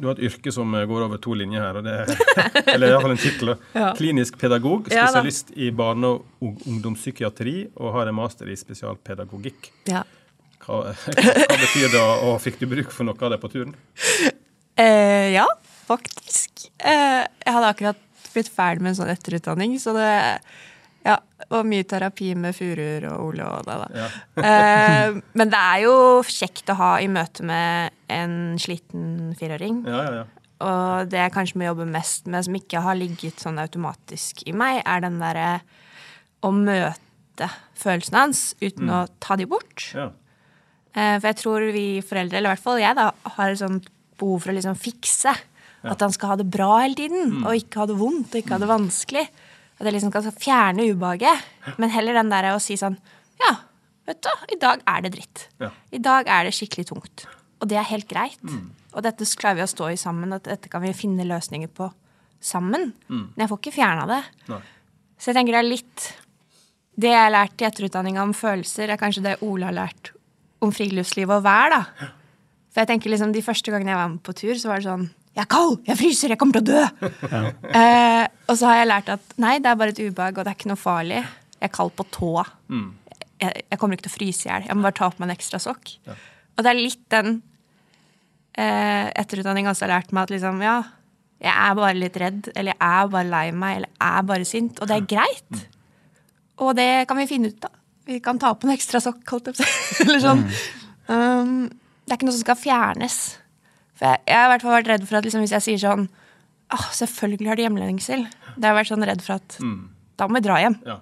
du 0.00 0.08
har 0.08 0.16
et 0.16 0.24
yrke 0.30 0.52
som 0.54 0.72
eh, 0.74 0.86
går 0.88 1.04
over 1.06 1.20
to 1.22 1.34
linjer 1.36 1.62
her. 1.62 1.80
Og 1.80 1.86
det 1.86 1.96
er, 2.02 2.12
eller 2.74 2.94
iallfall 2.94 3.14
en 3.14 3.20
tittel. 3.20 3.54
Ja. 3.76 3.90
Klinisk 3.98 4.38
pedagog, 4.40 4.88
spesialist 4.88 5.52
i 5.56 5.70
barne- 5.76 6.14
og 6.14 6.64
ungdomspsykiatri 6.64 7.56
og 7.76 7.94
har 7.98 8.10
en 8.10 8.16
master 8.16 8.48
i 8.50 8.56
spesialpedagogikk. 8.58 9.70
Ja. 9.90 10.04
Hva, 10.64 10.82
hva 11.16 11.56
betyr 11.56 11.90
det, 11.92 12.00
og 12.00 12.38
fikk 12.42 12.60
du 12.62 12.68
bruk 12.70 12.94
for 12.94 13.08
noe 13.08 13.28
av 13.28 13.34
det 13.34 13.40
på 13.42 13.52
turen? 13.52 13.76
Eh, 14.80 15.30
ja, 15.34 15.46
faktisk. 15.88 16.70
Eh, 16.78 17.20
jeg 17.24 17.56
hadde 17.56 17.74
akkurat 17.74 18.06
blitt 18.30 18.50
ferdig 18.54 18.84
med 18.84 18.94
en 18.94 19.00
sånn 19.02 19.12
etterutdanning, 19.12 19.76
så 19.82 19.92
det 19.96 20.10
ja, 21.06 21.16
og 21.48 21.64
mye 21.68 21.86
terapi 21.88 22.34
med 22.36 22.52
furuer 22.56 23.06
og 23.08 23.30
Ole 23.30 23.46
og 23.46 23.64
det, 23.66 23.76
da. 23.80 24.08
eh, 24.50 25.16
men 25.38 25.52
det 25.52 25.60
er 25.60 25.84
jo 25.86 25.94
kjekt 26.28 26.68
å 26.72 26.76
ha 26.80 26.90
i 27.00 27.08
møte 27.12 27.46
med 27.46 27.96
en 28.12 28.36
sliten 28.60 29.32
fireåring. 29.38 29.82
Ja, 29.88 30.02
ja, 30.04 30.14
ja. 30.20 30.26
Og 30.60 31.08
det 31.08 31.22
jeg 31.22 31.32
kanskje 31.32 31.56
må 31.56 31.64
jobbe 31.70 31.86
mest 31.88 32.26
med, 32.28 32.44
som 32.44 32.56
ikke 32.58 32.82
har 32.84 32.98
ligget 33.00 33.40
sånn 33.40 33.56
automatisk 33.62 34.42
i 34.44 34.52
meg, 34.52 34.82
er 34.84 35.00
den 35.06 35.16
derre 35.22 35.62
å 36.44 36.50
møte 36.52 37.48
følelsene 37.80 38.26
hans 38.26 38.42
uten 38.60 38.90
å 38.92 39.06
ta 39.24 39.38
de 39.40 39.48
bort. 39.48 39.86
ja. 39.96 40.10
Eh, 40.92 41.16
For 41.22 41.30
jeg 41.30 41.38
tror 41.38 41.64
vi 41.72 41.86
foreldre, 42.04 42.36
eller 42.40 42.50
i 42.50 42.54
hvert 42.56 42.64
fall 42.66 42.80
jeg, 42.82 42.96
da, 42.98 43.08
har 43.38 43.52
et 43.54 43.60
sånt 43.62 43.88
behov 44.20 44.42
for 44.42 44.52
å 44.52 44.56
liksom 44.58 44.76
fikse. 44.76 45.32
At 45.80 46.02
han 46.04 46.12
skal 46.12 46.34
ha 46.34 46.36
det 46.36 46.50
bra 46.52 46.82
hele 46.82 46.98
tiden, 46.98 47.38
og 47.40 47.56
ikke 47.56 47.80
ha 47.80 47.86
det 47.88 47.96
vondt 47.96 48.34
og 48.34 48.42
ikke 48.42 48.52
ha 48.52 48.60
det 48.60 48.68
vanskelig. 48.68 49.22
At 49.80 49.88
jeg 49.88 49.96
liksom 49.96 50.12
skal 50.12 50.34
fjerne 50.36 50.84
ubehaget. 50.92 51.44
Men 51.80 51.92
heller 51.94 52.18
den 52.20 52.30
der 52.32 52.50
å 52.52 52.60
si 52.60 52.76
sånn 52.76 52.98
Ja, 53.40 53.54
vet 54.06 54.20
du, 54.26 54.30
i 54.52 54.58
dag 54.60 54.82
er 54.86 55.06
det 55.06 55.14
dritt. 55.16 55.46
Ja. 55.62 55.70
I 55.96 56.00
dag 56.04 56.28
er 56.28 56.44
det 56.44 56.52
skikkelig 56.52 56.90
tungt. 56.90 57.24
Og 57.60 57.68
det 57.68 57.78
er 57.80 57.88
helt 57.88 58.08
greit. 58.08 58.40
Og 58.92 59.02
dette 59.06 59.24
klarer 59.40 59.60
vi 59.60 59.64
å 59.64 59.70
stå 59.70 59.90
i 59.92 59.96
sammen, 60.00 60.32
og 60.32 60.44
dette 60.44 60.68
kan 60.68 60.82
vi 60.84 60.92
finne 60.96 61.24
løsninger 61.28 61.70
på 61.72 61.88
sammen. 62.40 62.92
Men 63.08 63.44
jeg 63.44 63.50
får 63.50 63.60
ikke 63.62 63.76
fjerna 63.78 64.06
det. 64.10 64.20
Nei. 64.52 64.60
Så 65.20 65.30
jeg 65.30 65.36
tenker 65.36 65.52
det 65.56 65.60
er 65.60 65.68
litt 65.68 66.06
Det 67.00 67.10
jeg 67.12 67.20
har 67.20 67.32
lært 67.32 67.60
i 67.62 67.66
etterutdanninga 67.68 68.22
om 68.24 68.32
følelser, 68.36 68.90
er 68.90 69.00
kanskje 69.00 69.22
det 69.24 69.38
Ole 69.46 69.68
har 69.68 69.76
lært 69.76 70.10
om 70.60 70.72
friluftsliv 70.74 71.30
og 71.32 71.44
vær, 71.46 71.72
da. 71.72 72.10
For 72.70 72.82
jeg 72.82 72.90
tenker 72.90 73.12
liksom 73.12 73.32
de 73.32 73.40
første 73.44 73.72
gangene 73.72 73.94
jeg 73.94 74.00
var 74.00 74.10
med 74.12 74.22
på 74.26 74.34
tur, 74.36 74.52
så 74.60 74.68
var 74.68 74.82
det 74.82 74.88
sånn 74.90 75.06
Jeg 75.36 75.44
er 75.44 75.50
kald! 75.50 75.76
Jeg 75.86 75.98
fryser! 76.00 76.32
Jeg 76.34 76.40
kommer 76.40 76.58
til 76.58 76.64
å 76.64 76.70
dø! 76.70 77.10
Eh, 77.70 78.24
og 78.50 78.56
så 78.58 78.66
har 78.66 78.80
jeg 78.80 78.88
lært 78.90 79.12
at 79.14 79.36
nei, 79.40 79.58
det 79.62 79.70
er 79.70 79.78
bare 79.78 79.94
et 79.94 80.00
ubehag, 80.02 80.38
og 80.38 80.46
det 80.46 80.50
er 80.50 80.58
ikke 80.58 80.70
noe 80.72 80.80
farlig. 80.80 81.20
Jeg 81.60 81.68
er 81.68 81.74
kald 81.74 81.92
på 81.96 82.06
tåa. 82.10 82.42
Jeg, 83.40 83.62
jeg 83.70 83.78
kommer 83.78 83.96
ikke 83.96 84.08
til 84.08 84.12
å 84.12 84.16
fryse 84.16 84.48
i 84.48 84.50
hjel. 84.50 84.66
Jeg 84.66 84.76
må 84.76 84.86
bare 84.88 84.98
ta 84.98 85.08
på 85.12 85.22
meg 85.22 85.30
en 85.30 85.36
ekstra 85.36 85.60
sokk. 85.62 85.92
Og 86.10 86.64
det 86.66 86.72
er 86.72 86.80
litt 86.80 87.04
den 87.14 87.36
eh, 88.58 89.06
etterutdanninga 89.22 89.72
også 89.72 89.86
har 89.86 89.94
lært 89.94 90.14
meg 90.16 90.26
at 90.26 90.34
liksom, 90.34 90.60
ja, 90.66 90.78
jeg 91.40 91.54
er 91.54 91.76
bare 91.78 91.96
litt 91.96 92.16
redd, 92.20 92.50
eller 92.52 92.74
jeg 92.74 93.00
er 93.00 93.12
bare 93.14 93.30
lei 93.30 93.44
meg, 93.56 93.76
eller 93.78 93.92
jeg 93.94 94.18
er 94.18 94.26
bare 94.28 94.48
sint. 94.48 94.80
Og 94.82 94.90
det 94.90 94.96
er 94.98 95.10
greit. 95.14 95.62
Og 96.60 96.74
det 96.76 96.90
kan 97.08 97.20
vi 97.20 97.28
finne 97.30 97.52
ut 97.52 97.68
av. 97.70 97.76
Vi 98.10 98.18
kan 98.24 98.40
ta 98.42 98.50
på 98.58 98.66
en 98.66 98.74
ekstra 98.74 99.00
sokk, 99.00 99.22
holdt 99.30 99.48
jeg 99.48 99.56
på 99.56 99.62
å 99.62 99.68
si. 99.70 100.02
Eller 100.04 100.20
sånn. 100.24 100.42
Um, 101.06 101.54
det 102.04 102.12
er 102.12 102.18
ikke 102.18 102.26
noe 102.28 102.34
som 102.34 102.42
skal 102.42 102.58
fjernes. 102.58 103.18
For 104.00 104.08
jeg, 104.08 104.24
jeg 104.32 104.40
har 104.40 104.48
i 104.48 104.52
hvert 104.54 104.64
fall 104.64 104.76
vært 104.78 104.90
redd 104.94 105.06
for 105.06 105.20
at 105.20 105.28
liksom, 105.28 105.44
hvis 105.44 105.52
jeg 105.58 105.66
sier 105.66 105.80
sånn 105.82 106.06
ah, 106.72 106.86
Selvfølgelig 106.96 107.50
har 107.52 107.58
du 107.60 107.62
hjemlengsel. 107.66 108.24
Det 108.56 108.64
har 108.64 108.72
jeg 108.72 108.78
vært 108.80 108.92
sånn 108.94 109.06
redd 109.10 109.24
for 109.26 109.36
at 109.36 109.58
da 110.20 110.28
må 110.28 110.36
vi 110.38 110.44
dra 110.44 110.56
hjem. 110.60 110.78
Ja. 110.88 110.98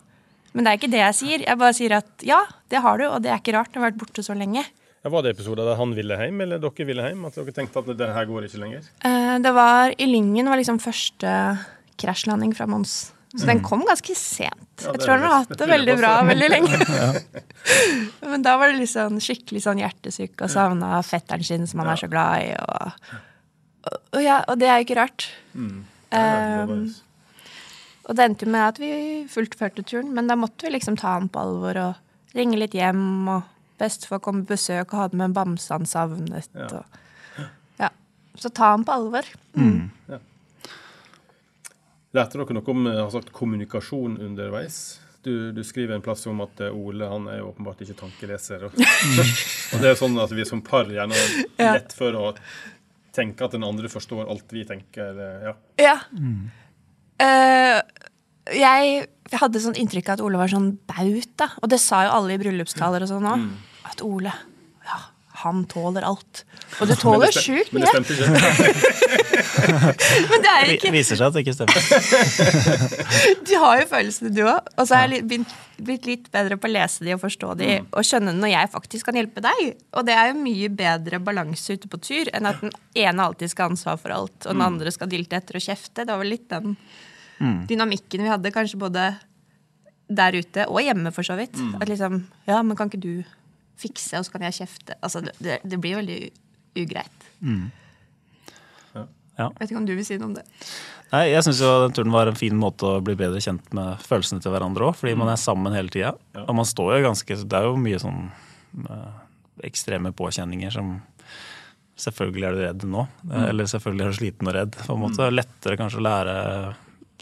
Men 0.55 0.65
det 0.67 0.71
er 0.71 0.79
ikke 0.81 0.91
det 0.91 1.01
jeg 1.03 1.15
sier. 1.19 1.43
Jeg 1.47 1.59
bare 1.61 1.75
sier 1.77 1.95
at 1.99 2.27
ja, 2.27 2.41
det 2.71 2.83
har 2.83 2.99
du, 2.99 3.05
og 3.07 3.23
det 3.23 3.31
er 3.31 3.41
ikke 3.41 3.55
rart. 3.55 3.71
Du 3.71 3.79
har 3.81 3.89
vært 3.91 3.99
borte 4.01 4.25
så 4.27 4.35
lenge. 4.35 4.65
Ja, 5.05 5.11
Var 5.15 5.23
det 5.23 5.37
episoder 5.37 5.69
der 5.69 5.79
han 5.79 5.95
ville 5.95 6.17
hjem, 6.19 6.41
eller 6.43 6.59
dere 6.63 6.87
ville 6.89 7.05
hjem? 7.07 7.27
At 7.29 7.39
dere 7.39 7.55
tenkte 7.55 7.83
at 7.83 7.93
det 7.99 8.09
her 8.17 8.27
går 8.27 8.49
ikke 8.49 8.63
lenger? 8.63 8.89
Eh, 9.07 9.37
det 9.45 9.53
var 9.55 9.95
I 9.95 10.09
Lyngen 10.11 10.51
var 10.51 10.59
liksom 10.59 10.81
første 10.83 11.31
krasjlanding 11.99 12.55
fra 12.59 12.67
Mons. 12.71 13.13
Så 13.37 13.44
den 13.44 13.60
kom 13.60 13.83
ganske 13.85 14.14
sent. 14.16 14.68
Ja, 14.81 14.92
jeg 14.94 15.02
tror 15.02 15.18
han 15.18 15.24
har 15.26 15.42
hatt 15.42 15.58
det 15.60 15.66
veldig 15.68 15.96
bra 16.00 16.12
veldig 16.24 16.46
lenge. 16.48 16.79
Men 18.31 18.44
da 18.46 18.54
var 18.60 18.72
det 18.72 18.87
sånn 18.88 19.20
skikkelig 19.20 19.66
sånn 19.66 19.83
hjertesyk 19.83 20.46
og 20.46 20.52
savna 20.52 21.02
fetteren 21.04 21.44
sin 21.44 21.66
som 21.68 21.83
han 21.83 21.92
er 21.92 22.00
så 22.00 22.08
glad 22.08 22.46
i. 22.46 22.54
Og, 22.56 23.10
og, 23.85 23.98
og, 24.14 24.22
ja, 24.24 24.38
og 24.48 24.56
det 24.62 24.70
er 24.70 24.81
jo 24.81 24.87
ikke 24.88 24.98
rart. 25.02 25.29
Mm. 25.52 25.83
Um, 26.08 26.72
og 28.08 28.16
det 28.16 28.24
endte 28.24 28.48
jo 28.48 28.54
med 28.54 28.64
at 28.64 28.81
vi 28.81 28.92
fullførte 29.29 29.85
turen, 29.85 30.14
men 30.16 30.31
da 30.31 30.38
måtte 30.40 30.64
vi 30.64 30.72
liksom 30.79 30.96
ta 30.96 31.18
han 31.18 31.29
på 31.29 31.42
alvor 31.42 31.83
og 31.83 32.38
ringe 32.38 32.56
litt 32.62 32.76
hjem. 32.79 33.29
Og 33.29 33.44
bestefar 33.79 34.22
kom 34.24 34.40
på 34.46 34.54
besøk 34.54 34.94
og 34.94 35.02
hadde 35.02 35.20
med 35.20 35.31
en 35.31 35.37
bamse 35.37 35.74
han 35.74 35.85
savnet. 35.88 36.48
Ja. 36.56 36.81
Og, 36.81 37.44
ja. 37.85 37.92
Så 38.40 38.48
ta 38.56 38.72
han 38.72 38.88
på 38.88 38.96
alvor. 38.96 39.29
Lærte 42.17 42.38
dere 42.40 42.56
noe 42.56 42.73
om 42.73 42.87
har 42.88 43.11
sagt, 43.13 43.33
kommunikasjon 43.37 44.17
underveis? 44.25 44.79
Du, 45.27 45.50
du 45.52 45.61
skriver 45.67 45.96
en 45.96 46.04
plass 46.04 46.23
om 46.31 46.40
at 46.44 46.61
eh, 46.65 46.73
Ole 46.73 47.09
han 47.11 47.27
er 47.29 47.40
jo 47.42 47.50
åpenbart 47.50 47.83
ikke 47.85 47.98
tankeleser. 47.98 48.65
Og, 48.69 48.77
og 49.73 49.83
det 49.83 49.90
er 49.90 49.92
jo 49.92 50.00
sånn 50.00 50.17
at 50.23 50.33
vi 50.33 50.46
som 50.48 50.63
par 50.65 50.88
gjerne 50.88 51.19
har 51.19 51.75
lett 51.75 51.92
for 51.96 52.17
å 52.17 52.31
tenke 53.19 53.44
at 53.44 53.56
den 53.56 53.67
andre 53.67 53.90
forstår 53.92 54.29
alt 54.31 54.54
vi 54.54 54.65
tenker. 54.69 55.19
eh, 55.19 55.48
Ja. 55.50 55.56
Ja. 55.83 55.96
Uh, 57.19 57.81
jeg 58.54 59.09
hadde 59.35 59.61
sånn 59.61 59.77
inntrykk 59.77 60.13
av 60.13 60.15
at 60.17 60.23
Ole 60.25 60.38
var 60.40 60.48
sånn 60.52 60.71
bauta, 60.88 61.50
og 61.61 61.69
det 61.73 61.81
sa 61.83 62.04
jo 62.06 62.13
alle 62.15 62.37
i 62.37 62.40
bryllupstaler 62.40 63.04
og 63.04 63.11
sånn 63.11 63.27
òg. 63.29 63.42
At 63.90 64.00
Ole, 64.06 64.33
han 65.43 65.63
tåler 65.71 66.05
alt. 66.07 66.43
Og 66.83 66.89
du 66.91 66.95
tåler 66.99 67.33
sjukt 67.35 67.73
mye. 67.75 67.81
Men 67.81 67.85
det 67.85 67.91
stemte 67.93 68.13
ikke. 68.15 68.29
Men 70.31 70.43
det 70.45 70.51
er 70.53 70.73
ikke 70.75 70.91
Viser 70.95 71.19
seg 71.19 71.27
at 71.29 71.37
det 71.37 71.43
ikke 71.45 71.57
stemmer. 71.57 71.79
Du 73.49 73.55
har 73.63 73.81
jo 73.81 73.87
følelsene, 73.91 74.33
du 74.35 74.43
òg. 74.45 74.69
Og 74.77 74.89
så 74.89 74.99
har 74.99 75.15
jeg 75.15 75.27
blitt 75.79 76.09
litt 76.09 76.27
bedre 76.35 76.59
på 76.59 76.69
å 76.69 76.73
lese 76.75 77.07
de 77.07 77.15
og 77.15 77.23
forstå 77.23 77.53
de, 77.61 77.71
og 77.93 78.07
skjønne 78.07 78.35
når 78.37 78.53
jeg 78.53 78.73
faktisk 78.75 79.09
kan 79.09 79.19
hjelpe 79.19 79.43
deg. 79.45 79.63
Og 79.95 80.07
det 80.09 80.17
er 80.19 80.33
jo 80.33 80.41
mye 80.43 80.69
bedre 80.75 81.21
balanse 81.23 81.79
ute 81.79 81.91
på 81.91 82.01
tur 82.03 82.31
enn 82.35 82.51
at 82.51 82.61
den 82.65 82.75
ene 82.99 83.29
alltid 83.29 83.53
skal 83.53 83.69
ha 83.69 83.75
ansvar 83.75 84.01
for 84.03 84.15
alt, 84.15 84.39
og 84.45 84.51
den 84.53 84.67
andre 84.67 84.93
skal 84.95 85.11
dilte 85.13 85.39
etter 85.39 85.59
og 85.61 85.65
kjefte. 85.65 86.03
Det 86.03 86.11
var 86.11 86.23
vel 86.25 86.35
litt 86.35 86.49
den 86.51 86.77
dynamikken 87.71 88.25
vi 88.27 88.33
hadde, 88.33 88.55
kanskje 88.55 88.81
både 88.83 89.09
der 90.09 90.39
ute 90.41 90.65
og 90.67 90.81
hjemme, 90.83 91.13
for 91.15 91.27
så 91.27 91.37
vidt. 91.39 91.57
At 91.79 91.89
liksom 91.91 92.25
Ja, 92.49 92.63
men 92.65 92.77
kan 92.79 92.91
ikke 92.91 93.03
du 93.03 93.38
fikse, 93.79 94.18
og 94.18 94.26
så 94.26 94.35
kan 94.35 94.46
jeg 94.48 94.60
kjefte? 94.62 94.96
Altså, 95.00 95.22
det, 95.26 95.60
det, 95.64 95.79
blir 95.79 96.00
veldig 96.00 96.22
ugreit. 96.79 97.29
ugreit. 97.42 97.68
Ja. 99.38 99.52
Vet 99.54 99.70
ikke 99.70 99.79
om 99.79 99.87
du 99.87 99.94
vil 99.94 100.06
si 100.06 100.16
noe 100.18 100.33
om 100.33 100.35
det. 100.35 100.44
Nei, 101.12 101.29
jeg 101.31 101.44
syns 101.46 101.60
den 101.62 101.94
turen 101.96 102.12
var 102.12 102.29
en 102.29 102.38
fin 102.38 102.56
måte 102.58 102.88
å 102.88 103.02
bli 103.04 103.14
bedre 103.18 103.40
kjent 103.40 103.70
med 103.76 104.02
følelsene 104.04 104.42
til 104.44 104.52
hverandre 104.52 104.88
òg, 104.90 104.96
fordi 104.98 105.14
man 105.18 105.31
er 105.33 105.38
sammen 105.40 105.76
hele 105.76 105.92
tida. 105.94 106.16
Og 106.42 106.56
man 106.58 106.66
står 106.68 106.96
jo 106.96 107.04
ganske 107.06 107.38
Det 107.44 107.60
er 107.60 107.68
jo 107.68 107.79
mye 107.81 108.00
sånn 108.02 108.26
eh, 108.83 109.20
ekstreme 109.70 110.14
påkjenninger 110.16 110.74
som 110.74 110.98
Selvfølgelig 111.98 112.44
er 112.46 112.52
du 112.54 112.60
redd 112.62 112.85
nå, 112.87 113.00
mm. 113.26 113.33
eller 113.48 113.66
selvfølgelig 113.66 114.04
er 114.04 114.12
du 114.12 114.16
sliten 114.20 114.46
og 114.46 114.52
redd. 114.54 114.76
På 114.87 114.94
en 114.94 115.00
måte 115.02 115.26
Lettere 115.33 115.74
kanskje 115.81 115.98
å 115.98 116.04
lære 116.06 116.35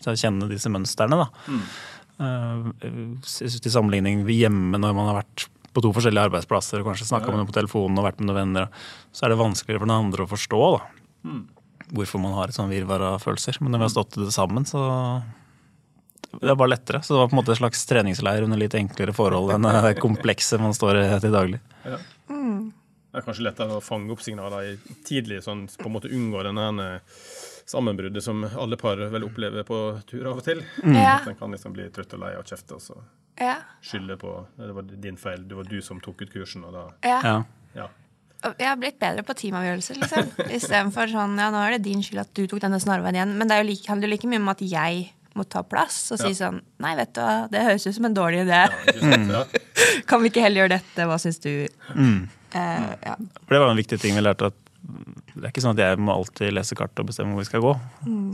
å 0.05 0.13
kjenne 0.21 0.49
disse 0.51 0.69
mønstrene, 0.69 1.17
da. 1.17 1.55
Eh, 2.27 2.67
jeg 2.85 2.93
synes 3.25 3.57
Til 3.65 3.73
sammenligning 3.73 4.27
hjemme 4.29 4.81
når 4.81 4.99
man 4.99 5.09
har 5.09 5.19
vært 5.23 5.47
på 5.77 5.85
to 5.85 5.93
forskjellige 5.97 6.31
arbeidsplasser 6.31 6.81
og 6.81 6.91
kanskje 6.91 7.11
snakka 7.11 7.29
med 7.29 7.43
noen 7.43 7.51
på 7.51 7.59
telefonen 7.59 8.01
og 8.01 8.09
vært 8.09 8.23
med 8.23 8.31
noen 8.31 8.41
venner, 8.41 8.89
så 9.13 9.27
er 9.27 9.35
det 9.35 9.43
vanskeligere 9.43 9.85
for 9.85 9.91
den 9.91 9.99
andre 10.01 10.25
å 10.25 10.33
forstå 10.33 10.63
da 10.77 10.81
hvorfor 11.95 12.19
man 12.19 12.35
har 12.37 12.51
et 12.51 12.57
sånn 12.57 12.71
virvar 12.71 13.03
av 13.13 13.21
følelser. 13.23 13.59
Men 13.61 13.75
når 13.75 13.83
vi 13.83 13.87
har 13.87 13.95
stått 13.95 14.17
i 14.19 14.25
det 14.25 14.35
sammen, 14.35 14.67
så 14.67 14.81
det 16.41 16.51
er 16.51 16.59
bare 16.59 16.73
lettere. 16.75 17.03
Så 17.03 17.15
det 17.15 17.21
var 17.21 17.31
på 17.31 17.37
en 17.37 17.41
måte 17.41 17.55
et 17.55 17.61
slags 17.61 17.85
treningsleir 17.89 18.47
under 18.47 18.61
litt 18.61 18.75
enklere 18.79 19.15
forhold 19.17 19.55
enn 19.55 19.69
det 19.69 19.97
komplekse 20.07 20.59
man 20.63 20.75
står 20.77 21.03
i 21.03 21.07
til 21.23 21.35
daglig. 21.35 21.61
Det 21.87 23.23
er 23.23 23.25
kanskje 23.25 23.47
lettere 23.47 23.79
å 23.79 23.85
fange 23.85 24.13
opp 24.13 24.21
signaler 24.25 24.73
i 24.73 24.97
tidlig, 25.07 25.41
sånn 25.47 25.65
på 25.73 25.89
en 25.89 25.95
måte 25.95 26.11
unngå 26.13 26.43
denne 26.45 26.89
sammenbruddet 27.67 28.23
som 28.23 28.45
alle 28.45 28.77
par 28.79 29.01
vel 29.11 29.25
opplever 29.27 29.65
på 29.67 29.79
tur 30.11 30.27
av 30.29 30.43
og 30.43 30.45
til. 30.47 30.61
Ja. 30.85 31.17
At 31.17 31.31
en 31.31 31.39
kan 31.39 31.55
liksom 31.55 31.75
bli 31.75 31.89
trøtt 31.95 32.13
og 32.19 32.27
lei 32.27 32.35
og 32.39 32.45
kjefte 32.47 32.77
og 32.77 32.85
så 32.85 32.99
Ja. 33.37 33.59
skylde 33.85 34.17
på 34.21 34.33
det 34.57 34.73
var 34.73 34.87
din 34.89 35.19
feil, 35.21 35.43
det 35.49 35.57
var 35.59 35.69
du 35.69 35.79
som 35.85 36.01
tok 36.01 36.25
ut 36.25 36.33
kursen, 36.33 36.65
og 36.65 36.73
da 36.73 36.85
ja. 37.05 37.21
Ja. 37.21 37.37
ja. 37.77 37.89
Jeg 38.47 38.69
har 38.69 38.79
blitt 38.81 38.99
bedre 39.03 39.25
på 39.27 39.35
teamavgjørelser, 39.37 39.99
liksom. 40.01 40.33
Istedenfor 40.57 41.11
sånn 41.11 41.37
ja, 41.41 41.51
nå 41.53 41.61
er 41.65 41.77
det 41.77 41.85
din 41.89 42.03
skyld 42.05 42.23
at 42.23 42.33
du 42.37 42.45
tok 42.47 42.63
denne 42.63 42.79
snarveien 42.83 43.17
igjen. 43.19 43.33
Men 43.41 43.49
det 43.49 43.57
er 43.57 43.65
jo 43.65 43.71
like, 43.73 43.89
handler 43.91 44.07
jo 44.09 44.15
like 44.15 44.31
mye 44.31 44.43
om 44.43 44.53
at 44.53 44.63
jeg 44.63 45.07
må 45.37 45.45
ta 45.51 45.63
plass 45.67 45.99
og 46.15 46.21
si 46.21 46.33
sånn 46.37 46.63
Nei, 46.81 46.95
vet 46.97 47.13
du 47.17 47.21
hva, 47.21 47.47
det 47.53 47.65
høres 47.67 47.85
ut 47.89 47.97
som 47.97 48.07
en 48.09 48.17
dårlig 48.17 48.45
idé. 48.47 48.63
Ja. 49.33 49.43
Kan 50.09 50.23
vi 50.23 50.31
ikke 50.31 50.45
heller 50.45 50.65
gjøre 50.65 50.77
dette? 50.79 51.09
Hva 51.09 51.19
syns 51.21 51.41
du? 51.45 51.51
Eh, 51.67 52.87
ja. 53.09 53.17
For 53.17 53.57
det 53.57 53.61
var 53.65 53.73
en 53.73 53.81
viktig 53.81 53.99
ting 54.01 54.17
vi 54.17 54.25
lærte 54.25 54.53
at 54.53 54.63
det 55.37 55.43
er 55.43 55.51
ikke 55.51 55.63
sånn 55.65 55.75
at 55.75 55.83
jeg 55.83 55.99
må 56.01 56.15
alltid 56.15 56.55
lese 56.55 56.77
kartet 56.79 57.03
og 57.03 57.09
bestemme 57.11 57.35
hvor 57.35 57.43
vi 57.43 57.49
skal 57.49 57.65
gå. 57.65 57.73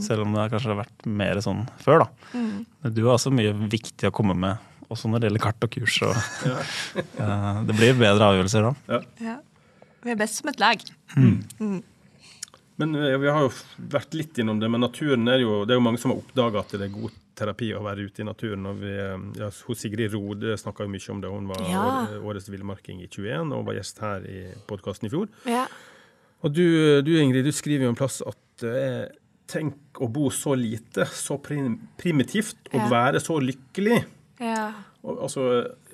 Selv 0.05 0.23
om 0.23 0.35
det 0.35 0.45
kanskje 0.53 0.69
har 0.71 0.77
vært 0.83 1.07
mer 1.09 1.41
sånn 1.43 1.63
før. 1.81 2.05
da. 2.05 2.37
Men 2.37 2.93
du 2.93 3.01
har 3.07 3.15
også 3.15 3.33
mye 3.33 3.55
viktig 3.57 4.07
å 4.07 4.13
komme 4.15 4.35
med, 4.37 4.61
også 4.89 5.09
når 5.11 5.19
det 5.23 5.29
gjelder 5.29 5.43
kart 5.45 5.63
og 5.67 5.71
kurs. 5.77 6.01
Og, 6.01 6.15
Eh, 7.23 7.63
det 7.67 7.75
blir 7.77 7.93
bedre 7.97 8.27
avgjørelser 8.33 8.65
da. 8.67 9.01
ja. 9.23 9.37
Vi 10.03 10.11
er 10.11 10.17
best 10.19 10.41
som 10.41 10.49
et 10.51 10.59
lag. 10.59 10.81
Men 12.75 12.95
eh, 12.97 13.17
vi 13.21 13.29
har 13.29 13.45
jo 13.45 13.51
vært 13.93 14.15
litt 14.17 14.39
innom 14.41 14.59
det, 14.59 14.69
men 14.73 14.81
naturen 14.83 15.27
er 15.29 15.43
jo 15.43 15.59
Det 15.65 15.75
er 15.75 15.79
jo 15.79 15.85
mange 15.85 16.01
som 16.01 16.11
har 16.11 16.19
oppdaga 16.23 16.63
at 16.63 16.73
det 16.73 16.87
er 16.87 16.95
god 16.95 17.13
terapi 17.37 17.71
å 17.73 17.81
være 17.85 18.03
ute 18.09 18.21
i 18.21 18.27
naturen. 18.27 18.65
Og 18.69 18.81
vi, 18.81 18.91
eh, 18.93 19.23
ja, 19.39 19.49
Sigrid 19.53 20.13
Rode 20.13 20.57
snakka 20.59 20.85
jo 20.85 20.91
mye 20.93 21.09
om 21.13 21.21
det. 21.23 21.31
Hun 21.33 21.47
var 21.49 21.63
Ja. 21.69 21.83
årets 22.21 22.49
villmarking 22.49 23.01
i 23.01 23.07
21 23.07 23.53
og 23.53 23.65
var 23.69 23.77
gjest 23.79 23.99
her 24.03 24.25
i 24.29 24.39
podkasten 24.69 25.07
i 25.07 25.13
fjor. 25.13 25.29
Ja. 25.49 25.65
Og 26.43 26.53
du, 26.53 27.01
du 27.01 27.13
Ingrid, 27.21 27.45
du 27.45 27.51
skriver 27.55 27.85
jo 27.87 27.93
en 27.93 27.95
plass 27.99 28.21
at 28.25 28.63
eh, 28.67 29.07
tenk 29.47 30.01
å 30.01 30.09
bo 30.11 30.27
så 30.33 30.53
lite, 30.57 31.05
så 31.13 31.37
prim 31.41 31.77
primitivt, 31.97 32.57
og 32.73 32.81
Ja. 32.81 32.89
være 32.89 33.21
så 33.23 33.37
lykkelig. 33.39 34.03
Ja. 34.41 34.71
Og, 35.03 35.19
altså, 35.27 35.43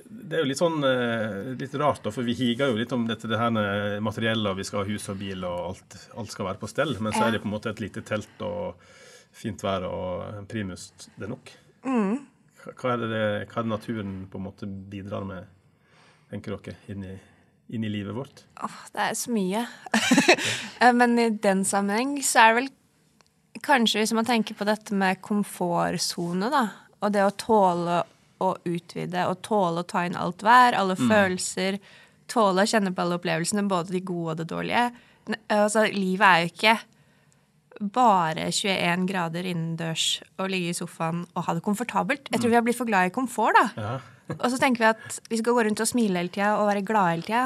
det 0.09 0.37
er 0.37 0.43
jo 0.43 0.49
litt 0.49 0.61
sånn 0.61 0.83
eh, 0.85 1.51
litt 1.59 1.73
rart, 1.77 2.01
da, 2.05 2.11
for 2.13 2.25
vi 2.25 2.33
higer 2.37 2.71
jo 2.71 2.79
litt 2.79 2.93
om 2.95 3.03
dette 3.09 3.29
det 3.29 3.37
her 3.37 3.51
med 3.53 3.99
materiellet, 4.05 4.57
vi 4.57 4.65
skal 4.67 4.83
ha 4.83 4.89
hus 4.89 5.09
og 5.11 5.19
bil, 5.19 5.43
og 5.45 5.59
alt, 5.73 5.97
alt 6.17 6.33
skal 6.33 6.47
være 6.49 6.61
på 6.61 6.69
stell. 6.71 6.95
Men 7.03 7.13
så 7.13 7.27
er 7.27 7.35
det 7.35 7.43
på 7.43 7.49
en 7.49 7.55
måte 7.55 7.73
et 7.73 7.81
lite 7.83 8.01
telt 8.07 8.41
og 8.45 8.79
fint 9.39 9.61
vær 9.63 9.85
og 9.89 10.43
primus. 10.49 10.89
Det 11.15 11.27
er 11.27 11.33
nok. 11.35 11.51
Mm. 11.85 12.15
Hva- 12.65 12.93
er, 12.95 13.03
det, 13.05 13.23
hva 13.51 13.61
er 13.61 13.67
det 13.67 13.71
naturen 13.71 14.15
på 14.31 14.39
en 14.39 14.47
måte 14.49 14.67
bidrar 14.67 15.27
med, 15.27 15.45
tenker 16.31 16.57
dere, 16.57 16.75
inn 16.91 17.05
i, 17.07 17.13
inn 17.77 17.85
i 17.85 17.91
livet 17.93 18.17
vårt? 18.17 18.43
Åh, 18.65 18.79
det 18.95 19.05
er 19.11 19.17
så 19.17 19.31
mye. 19.35 19.65
Men 20.99 21.17
i 21.21 21.29
den 21.31 21.63
sammenheng 21.67 22.17
så 22.25 22.43
er 22.47 22.53
det 22.53 22.61
vel 22.63 22.71
kanskje 23.65 24.01
hvis 24.03 24.15
man 24.15 24.27
tenker 24.27 24.55
på 24.57 24.67
dette 24.67 24.95
med 24.97 25.21
komfortsone, 25.25 26.49
da, 26.53 26.65
og 26.99 27.13
det 27.15 27.23
å 27.25 27.35
tåle 27.39 28.01
å 28.43 28.53
utvide 28.67 29.25
og 29.29 29.41
tåle 29.45 29.83
å 29.83 29.87
ta 29.87 30.05
inn 30.07 30.17
alt 30.19 30.43
vær, 30.45 30.77
alle 30.77 30.95
følelser, 30.99 31.79
tåle 32.31 32.63
å 32.63 32.69
kjenne 32.69 32.93
på 32.95 33.03
alle 33.03 33.17
opplevelsene, 33.19 33.67
både 33.69 33.95
de 33.95 34.03
gode 34.05 34.35
og 34.35 34.39
det 34.41 34.47
dårlige. 34.51 34.85
Altså, 35.53 35.85
livet 35.93 36.25
er 36.25 36.45
jo 36.45 36.51
ikke 36.53 36.77
bare 37.95 38.49
21 38.51 39.05
grader 39.07 39.47
innendørs 39.47 40.05
og 40.39 40.49
ligge 40.51 40.73
i 40.73 40.77
sofaen 40.77 41.23
og 41.31 41.45
ha 41.47 41.55
det 41.55 41.63
komfortabelt. 41.63 42.27
Jeg 42.31 42.41
tror 42.41 42.51
vi 42.51 42.57
har 42.59 42.65
blitt 42.65 42.79
for 42.79 42.89
glad 42.89 43.07
i 43.07 43.13
komfort, 43.15 43.55
da. 43.55 43.99
Og 44.43 44.51
så 44.53 44.59
tenker 44.61 44.83
vi 44.83 44.89
at 44.91 45.15
vi 45.31 45.39
skal 45.39 45.55
gå 45.57 45.63
rundt 45.65 45.79
og 45.81 45.87
smile 45.89 46.19
hele 46.21 46.29
tida 46.29 46.51
og 46.59 46.67
være 46.69 46.83
glade 46.85 47.13
hele 47.15 47.25
tida. 47.25 47.45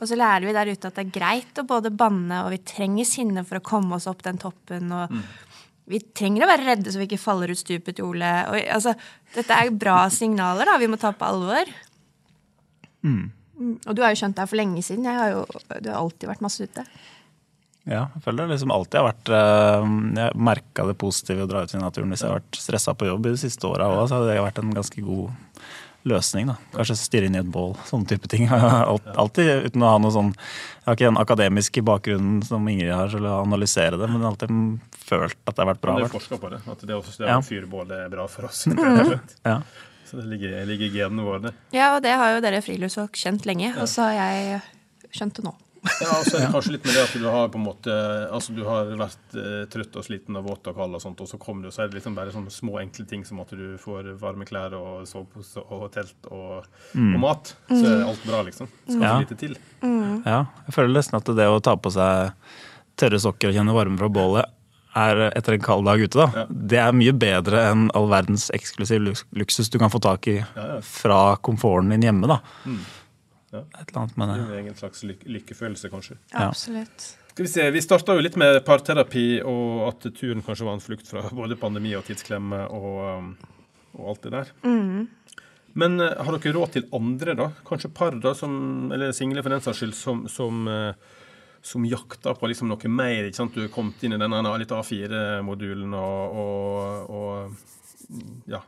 Og 0.00 0.08
så 0.08 0.16
lærer 0.16 0.46
vi 0.48 0.54
der 0.56 0.70
ute 0.72 0.88
at 0.88 0.96
det 0.96 1.02
er 1.04 1.10
greit 1.12 1.58
å 1.60 1.66
både 1.68 1.92
banne, 1.94 2.38
og 2.46 2.54
vi 2.54 2.62
trenger 2.66 3.04
sinne 3.04 3.44
for 3.44 3.60
å 3.60 3.66
komme 3.66 3.98
oss 3.98 4.08
opp 4.10 4.24
den 4.24 4.40
toppen. 4.40 4.88
Og 4.96 5.12
vi 5.90 6.00
trenger 6.16 6.44
å 6.44 6.50
være 6.50 6.64
redde 6.64 6.92
så 6.92 7.00
vi 7.00 7.08
ikke 7.08 7.20
faller 7.20 7.52
ut 7.52 7.60
stupet, 7.60 8.00
Ole. 8.04 8.32
Og, 8.50 8.58
altså, 8.72 8.94
dette 9.34 9.56
er 9.56 9.72
bra 9.76 10.04
signaler 10.12 10.70
da, 10.70 10.78
vi 10.80 10.88
må 10.90 10.98
ta 11.00 11.12
på 11.16 11.28
alvor. 11.28 11.72
Mm. 13.04 13.26
Og 13.84 13.92
du 13.92 14.00
har 14.02 14.14
jo 14.14 14.22
skjønt 14.22 14.38
det 14.38 14.44
her 14.44 14.50
for 14.50 14.60
lenge 14.60 14.84
siden. 14.84 15.06
Jeg 15.06 15.20
har 15.20 15.34
jo, 15.34 15.44
du 15.76 15.90
har 15.90 16.00
alltid 16.00 16.30
vært 16.30 16.44
masse 16.44 16.64
ute. 16.64 16.86
Ja, 17.84 18.06
jeg 18.14 18.22
føler 18.24 18.46
det 18.46 18.56
liksom 18.56 18.72
alltid 18.72 18.96
har 18.96 19.10
vært 19.10 19.30
eh, 19.36 19.88
Jeg 20.16 20.40
merka 20.40 20.86
det 20.88 20.94
positive 20.96 21.42
i 21.42 21.44
å 21.44 21.48
dra 21.50 21.66
ut 21.66 21.74
i 21.76 21.80
naturen 21.82 22.14
hvis 22.14 22.22
jeg 22.24 22.32
har 22.32 22.38
vært 22.38 22.56
stressa 22.56 22.94
på 22.96 23.10
jobb 23.10 23.28
i 23.28 23.34
de 23.34 23.40
siste 23.42 23.68
åra 23.68 23.90
òg, 23.92 24.06
så 24.08 24.22
det 24.24 24.38
vært 24.40 24.60
en 24.62 24.72
ganske 24.72 25.04
god 25.04 25.34
løsning. 26.04 26.46
da. 26.50 26.56
Kanskje 26.74 26.96
stirre 27.00 27.26
inn 27.30 27.34
i 27.36 27.40
et 27.40 27.48
bål, 27.50 27.74
sånne 27.88 28.06
type 28.10 28.28
ting. 28.28 28.48
Alt- 28.52 29.06
Alltid 29.16 29.68
uten 29.70 29.82
å 29.86 29.92
ha 29.94 29.98
noe 30.02 30.12
sånn 30.12 30.32
Jeg 30.34 30.84
har 30.86 30.96
ikke 30.98 31.08
den 31.08 31.20
akademiske 31.22 31.82
bakgrunnen 31.86 32.42
som 32.44 32.66
Ingrid 32.68 32.92
har 32.92 33.08
til 33.08 33.24
å 33.24 33.38
analysere 33.42 33.96
det, 34.00 34.08
men 34.12 34.22
alltid 34.28 34.52
følt 35.04 35.36
at 35.46 35.54
det 35.56 35.62
har 35.64 35.70
vært 35.72 35.80
bra. 35.80 35.94
Men 35.96 36.02
det 36.02 36.06
er 36.06 36.12
vært. 36.12 36.18
forska 36.20 36.40
på 36.42 36.50
det, 36.52 36.60
at 36.68 36.84
det, 36.84 37.00
det 37.18 37.28
Ja. 37.32 37.40
fyrbål 37.40 37.90
er 37.96 38.08
bra 38.12 38.26
for 38.28 38.50
oss. 38.50 38.66
Mm. 38.74 39.18
Ja. 39.44 39.60
Så 40.04 40.18
det 40.20 40.26
ligger, 40.28 40.66
ligger 40.68 40.90
genene 40.92 41.24
våre. 41.24 41.40
der. 41.48 41.54
Ja, 41.72 41.94
og 41.96 42.02
det 42.04 42.12
har 42.12 42.34
jo 42.36 42.40
dere 42.44 42.60
friluftsfolk 42.62 43.16
kjent 43.16 43.46
lenge, 43.48 43.72
og 43.80 43.88
så 43.88 44.04
har 44.10 44.12
jeg 44.20 44.60
skjønt 45.16 45.34
det 45.40 45.44
nå. 45.48 45.54
Ja, 46.00 46.14
altså 46.16 46.30
så 46.30 46.36
er 46.38 46.44
det 46.46 46.52
kanskje 46.54 46.72
litt 46.74 46.86
med 46.88 46.94
det 46.96 47.02
at 47.04 47.14
du 47.20 47.24
har 47.28 47.48
på 47.52 47.58
en 47.60 47.64
måte 47.66 47.94
Altså 48.32 48.54
du 48.56 48.62
har 48.64 48.88
vært 48.96 49.34
eh, 49.36 49.66
trøtt 49.68 49.98
og 50.00 50.06
sliten 50.06 50.38
og 50.40 50.46
våt 50.48 50.70
og 50.70 50.78
kald 50.78 50.96
og 50.96 51.02
sånt, 51.04 51.20
og 51.20 51.28
så 51.28 51.36
kommer 51.42 51.66
du, 51.66 51.68
og 51.68 51.74
så 51.76 51.84
er 51.84 51.90
det 51.92 51.98
liksom 51.98 52.16
bare 52.16 52.32
sånne 52.32 52.52
små, 52.54 52.78
enkle 52.80 53.04
ting 53.10 53.24
som 53.28 53.42
at 53.44 53.52
du 53.52 53.76
får 53.82 54.08
varme 54.22 54.46
klær 54.48 54.72
og 54.78 55.04
sovepose 55.10 55.60
og 55.68 55.86
telt 55.92 56.30
og, 56.32 56.64
og 56.96 57.20
mat. 57.20 57.52
Så 57.68 57.82
er 57.84 58.04
alt 58.08 58.24
bra, 58.24 58.40
liksom. 58.48 58.70
Skal 58.88 59.02
Ja. 59.04 59.12
så 59.18 59.20
lite 59.26 59.36
til. 59.44 59.56
Ja, 59.84 60.40
jeg 60.66 60.74
føler 60.78 60.94
nesten 60.96 61.20
at 61.20 61.28
det 61.36 61.48
å 61.52 61.60
ta 61.60 61.76
på 61.76 61.92
seg 61.92 62.32
tørre 62.96 63.20
sokker 63.20 63.50
og 63.52 63.58
kjenne 63.58 63.74
varme 63.76 63.98
fra 64.00 64.08
bålet 64.08 64.50
er 64.94 65.24
etter 65.34 65.56
en 65.56 65.62
kald 65.66 65.84
dag 65.88 65.98
ute, 66.00 66.14
da. 66.14 66.26
Ja. 66.38 66.44
Det 66.48 66.78
er 66.78 66.92
mye 66.94 67.12
bedre 67.18 67.64
enn 67.72 67.88
all 67.98 68.06
verdens 68.12 68.46
eksklusiv 68.54 69.08
luksus 69.34 69.68
du 69.74 69.78
kan 69.82 69.90
få 69.90 69.98
tak 70.00 70.28
i 70.30 70.36
Ja, 70.38 70.66
ja. 70.76 70.76
fra 70.86 71.22
komforten 71.42 71.90
din 71.90 72.06
hjemme, 72.06 72.30
da. 72.30 72.38
Ja. 73.54 73.64
Et 73.80 73.88
eller 73.88 74.00
annet 74.02 74.16
med 74.20 74.34
Det 74.34 74.58
er 74.58 74.70
en 74.72 74.80
slags 74.82 75.04
lyk 75.06 75.26
lykkefølelse, 75.38 75.90
kanskje. 75.92 76.18
Ja. 76.32 76.48
Absolutt. 76.48 77.08
Skal 77.34 77.46
Vi 77.46 77.50
se, 77.50 77.70
vi 77.74 77.82
starta 77.82 78.14
jo 78.14 78.22
litt 78.22 78.38
med 78.38 78.60
parterapi, 78.66 79.40
og 79.42 79.88
at 79.88 80.06
turen 80.14 80.42
kanskje 80.42 80.68
var 80.68 80.78
en 80.78 80.84
flukt 80.84 81.10
fra 81.10 81.24
både 81.42 81.58
pandemi 81.60 81.96
og 81.98 82.06
tidsklemme. 82.10 82.66
og... 82.68 82.94
um, 83.18 83.34
og 83.94 84.10
alt 84.10 84.26
det 84.26 84.32
der. 84.34 84.52
Men 85.74 86.00
eh, 86.00 86.16
har 86.26 86.38
dere 86.38 86.54
råd 86.56 86.76
til 86.76 86.88
andre, 86.94 87.34
da? 87.38 87.50
Kanskje 87.66 87.92
par, 87.94 88.16
da, 88.22 88.34
som, 88.38 88.90
eller 88.94 89.14
single 89.16 89.42
for 89.42 89.54
den 89.54 89.64
saks 89.64 89.82
skyld, 89.82 89.96
som, 89.98 90.24
som, 90.30 90.66
eh, 90.70 91.16
som 91.64 91.86
jakter 91.88 92.38
på 92.38 92.50
liksom 92.50 92.70
noe 92.70 92.92
mer? 92.92 93.26
ikke 93.26 93.40
sant? 93.40 93.56
Du 93.56 93.64
er 93.64 93.72
kommet 93.74 94.02
inn 94.06 94.16
i 94.16 94.20
denne 94.20 94.42
litt 94.60 94.74
A4-modulen 94.74 95.96
og, 95.98 96.38
og, 96.44 97.10
og 97.18 98.14
mm, 98.14 98.38
ja, 98.54 98.62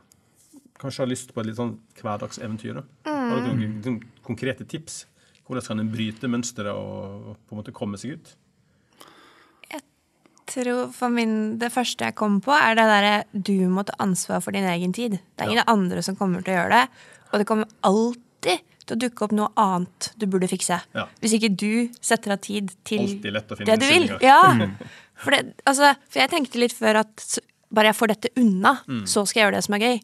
kanskje 0.81 1.05
har 1.05 1.11
lyst 1.11 1.33
på 1.33 1.43
et 1.43 1.51
litt 1.51 1.59
sånn 1.59 1.77
hverdagseventyr. 2.01 2.81
da. 2.81 2.85
Har 3.07 3.41
dere 3.41 3.55
noen 3.55 3.79
liksom, 3.79 4.01
konkrete 4.27 4.65
tips? 4.69 5.05
Hvordan 5.47 5.63
kan 5.69 5.79
en 5.79 5.91
bryte 5.93 6.27
mønsteret 6.27 6.75
og 6.75 7.37
på 7.47 7.55
en 7.55 7.61
måte 7.61 7.73
komme 7.75 7.97
seg 8.01 8.17
ut? 8.19 8.33
Jeg 9.71 9.81
tror 10.63 10.91
for 10.95 11.11
min, 11.11 11.57
Det 11.59 11.71
første 11.73 12.05
jeg 12.07 12.15
kommer 12.15 12.39
på, 12.43 12.53
er 12.55 12.75
det 12.77 12.85
derre 12.87 13.15
du 13.33 13.67
må 13.71 13.83
ta 13.87 13.95
ansvar 14.03 14.39
for 14.43 14.55
din 14.55 14.67
egen 14.67 14.93
tid. 14.95 15.17
Det 15.35 15.43
er 15.45 15.51
ingen 15.51 15.67
andre 15.67 16.03
som 16.05 16.15
kommer 16.19 16.43
til 16.43 16.53
å 16.55 16.59
gjøre 16.61 16.77
det. 16.77 16.85
Og 17.33 17.39
det 17.41 17.47
kommer 17.49 17.67
alltid 17.83 18.61
til 18.87 18.95
å 18.95 18.99
dukke 19.01 19.25
opp 19.25 19.33
noe 19.35 19.49
annet 19.59 20.11
du 20.15 20.23
burde 20.31 20.47
fikse. 20.47 20.77
Ja. 20.95 21.07
Hvis 21.19 21.33
ikke 21.35 21.49
du 21.59 21.89
setter 21.99 22.31
av 22.37 22.39
tid 22.45 22.71
til 22.87 23.17
det 23.19 23.79
du 23.81 23.87
vil. 23.89 24.07
Ja. 24.23 24.39
For, 25.17 25.33
det, 25.35 25.57
altså, 25.67 25.91
for 26.07 26.21
jeg 26.21 26.31
tenkte 26.31 26.61
litt 26.61 26.75
før 26.77 27.01
at 27.03 27.39
bare 27.73 27.89
jeg 27.91 27.97
får 27.99 28.13
dette 28.13 28.29
unna, 28.39 28.77
Mm. 28.87 29.03
så 29.09 29.25
skal 29.27 29.41
jeg 29.41 29.45
gjøre 29.47 29.57
det 29.57 29.63
som 29.65 29.75
er 29.75 29.83
gøy. 29.83 29.97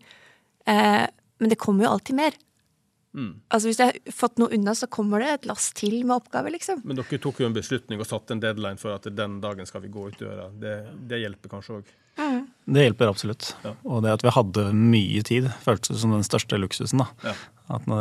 Eh, 0.67 1.05
men 1.39 1.49
det 1.53 1.57
kommer 1.61 1.85
jo 1.85 1.91
alltid 1.93 2.15
mer. 2.19 2.35
Mm. 3.13 3.33
Altså 3.53 3.69
Hvis 3.69 3.79
jeg 3.79 3.91
har 3.91 4.13
fått 4.17 4.39
noe 4.41 4.53
unna, 4.55 4.73
så 4.77 4.89
kommer 4.89 5.21
det 5.21 5.31
et 5.31 5.49
lass 5.49 5.69
til 5.77 5.99
med 6.01 6.15
oppgaver, 6.17 6.55
liksom. 6.55 6.81
Men 6.83 6.97
dere 6.97 7.19
tok 7.21 7.43
jo 7.43 7.49
en 7.49 7.57
beslutning 7.57 8.01
og 8.01 8.09
satte 8.09 8.33
en 8.33 8.41
deadline 8.41 8.81
for 8.81 8.95
at 8.95 9.05
den 9.05 9.39
dagen 9.43 9.69
skal 9.69 9.83
vi 9.85 9.91
gå 9.93 10.07
ut 10.09 10.17
døra. 10.21 10.47
Det, 10.49 10.77
det 11.09 11.21
hjelper 11.21 11.53
kanskje 11.53 11.81
òg. 11.81 11.91
Det 12.65 12.85
hjelper 12.85 13.09
absolutt. 13.09 13.49
Ja. 13.65 13.73
Og 13.89 14.03
det 14.05 14.13
at 14.13 14.23
vi 14.23 14.31
hadde 14.31 14.65
mye 14.77 15.23
tid, 15.25 15.49
føltes 15.65 15.99
som 16.01 16.13
den 16.13 16.25
største 16.25 16.59
luksusen. 16.61 17.01
da. 17.01 17.31
Ja. 17.31 17.33
At 17.75 17.87
nå, 17.89 17.97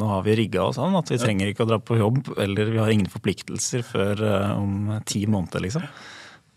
nå 0.00 0.08
har 0.10 0.24
vi 0.26 0.36
rigga 0.40 0.64
oss 0.66 0.78
sånn 0.80 0.96
at 0.98 1.10
vi 1.12 1.18
trenger 1.20 1.50
ikke 1.50 1.66
å 1.66 1.70
dra 1.70 1.78
på 1.82 1.98
jobb, 1.98 2.32
eller 2.42 2.72
vi 2.72 2.80
har 2.80 2.92
ingen 2.92 3.10
forpliktelser 3.10 3.84
før 3.86 4.22
uh, 4.22 4.52
om 4.58 4.96
ti 5.06 5.24
måneder, 5.30 5.62
liksom. 5.66 5.86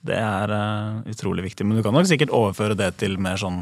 Det 0.09 0.15
er 0.15 0.53
uh, 0.53 1.01
utrolig 1.11 1.49
viktig. 1.49 1.67
Men 1.67 1.79
du 1.79 1.85
kan 1.85 1.93
nok 1.95 2.09
sikkert 2.09 2.33
overføre 2.33 2.77
det 2.79 2.93
til 3.03 3.19
mer 3.21 3.39
sånn 3.41 3.61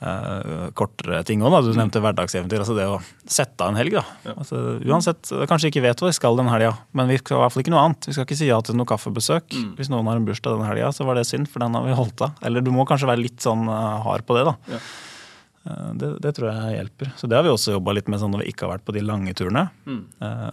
eh, 0.00 0.68
kortere 0.78 1.22
ting 1.26 1.42
òg. 1.42 1.56
Du 1.66 1.72
nevnte 1.76 2.00
hverdagseventyr. 2.02 2.60
altså 2.62 2.76
Det 2.76 2.86
å 2.86 3.00
sette 3.26 3.64
av 3.64 3.72
en 3.72 3.78
helg. 3.80 3.96
da. 3.98 4.04
Altså, 4.36 4.60
uansett, 4.86 5.32
Kanskje 5.50 5.70
ikke 5.72 5.82
vet 5.84 5.98
hva 6.00 6.08
vi 6.10 6.16
skal 6.18 6.36
den 6.38 6.48
helga, 6.52 6.74
men 6.92 7.08
vi 7.08 7.18
skal 7.18 7.38
i 7.38 7.40
hvert 7.42 7.52
fall 7.56 7.62
ikke 7.64 7.74
noe 7.74 7.84
annet. 7.88 8.06
Vi 8.08 8.12
skal 8.16 8.26
ikke 8.28 8.38
si 8.38 8.46
ja 8.50 8.60
til 8.62 8.78
noe 8.78 8.86
kaffebesøk. 8.88 9.58
Hvis 9.78 9.90
noen 9.92 10.06
har 10.06 10.16
en 10.20 10.26
bursdag 10.28 10.58
den 10.58 10.68
helga, 10.68 10.92
så 10.94 11.04
var 11.08 11.18
det 11.18 11.26
synd, 11.28 11.48
for 11.50 11.60
den 11.64 11.74
har 11.74 11.84
vi 11.86 11.96
holdt 11.98 12.22
av. 12.28 12.34
Eller 12.42 12.60
du 12.64 12.70
må 12.74 12.86
kanskje 12.88 13.10
være 13.10 13.24
litt 13.26 13.40
sånn 13.44 13.66
eh, 13.68 14.02
hard 14.06 14.26
på 14.28 14.38
det, 14.38 14.44
da. 14.52 14.56
Ja. 14.76 14.82
Eh, 15.68 15.90
Det, 15.98 16.12
det 16.22 16.34
tror 16.36 16.52
jeg 16.52 16.76
hjelper. 16.78 17.12
Så 17.18 17.26
det 17.28 17.36
har 17.36 17.42
vi 17.44 17.50
også 17.52 17.74
jobba 17.74 17.92
litt 17.98 18.08
med 18.08 18.20
sånn 18.22 18.30
når 18.32 18.44
vi 18.46 18.52
ikke 18.54 18.66
har 18.68 18.76
vært 18.78 18.86
på 18.88 18.94
de 18.96 19.02
lange 19.04 19.34
turene. 19.36 19.68
Mm. 19.84 20.04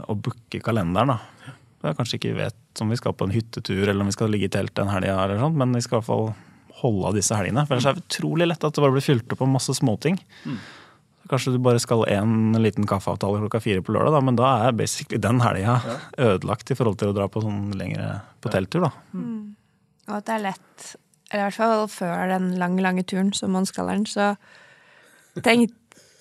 Å 0.10 0.16
booke 0.18 0.60
kalenderen, 0.66 1.14
da. 1.16 1.54
Er 1.86 1.94
kanskje 1.94 2.18
ikke 2.18 2.34
vet 2.34 2.82
om 2.82 2.90
vi 2.90 2.98
skal 2.98 3.14
på 3.14 3.28
en 3.28 3.32
hyttetur 3.36 3.84
eller 3.88 4.02
om 4.02 4.08
vi 4.10 4.16
skal 4.16 4.32
ligge 4.34 4.48
i 4.50 4.54
telt 4.56 4.80
en 4.82 4.90
helg, 4.90 5.06
men 5.54 5.76
vi 5.78 5.84
skal 5.86 6.00
i 6.00 6.02
hvert 6.02 6.08
fall 6.10 6.32
holde 6.86 7.12
av 7.12 7.18
disse 7.18 7.36
helgene. 7.38 7.66
For 7.68 7.76
ellers 7.76 7.90
er 7.90 7.98
det 7.98 8.06
utrolig 8.06 8.48
lett 8.50 8.64
at 8.64 8.76
det 8.76 8.84
bare 8.84 8.96
blir 8.96 9.06
fylt 9.06 9.36
opp 9.36 9.44
av 9.44 9.52
masse 9.52 9.76
småting. 9.78 10.20
Mm. 10.46 10.58
Kanskje 11.30 11.56
du 11.56 11.62
bare 11.66 11.82
skal 11.82 12.04
en 12.14 12.54
liten 12.62 12.86
kaffeavtale 12.90 13.42
klokka 13.42 13.62
fire 13.64 13.82
på 13.82 13.96
lørdag, 13.96 14.14
da, 14.14 14.22
men 14.22 14.38
da 14.38 14.50
er 14.68 14.76
basically 14.78 15.18
den 15.22 15.42
helga 15.42 15.80
ødelagt 16.22 16.70
i 16.70 16.78
forhold 16.78 17.00
til 17.02 17.10
å 17.10 17.16
dra 17.18 17.26
på 17.32 17.42
sånn 17.42 17.72
lengre 17.80 18.20
på 18.46 18.52
telttur. 18.54 18.86
da. 18.86 18.92
Og 20.06 20.14
at 20.20 20.28
det 20.28 20.36
er 20.36 20.44
lett, 20.44 20.92
eller 21.32 21.42
i 21.42 21.48
hvert 21.48 21.58
fall 21.58 21.88
før 21.90 22.30
den 22.30 22.52
lange, 22.62 22.86
lange 22.86 23.06
turen, 23.10 23.34
som 23.34 23.56
man 23.58 23.66
skal 23.66 23.90
den, 23.90 24.06
så 24.06 24.36
tenk, 25.42 25.74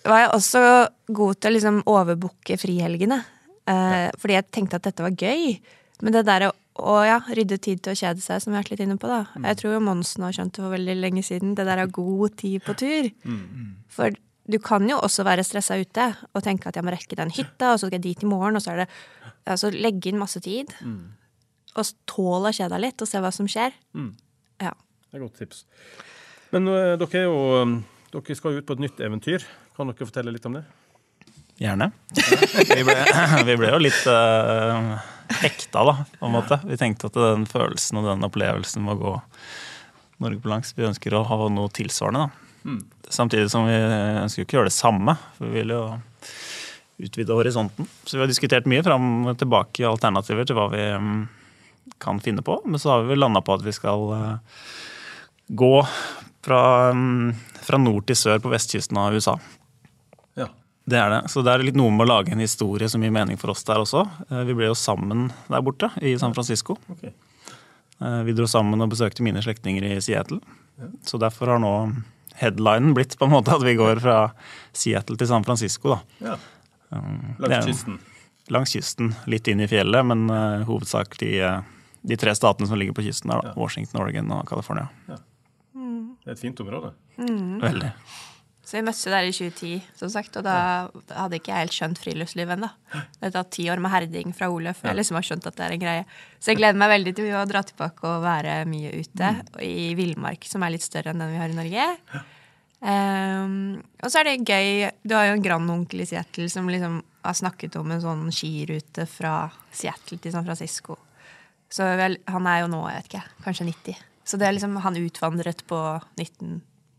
var 0.09 0.25
jeg 0.25 0.33
også 0.39 0.65
god 1.21 1.41
til 1.41 1.53
å 1.53 1.57
liksom 1.59 1.85
overbooke 1.93 2.57
frihelgene. 2.61 3.21
Eh, 3.69 4.09
fordi 4.21 4.39
jeg 4.39 4.49
tenkte 4.53 4.81
at 4.81 4.89
dette 4.89 5.05
var 5.05 5.17
gøy. 5.17 5.59
Men 6.05 6.17
det 6.17 6.25
der 6.29 6.49
å 6.49 6.55
å 6.75 6.95
ja, 7.07 7.21
rydde 7.39 7.59
tid 7.63 7.83
til 7.85 7.95
å 7.95 7.99
kjede 7.99 8.23
seg, 8.23 8.43
som 8.43 8.51
vi 8.51 8.59
har 8.59 8.65
vært 8.65 8.75
litt 8.75 8.83
inne 8.83 8.97
på, 8.99 9.07
da. 9.07 9.23
Jeg 9.47 9.61
tror 9.61 9.77
jo 9.77 9.83
Monsen 9.87 10.25
har 10.27 10.35
skjønt 10.35 10.57
det 10.57 10.63
for 10.65 10.75
veldig 10.75 10.97
lenge 10.99 11.23
siden. 11.23 11.53
Det 11.55 11.67
der 11.69 11.85
er 11.85 11.93
god 11.95 12.35
tid 12.41 12.65
på 12.67 12.75
tur. 12.81 13.11
For 13.95 14.17
du 14.45 14.59
kan 14.61 14.85
jo 14.91 14.99
også 14.99 15.25
være 15.25 15.45
stressa 15.47 15.79
ute 15.81 16.09
og 16.35 16.43
tenke 16.45 16.69
at 16.69 16.77
jeg 16.77 16.85
må 16.85 16.93
rekke 16.93 17.17
den 17.17 17.31
hytta, 17.33 17.73
og 17.73 17.79
så 17.79 17.87
skal 17.87 18.01
jeg 18.01 18.07
dit 18.09 18.25
i 18.27 18.29
morgen, 18.29 18.59
og 18.59 18.65
så 18.65 18.75
er 18.75 18.85
det 18.85 18.89
Altså 19.45 19.69
legge 19.69 20.09
inn 20.09 20.17
masse 20.17 20.41
tid. 20.41 20.71
Og 21.77 21.89
tåle 22.09 22.49
å 22.49 22.57
kjede 22.57 22.73
deg 22.73 22.81
litt 22.87 23.03
og 23.05 23.09
se 23.11 23.21
hva 23.21 23.29
som 23.35 23.49
skjer. 23.51 23.75
Ja. 24.63 24.73
Det 24.73 25.19
er 25.19 25.25
godt 25.27 25.37
tips. 25.43 25.67
Men 26.55 26.71
uh, 26.71 26.95
dere 26.97 27.19
er 27.21 27.27
jo 27.27 27.37
um, 27.61 27.75
Dere 28.15 28.37
skal 28.39 28.55
jo 28.55 28.63
ut 28.63 28.67
på 28.67 28.77
et 28.79 28.85
nytt 28.87 29.03
eventyr. 29.05 29.45
Kan 29.77 29.91
dere 29.91 30.09
fortelle 30.09 30.33
litt 30.33 30.47
om 30.49 30.57
det? 30.57 30.65
Gjerne. 31.61 31.91
Vi 32.73 32.83
ble, 32.87 32.97
vi 33.47 33.55
ble 33.61 33.69
jo 33.71 33.79
litt 33.79 34.01
uh, 34.11 34.97
hekta, 35.43 35.85
da, 35.87 35.95
på 36.19 36.29
en 36.29 36.35
måte. 36.37 36.59
Vi 36.67 36.79
tenkte 36.81 37.11
at 37.11 37.19
den 37.19 37.47
følelsen 37.51 38.01
og 38.01 38.09
den 38.09 38.27
opplevelsen 38.27 38.85
må 38.87 38.97
gå 39.01 39.19
Norge 40.23 40.39
på 40.41 40.49
langs 40.49 40.71
Vi 40.77 40.87
ønsker 40.87 41.15
å 41.17 41.25
ha 41.27 41.39
noe 41.51 41.73
tilsvarende, 41.75 42.29
da. 42.29 42.45
Samtidig 43.13 43.51
som 43.53 43.67
vi 43.69 43.75
ønsker 43.77 44.45
ikke 44.45 44.57
å 44.57 44.61
gjøre 44.61 44.71
det 44.71 44.77
samme. 44.77 45.17
For 45.37 45.51
vi 45.51 45.61
vil 45.61 45.75
jo 45.75 45.83
utvide 47.05 47.37
horisonten. 47.37 47.89
Så 48.05 48.17
vi 48.17 48.23
har 48.23 48.31
diskutert 48.31 48.69
mye 48.71 48.85
fram 48.87 49.27
og 49.29 49.39
tilbake 49.41 49.87
alternativer 49.89 50.47
til 50.47 50.59
hva 50.59 50.69
vi 50.73 50.85
mm, 50.95 51.25
kan 52.03 52.21
finne 52.25 52.45
på. 52.47 52.61
Men 52.65 52.81
så 52.81 52.95
har 52.95 53.09
vi 53.09 53.19
landa 53.19 53.43
på 53.45 53.57
at 53.57 53.67
vi 53.67 53.75
skal 53.75 54.07
eh, 54.17 54.63
gå 55.49 55.75
fra, 56.45 56.63
mm, 56.95 57.35
fra 57.67 57.81
nord 57.83 58.07
til 58.09 58.19
sør 58.19 58.41
på 58.45 58.53
vestkysten 58.55 59.01
av 59.01 59.17
USA. 59.17 59.37
Ja. 60.85 60.91
Det 60.91 60.99
er 61.01 61.11
det. 61.15 61.21
Så 61.33 61.41
det 61.45 61.53
er 61.55 61.63
litt 61.65 61.77
noe 61.81 61.91
med 61.91 62.05
å 62.05 62.11
lage 62.11 62.33
en 62.35 62.43
historie 62.45 62.89
som 62.93 63.01
gir 63.03 63.13
mening 63.15 63.39
for 63.41 63.51
oss 63.55 63.65
der 63.65 63.81
også. 63.81 64.03
Eh, 64.31 64.43
Vi 64.45 64.55
ble 64.59 64.67
jo 64.69 64.75
sammen 64.77 65.31
der 65.49 65.63
borte, 65.65 65.89
i 66.05 66.13
San 66.21 66.35
Francisco. 66.37 66.77
Ok. 66.93 67.05
Eh, 67.09 68.23
Vi 68.27 68.33
dro 68.37 68.45
sammen 68.51 68.81
og 68.85 68.91
besøkte 68.93 69.23
mine 69.25 69.41
slektninger 69.41 69.83
i 69.83 70.01
Seattle. 70.05 70.41
Så 71.07 71.19
derfor 71.19 71.47
har 71.55 71.59
nå 71.63 71.73
headlinen 72.37 72.93
blitt 72.95 73.17
på 73.17 73.25
en 73.29 73.31
måte 73.33 73.55
at 73.55 73.63
vi 73.63 73.77
går 73.79 74.01
fra 74.03 74.33
Seattle 74.75 75.17
til 75.17 75.27
San 75.31 75.45
Francisco. 75.47 75.95
da. 75.95 76.01
ja. 76.33 76.37
Langs 77.39 77.55
er 77.55 77.63
kysten. 77.71 77.99
Langs 78.53 78.73
kysten, 78.77 79.15
litt 79.27 79.49
inn 79.49 79.61
i 79.65 79.67
fjellet, 79.71 80.05
men 80.05 80.29
uh, 80.31 80.65
hovedsakelig 80.69 81.31
eh, 81.41 81.61
de 82.05 82.17
tre 82.21 82.35
statene 82.37 82.69
som 82.69 82.77
ligger 82.79 82.93
på 82.95 83.03
kysten 83.07 83.31
der. 83.33 83.41
da. 83.41 83.49
Ja. 83.49 83.55
Washington, 83.57 84.03
Oregon 84.03 84.31
og 84.37 84.45
California. 84.51 84.91
Det 85.09 86.29
er 86.29 86.37
et 86.37 86.43
fint 86.43 86.61
område. 86.61 86.93
Veldig. 87.17 87.91
Så 88.65 88.79
vi 88.79 88.85
møttes 88.87 89.05
der 89.13 89.27
i 89.29 89.33
2010, 89.35 89.73
som 90.01 90.11
sagt, 90.13 90.37
og 90.41 90.47
da 90.47 90.57
hadde 91.13 91.37
ikke 91.37 91.53
jeg 91.53 91.67
helt 91.67 91.75
skjønt 91.77 91.99
friluftsliv 92.01 92.53
ennå. 92.55 92.71
Det 92.95 93.27
har 93.27 93.35
tatt 93.35 93.51
ti 93.53 93.67
år 93.69 93.83
med 93.85 93.93
herding 93.93 94.33
fra 94.37 94.49
Ole 94.53 94.73
før 94.77 94.91
jeg 94.91 95.01
liksom 95.03 95.19
har 95.19 95.27
skjønt 95.29 95.49
at 95.51 95.59
det 95.59 95.67
er 95.67 95.75
en 95.75 95.83
greie. 95.83 96.07
Så 96.41 96.53
jeg 96.53 96.61
gleder 96.63 96.81
meg 96.81 96.93
veldig 96.95 97.13
til 97.19 97.35
å 97.37 97.43
dra 97.51 97.61
tilbake 97.69 98.09
og 98.09 98.25
være 98.25 98.63
mye 98.71 98.95
ute 99.05 99.33
i 99.67 99.91
villmark, 99.99 100.49
som 100.49 100.65
er 100.65 100.73
litt 100.75 100.87
større 100.87 101.13
enn 101.13 101.21
den 101.21 101.35
vi 101.35 101.43
har 101.43 101.53
i 101.53 101.59
Norge. 101.59 102.25
Um, 102.85 103.55
og 104.01 104.13
så 104.13 104.21
er 104.21 104.27
det 104.29 104.45
gøy 104.45 104.91
Du 105.09 105.15
har 105.17 105.31
jo 105.31 105.37
en 105.39 105.45
grandonkel 105.45 106.03
i 106.05 106.07
Seattle 106.11 106.51
som 106.53 106.67
liksom 106.69 106.99
har 107.25 107.37
snakket 107.39 107.79
om 107.81 107.95
en 107.95 108.03
sånn 108.03 108.27
skirute 108.35 109.07
fra 109.09 109.47
Seattle 109.73 110.19
til 110.21 110.35
San 110.35 110.45
Francisco. 110.45 110.99
Så 111.73 111.87
vel, 112.01 112.19
han 112.29 112.49
er 112.49 112.63
jo 112.63 112.73
nå, 112.73 112.83
jeg 112.91 113.01
vet 113.01 113.09
ikke, 113.13 113.25
kanskje 113.47 113.69
90. 113.71 114.03
Så 114.25 114.41
det 114.41 114.49
er 114.49 114.57
liksom, 114.57 114.77
han 114.85 115.01
utvandret 115.01 115.65
på 115.69 115.81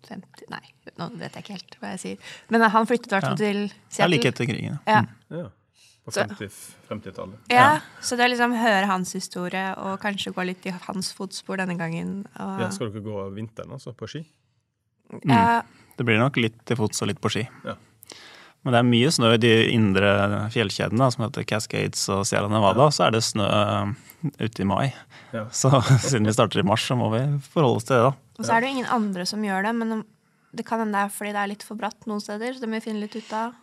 1950 0.06 0.50
Nei, 0.54 0.62
nå 1.00 1.10
vet 1.20 1.34
jeg 1.36 1.44
ikke 1.44 1.56
helt 1.58 1.78
hva 1.82 1.92
jeg 1.96 2.00
sier. 2.06 2.18
Men 2.54 2.62
han 2.70 2.86
flyttet 2.90 3.08
i 3.12 3.16
hvert 3.16 3.24
fall 3.30 3.38
Ja. 3.40 3.44
til 3.44 3.62
Seattle. 3.90 4.10
like 4.16 4.32
etter 4.32 4.46
krigen. 4.50 4.80
Ja. 4.88 5.02
Ja. 5.30 5.48
På 6.06 6.12
50-tallet. 6.14 6.58
50-tallet. 6.90 7.38
Ja, 7.50 7.80
Så 8.02 8.16
det 8.16 8.26
er 8.26 8.30
liksom 8.30 8.54
høre 8.62 8.86
hans 8.86 9.14
historie 9.18 9.74
og 9.82 10.00
kanskje 10.04 10.34
gå 10.36 10.46
litt 10.46 10.66
i 10.70 10.74
hans 10.86 11.12
fotspor 11.18 11.58
denne 11.58 11.78
gangen. 11.80 12.28
Og, 12.40 12.60
Ja, 12.62 12.70
skal 12.70 12.92
dere 12.92 13.02
gå 13.02 13.24
vinteren, 13.34 13.72
altså, 13.74 13.94
på 13.98 14.08
ski? 14.08 14.22
ja, 15.26 15.62
Det 15.98 16.06
blir 16.06 16.20
nok 16.20 16.36
litt 16.38 16.60
til 16.68 16.76
fots 16.78 17.02
og 17.02 17.08
litt 17.08 17.22
på 17.22 17.30
ski. 17.32 17.48
Ja. 17.66 17.76
Men 18.66 18.74
det 18.74 18.80
er 18.80 18.88
mye 18.90 19.10
snø 19.14 19.34
i 19.34 19.38
de 19.38 19.52
indre 19.72 20.50
fjellkjedene 20.52 21.12
som 21.14 21.24
heter 21.26 21.46
Cascades 21.46 22.08
og 22.10 22.24
Sierra 22.26 22.50
Nevada. 22.50 22.88
Så 22.92 23.06
er 23.08 23.12
det 23.12 23.22
snø 23.24 23.46
eh, 23.46 23.92
ute 24.42 24.62
i 24.62 24.66
mai. 24.66 24.94
Ja. 25.34 25.46
Så 25.54 25.70
siden 26.10 26.26
vi 26.26 26.34
starter 26.34 26.60
i 26.60 26.64
mars, 26.64 26.82
så 26.86 26.98
må 26.98 27.12
vi 27.14 27.22
forholde 27.54 27.78
oss 27.78 27.84
til 27.86 27.96
det, 27.96 28.04
da. 28.10 28.14
Og 28.36 28.44
så 28.44 28.56
er 28.56 28.62
det 28.62 28.70
jo 28.70 28.78
ingen 28.78 28.92
andre 28.92 29.26
som 29.30 29.44
gjør 29.44 29.68
det, 29.68 29.76
men 29.80 30.04
det 30.56 30.66
kan 30.68 30.82
hende 30.82 30.96
det 30.96 31.06
er 31.08 31.14
fordi 31.14 31.36
det 31.36 31.42
er 31.44 31.52
litt 31.52 31.66
for 31.68 31.80
bratt 31.80 32.08
noen 32.10 32.24
steder. 32.24 32.56
Så 32.56 32.64
det 32.64 32.70
må 32.72 32.80
vi 32.80 32.88
finne 32.88 33.04
litt 33.04 33.16
ut 33.16 33.32
av. 33.36 33.56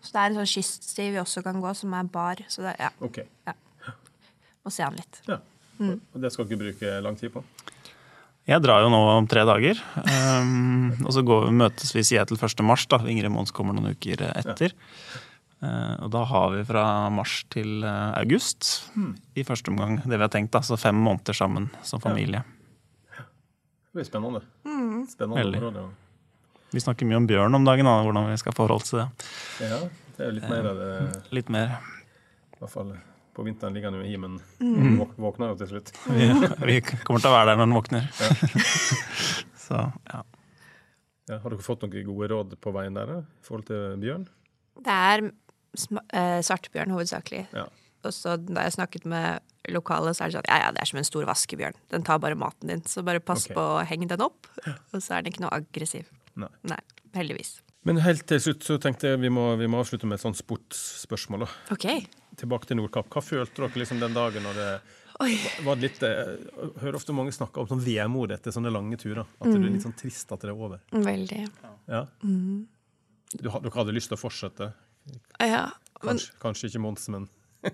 Så 0.00 0.14
det 0.14 0.22
er 0.22 0.30
en 0.30 0.38
sånn 0.40 0.50
kyststi 0.50 1.10
vi 1.14 1.20
også 1.20 1.42
kan 1.44 1.60
gå, 1.62 1.74
som 1.76 1.94
er 1.98 2.08
bar. 2.10 2.40
Så 2.52 2.64
det, 2.64 2.76
ja, 2.80 2.90
OK. 3.04 3.20
må 4.64 4.72
se 4.74 4.86
an 4.86 4.98
litt. 4.98 5.20
Ja. 5.28 5.40
Og 5.82 6.20
det 6.22 6.32
skal 6.32 6.48
dere 6.48 6.60
bruke 6.62 6.98
lang 7.04 7.18
tid 7.20 7.34
på? 7.34 7.42
Jeg 8.46 8.62
drar 8.62 8.84
jo 8.84 8.90
nå 8.92 8.98
om 9.16 9.26
tre 9.26 9.42
dager. 9.46 9.78
Um, 10.06 10.92
og 11.02 11.10
så 11.14 11.24
går, 11.26 11.48
møtes 11.50 11.90
vi 11.96 12.04
i 12.04 12.06
til 12.30 12.38
1. 12.38 12.62
mars. 12.66 12.86
da. 12.86 13.00
Ingrid 13.02 13.32
Mons 13.34 13.54
kommer 13.54 13.74
noen 13.74 13.96
uker 13.96 14.22
etter. 14.30 14.74
Eh, 15.64 15.94
og 16.04 16.10
da 16.12 16.20
har 16.28 16.50
vi 16.52 16.64
fra 16.68 16.84
mars 17.08 17.38
til 17.52 17.80
august 17.86 18.20
august 18.20 18.66
i 19.36 19.44
første 19.46 19.72
omgang 19.72 19.96
det 20.04 20.12
vi 20.12 20.22
har 20.22 20.32
tenkt. 20.32 20.52
da, 20.52 20.60
Så 20.60 20.76
fem 20.78 20.94
måneder 20.94 21.34
sammen 21.34 21.70
som 21.82 22.00
familie. 22.00 22.44
Det 23.96 24.02
blir 24.02 24.08
spennende. 24.10 24.40
Spennende 25.08 25.40
Veldig. 25.40 25.58
område. 25.62 25.82
Vi 26.74 26.80
snakker 26.84 27.06
mye 27.08 27.16
om 27.16 27.26
bjørn 27.30 27.54
om 27.56 27.64
dagen, 27.64 27.86
da, 27.88 27.94
hvordan 28.04 28.26
vi 28.28 28.34
skal 28.36 28.52
forholde 28.52 28.84
oss 28.84 28.90
til 28.90 28.98
det. 29.00 29.06
Ja, 29.64 29.78
det 30.18 30.20
er 30.20 30.28
jo 30.28 30.34
litt 30.36 30.48
mer 30.50 30.66
av 30.68 30.80
det 30.82 30.88
Litt 31.32 31.48
mer. 31.54 31.70
I 32.52 32.58
hvert 32.60 32.72
fall 32.74 32.90
på 33.38 33.46
vinteren 33.46 33.72
ligger 33.72 33.88
han 33.88 33.96
jo 34.02 34.04
i 34.04 34.18
men 34.20 34.34
Mm. 34.60 34.98
Våkner 35.16 35.54
jo 35.54 35.56
til 35.62 35.70
slutt. 35.70 35.94
Vi, 36.12 36.28
vi 36.68 36.76
kommer 36.84 37.24
til 37.24 37.30
å 37.30 37.32
være 37.38 37.54
der 37.54 37.56
når 37.56 37.64
den 37.64 37.76
våkner. 37.78 38.10
Så 39.66 39.80
ja. 39.80 40.20
Ja, 41.30 41.38
har 41.40 41.48
dere 41.48 41.64
fått 41.64 41.82
noen 41.86 41.96
gode 42.10 42.28
råd 42.34 42.52
på 42.60 42.76
veien 42.76 43.00
der 43.00 43.14
i 43.16 43.18
forhold 43.48 43.64
til 43.72 43.96
bjørn? 44.04 44.28
Det 44.84 45.00
er 45.08 45.24
eh, 45.30 46.40
svartbjørn 46.44 46.92
hovedsakelig. 46.92 47.46
Ja. 47.56 47.64
Og 48.04 48.12
så 48.12 48.36
da 48.36 48.68
jeg 48.68 48.76
snakket 48.76 49.08
med 49.08 49.40
lokale, 49.74 50.14
så 50.14 50.24
er 50.24 50.30
det 50.30 50.38
sånn 50.38 50.50
ja, 50.50 50.58
ja, 50.64 50.72
det 50.74 50.82
er 50.82 50.90
som 50.90 51.00
en 51.00 51.08
stor 51.08 51.28
vaskebjørn. 51.28 51.78
Den 51.92 52.06
tar 52.06 52.20
bare 52.22 52.38
maten 52.38 52.72
din, 52.72 52.82
så 52.88 53.04
bare 53.06 53.22
pass 53.24 53.46
okay. 53.46 53.56
på 53.58 53.68
å 53.76 53.84
henge 53.88 54.10
den 54.12 54.24
opp. 54.24 54.48
Og 54.66 54.98
så 55.00 55.16
er 55.16 55.24
den 55.24 55.32
ikke 55.32 55.46
noe 55.46 55.54
aggressiv. 55.56 56.10
Nei. 56.40 56.50
Nei, 56.68 56.82
heldigvis. 57.16 57.56
Men 57.86 58.00
helt 58.02 58.24
til 58.26 58.40
slutt 58.42 58.66
så 58.66 58.76
tenkte 58.82 59.12
jeg 59.12 59.22
vi 59.22 59.30
må, 59.30 59.52
vi 59.60 59.68
må 59.70 59.78
avslutte 59.78 60.08
med 60.10 60.18
et 60.18 60.24
sånt 60.24 60.38
sportsspørsmål. 60.38 61.44
da. 61.46 61.50
OK. 61.76 61.86
Tilbake 62.40 62.66
til 62.66 62.80
Nordkapp. 62.80 63.08
Hva 63.12 63.22
følte 63.22 63.62
dere 63.62 63.82
liksom 63.82 64.02
den 64.02 64.16
dagen 64.16 64.42
når 64.46 64.58
det 64.58 64.70
Oi. 65.22 65.36
var 65.64 65.78
litt 65.80 66.02
eh, 66.04 66.34
Jeg 66.34 66.72
hører 66.82 66.98
ofte 66.98 67.14
mange 67.16 67.32
snakke 67.32 67.62
om 67.62 67.68
sånn 67.70 67.80
vemod 67.84 68.34
etter 68.34 68.52
sånne 68.52 68.72
lange 68.74 68.98
turer. 69.00 69.22
At 69.38 69.48
det 69.48 69.60
er 69.60 69.68
litt 69.68 69.86
sånn 69.86 69.94
trist 69.96 70.34
at 70.34 70.42
det 70.42 70.50
er 70.50 70.58
over. 70.58 70.82
Veldig. 70.92 71.44
Ja. 71.86 72.02
Du, 72.26 73.46
dere 73.46 73.74
hadde 73.78 73.94
lyst 73.94 74.10
til 74.10 74.18
å 74.18 74.20
fortsette? 74.20 74.72
Ja. 75.38 75.68
Men 76.02 76.18
Kanskje, 76.18 76.34
kanskje 76.42 76.68
ikke 76.72 76.82
Mons, 76.84 77.06
men 77.14 77.30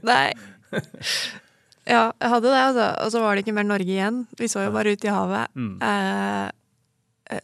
Nei. 0.07 0.33
Ja, 1.87 2.13
jeg 2.21 2.31
hadde 2.31 2.51
det, 2.53 2.61
altså. 2.63 2.87
Og 3.05 3.11
så 3.13 3.21
var 3.25 3.35
det 3.35 3.45
ikke 3.45 3.55
mer 3.57 3.65
Norge 3.67 3.91
igjen. 3.91 4.27
Vi 4.39 4.47
så 4.51 4.63
jo 4.65 4.71
bare 4.75 4.93
ut 4.95 5.05
i 5.05 5.09
havet. 5.11 5.49
Eh, 5.83 6.51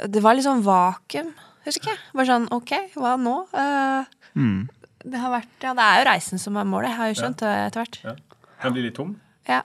det 0.07 0.22
var 0.22 0.34
litt 0.36 0.45
sånn 0.47 0.62
vakuum, 0.62 1.32
husker 1.66 1.91
jeg. 1.95 1.99
Bare 2.14 2.26
sånn 2.28 2.49
OK, 2.55 2.74
hva 2.97 3.16
nå? 3.18 3.36
Eh, 3.55 4.05
Mm. 4.36 4.68
det 5.05 5.18
har 5.18 5.30
vært 5.32 5.62
Ja, 5.64 5.72
det 5.74 5.82
er 5.82 6.05
jo 6.05 6.11
reisen 6.11 6.39
som 6.39 6.57
er 6.57 6.64
målet. 6.64 6.91
Jeg 6.91 6.97
har 6.99 7.09
jo 7.09 7.20
skjønt 7.22 7.36
det 7.39 7.55
etter 7.66 7.80
hvert. 7.82 7.99
ja. 8.05 8.14
Den 8.62 8.72
blir 8.74 8.82
litt 8.84 8.95
tom? 8.95 9.16
Ja. 9.49 9.62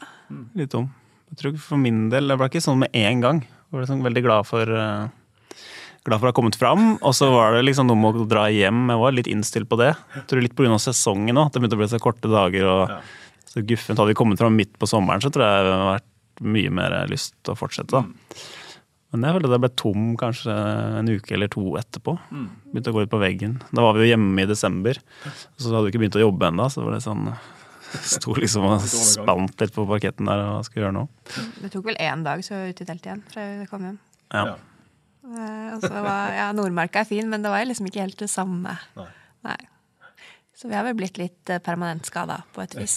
Litt 0.55 0.69
tom. 0.71 0.89
Jeg 1.29 1.37
tror 1.37 1.57
For 1.59 1.77
min 1.77 2.09
del 2.09 2.27
det 2.27 2.37
ble 2.37 2.47
ikke 2.49 2.61
sånn 2.61 2.79
med 2.79 2.89
en 2.93 3.21
gang. 3.21 3.41
Jeg 3.41 3.71
ble 3.71 3.85
sånn 3.85 4.01
veldig 4.03 4.23
glad 4.23 4.45
for 4.45 4.65
Glad 6.05 6.19
for 6.19 6.27
å 6.27 6.31
ha 6.33 6.35
kommet 6.35 6.55
fram. 6.59 6.97
Og 7.01 7.13
så 7.15 7.31
var 7.31 7.53
det 7.53 7.63
liksom 7.63 7.87
noe 7.87 7.95
med 7.95 8.15
å 8.19 8.27
dra 8.27 8.49
hjem. 8.51 8.89
Jeg 8.91 8.99
var 8.99 9.11
litt 9.13 9.27
innstilt 9.31 9.69
på 9.69 9.77
det. 9.79 9.95
Jeg 10.15 10.27
tror 10.27 10.41
litt 10.41 10.53
pga. 10.55 10.75
sesongen 10.77 11.37
òg. 11.39 11.51
Det 11.53 11.61
begynte 11.61 11.77
å 11.77 11.79
bli 11.79 11.87
så 11.87 11.99
korte 11.99 12.27
dager. 12.29 12.65
og 12.67 12.89
Ja. 12.89 12.99
Så 13.53 13.63
guffent. 13.69 13.99
Hadde 13.99 14.11
vi 14.11 14.17
kommet 14.17 14.41
fram 14.41 14.55
midt 14.57 14.75
på 14.81 14.89
sommeren, 14.89 15.21
så 15.23 15.31
tror 15.33 15.45
jeg 15.45 15.65
det 15.67 15.71
hadde 15.75 15.93
vært 15.93 16.43
mye 16.53 16.73
mer 16.73 16.95
lyst 17.11 17.35
til 17.45 17.53
å 17.53 17.57
fortsette. 17.59 17.93
da. 17.93 18.03
Men 19.13 19.27
jeg 19.27 19.35
følte 19.35 19.49
at 19.51 19.53
jeg 19.53 19.61
ble 19.61 19.71
tom 19.77 20.05
kanskje 20.17 20.53
en 20.99 21.09
uke 21.13 21.35
eller 21.35 21.51
to 21.53 21.75
etterpå. 21.77 22.15
Begynte 22.71 22.89
å 22.89 22.95
gå 22.95 23.03
ut 23.05 23.11
på 23.11 23.21
veggen. 23.21 23.59
Da 23.69 23.83
var 23.85 23.93
vi 23.93 24.07
jo 24.07 24.15
hjemme 24.15 24.41
i 24.41 24.49
desember, 24.49 24.97
så 25.21 25.69
hadde 25.69 25.83
vi 25.85 25.93
ikke 25.93 26.01
begynt 26.01 26.17
å 26.17 26.23
jobbe 26.23 26.49
ennå. 26.49 26.65
Så 26.73 26.81
var 26.85 26.97
det 26.97 27.03
sånn 27.05 27.27
Sto 28.15 28.33
liksom 28.33 28.63
og 28.65 28.81
spant 28.89 29.59
litt 29.61 29.73
på 29.75 29.83
parketten 29.85 30.25
der 30.25 30.39
og 30.47 30.63
skulle 30.65 30.87
gjøre 30.87 30.95
noe. 30.95 31.11
Det 31.61 31.69
tok 31.75 31.91
vel 31.91 31.99
én 32.01 32.23
dag, 32.25 32.41
så 32.41 32.63
ute 32.65 32.81
i 32.81 32.87
teltet 32.89 33.05
igjen 33.11 33.21
fra 33.29 33.43
vi 33.59 33.67
kom 33.69 33.85
hjem. 33.85 33.99
Ja. 34.33 34.47
Ja. 34.49 34.55
Eh, 35.23 35.67
og 35.75 35.83
så 35.85 35.91
var, 35.93 36.33
ja, 36.33 36.47
Nordmarka 36.57 37.03
er 37.03 37.07
fin, 37.11 37.29
men 37.29 37.45
det 37.45 37.51
var 37.53 37.61
liksom 37.69 37.85
ikke 37.91 38.01
helt 38.01 38.17
det 38.17 38.31
samme. 38.33 38.73
Nei. 38.97 39.05
Nei. 39.45 39.59
Så 40.63 40.71
vi 40.71 40.77
har 40.79 40.85
vel 40.87 40.95
blitt 40.95 41.19
litt 41.19 41.51
eh, 41.51 41.59
permanent 41.59 42.07
skada, 42.07 42.39
på 42.55 42.63
et 42.63 42.73
vis. 42.79 42.95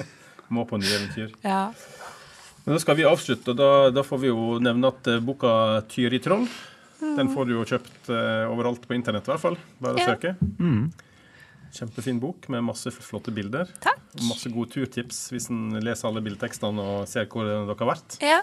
Må 0.54 0.64
på 0.66 0.80
nye 0.82 0.96
eventyr. 0.98 1.30
Ja. 1.46 1.68
Men 2.64 2.74
da 2.74 2.80
skal 2.82 2.98
vi 2.98 3.06
avslutte, 3.06 3.54
og 3.54 3.58
da, 3.60 3.70
da 3.94 4.02
får 4.02 4.18
vi 4.24 4.32
jo 4.32 4.58
nevne 4.58 4.90
at 4.90 5.06
boka 5.22 5.52
'Tyr 5.86 6.18
i 6.18 6.22
troll' 6.24 6.48
den 7.04 7.28
får 7.34 7.44
du 7.48 7.52
jo 7.52 7.64
kjøpt 7.68 8.08
uh, 8.08 8.46
overalt 8.48 8.86
på 8.88 8.94
internett, 8.96 9.26
i 9.28 9.32
hvert 9.34 9.42
fall. 9.42 9.56
Bare 9.82 9.98
å 9.98 10.00
Ja. 10.00 10.14
søke. 10.14 10.30
Kjempefin 11.74 12.20
bok 12.22 12.46
med 12.54 12.62
masse 12.64 12.88
flotte 12.94 13.32
bilder. 13.34 13.68
Takk. 13.82 13.98
Og 14.16 14.28
masse 14.30 14.48
gode 14.54 14.70
turtips 14.72 15.24
hvis 15.34 15.50
en 15.50 15.74
leser 15.84 16.08
alle 16.08 16.22
bildetekstene 16.24 16.80
og 16.80 17.08
ser 17.10 17.26
hvor 17.28 17.44
dere 17.44 17.74
har 17.76 17.90
vært. 17.94 18.18
ja. 18.24 18.42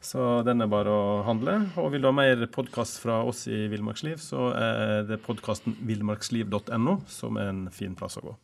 Så 0.00 0.40
den 0.46 0.64
er 0.64 0.70
bare 0.72 0.92
å 0.92 1.20
handle. 1.26 1.58
Og 1.80 1.90
vil 1.92 2.00
du 2.00 2.08
ha 2.08 2.14
mer 2.16 2.46
podkast 2.52 3.02
fra 3.02 3.18
oss 3.28 3.44
i 3.52 3.66
Villmarksliv, 3.68 4.16
så 4.24 4.48
er 4.56 5.04
det 5.08 5.20
podkasten 5.26 5.76
villmarksliv.no 5.84 6.96
som 7.10 7.36
er 7.36 7.52
en 7.52 7.66
fin 7.74 7.92
plass 7.98 8.16
å 8.20 8.24
gå. 8.30 8.34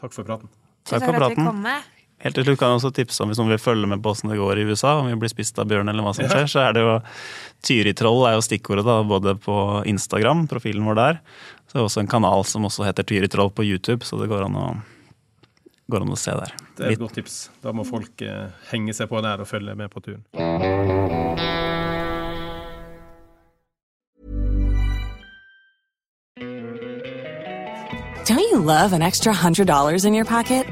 Takk 0.00 0.16
for 0.16 0.26
praten. 0.26 0.50
Takk 0.90 1.06
for 1.06 1.20
praten. 1.20 1.62
Helt 2.20 2.36
til 2.36 2.44
slutt 2.44 2.58
kan 2.60 2.74
jeg 2.74 2.80
også 2.82 2.90
tipse 2.92 3.22
om 3.22 3.30
hvis 3.30 3.38
noen 3.40 3.54
vil 3.54 3.62
følge 3.62 3.88
med 3.88 4.02
på 4.04 4.10
åssen 4.12 4.28
det 4.28 4.36
går 4.36 4.60
i 4.60 4.66
USA, 4.68 4.98
om 5.00 5.06
vi 5.08 5.16
blir 5.22 5.30
spist 5.32 5.56
av 5.62 5.70
bjørn 5.70 5.88
eller 5.88 6.04
hva 6.04 6.12
som 6.16 6.26
skjer, 6.28 6.50
så 6.52 6.66
er 6.66 6.74
det 6.76 6.82
jo 6.84 6.98
Tyritroll 7.64 8.26
er 8.28 8.34
jo 8.36 8.44
stikkordet, 8.44 8.84
da, 8.84 8.98
både 9.08 9.36
på 9.40 9.54
Instagram, 9.88 10.44
profilen 10.50 10.84
vår 10.84 10.98
der. 10.98 11.20
Så 11.64 11.76
er 11.76 11.80
det 11.80 11.86
også 11.86 12.02
en 12.02 12.10
kanal 12.12 12.44
som 12.48 12.66
også 12.68 12.84
heter 12.84 13.06
Tyritroll 13.08 13.52
på 13.56 13.64
YouTube, 13.64 14.04
så 14.04 14.20
det 14.20 14.28
går 14.28 14.44
an 14.50 14.58
å, 14.60 14.66
går 15.90 16.06
an 16.06 16.14
å 16.14 16.18
se 16.18 16.34
der. 16.36 16.54
Det 16.76 16.84
er 16.84 16.90
et 16.90 16.96
Litt, 16.96 17.02
godt 17.02 17.18
tips. 17.20 17.38
Da 17.64 17.74
må 17.76 17.84
folk 17.88 18.22
eh, 18.24 18.50
henge 18.70 18.94
seg 18.96 19.10
på 19.10 19.20
der 19.24 19.42
og 19.42 19.50
følge 19.50 19.76
med 19.78 19.90
på 19.92 20.02
turen. 20.04 20.24
Don't 28.24 28.38
you 28.38 28.60
love 28.60 28.92
an 28.92 29.02
extra 29.02 29.32
$100 29.32 30.04
in 30.04 30.14
your 30.14 30.24
pocket? 30.24 30.66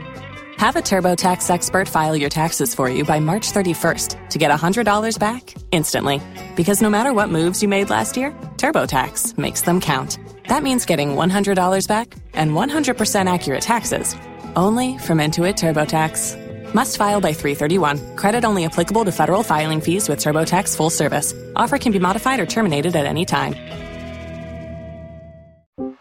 Have 0.59 0.75
a 0.75 0.81
TurboTax 0.81 1.51
expert 1.51 1.89
file 1.89 2.17
your 2.17 2.31
taxes 2.31 2.75
for 2.75 2.89
you 2.89 3.05
by 3.05 3.21
March 3.21 3.53
31st 3.53 4.31
to 4.31 4.39
get 4.39 4.51
$100 4.51 5.19
back 5.19 5.55
instantly. 5.71 6.21
Because 6.57 6.83
no 6.83 6.91
matter 6.91 7.13
what 7.13 7.31
moves 7.31 7.63
you 7.63 7.69
made 7.69 7.91
last 7.91 8.17
year, 8.17 8.33
TurboTax 8.57 9.39
makes 9.39 9.63
them 9.63 9.81
count. 9.81 10.19
That 10.49 10.63
means 10.63 10.85
getting 10.85 11.11
$100 11.11 11.89
back 11.89 12.15
and 12.35 12.53
100% 12.53 13.33
accurate 13.33 13.63
taxes 13.63 14.17
only 14.59 14.99
from 14.99 15.19
Intuit 15.19 15.55
TurboTax. 15.55 16.75
Must 16.75 16.97
file 16.97 17.21
by 17.21 17.33
331. 17.33 18.17
Credit 18.17 18.45
only 18.45 18.65
applicable 18.65 19.05
to 19.05 19.13
federal 19.13 19.43
filing 19.43 19.81
fees 19.81 20.09
with 20.09 20.19
TurboTax 20.19 20.77
full 20.77 20.91
service. 20.91 21.33
Offer 21.57 21.79
can 21.79 21.93
be 21.93 21.99
modified 21.99 22.41
or 22.41 22.47
terminated 22.47 22.95
at 22.95 23.07
any 23.07 23.25
time. 23.25 23.55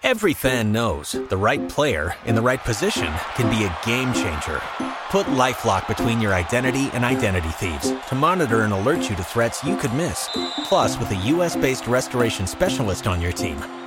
Every 0.04 0.34
fan 0.34 0.72
knows 0.72 1.12
the 1.12 1.38
right 1.38 1.68
player 1.68 2.16
in 2.26 2.36
the 2.36 2.42
right 2.42 2.64
position 2.64 3.14
can 3.36 3.50
be 3.50 3.66
a 3.66 3.78
game 3.86 4.14
changer. 4.14 4.62
Put 5.10 5.28
LifeLock 5.28 5.86
between 5.88 6.22
your 6.22 6.34
identity 6.34 6.90
and 6.94 7.04
identity 7.04 7.50
thieves 7.50 7.94
to 8.08 8.16
monitor 8.16 8.62
and 8.62 8.72
alert 8.72 9.10
you 9.10 9.16
to 9.18 9.24
threats 9.24 9.66
you 9.66 9.76
could 9.76 9.94
miss. 9.94 10.30
Plus, 10.64 10.98
with 10.98 11.12
a 11.12 11.24
US-based 11.34 11.88
restoration 11.88 12.48
specialist 12.48 13.06
on 13.06 13.22
your 13.22 13.34
team, 13.34 13.58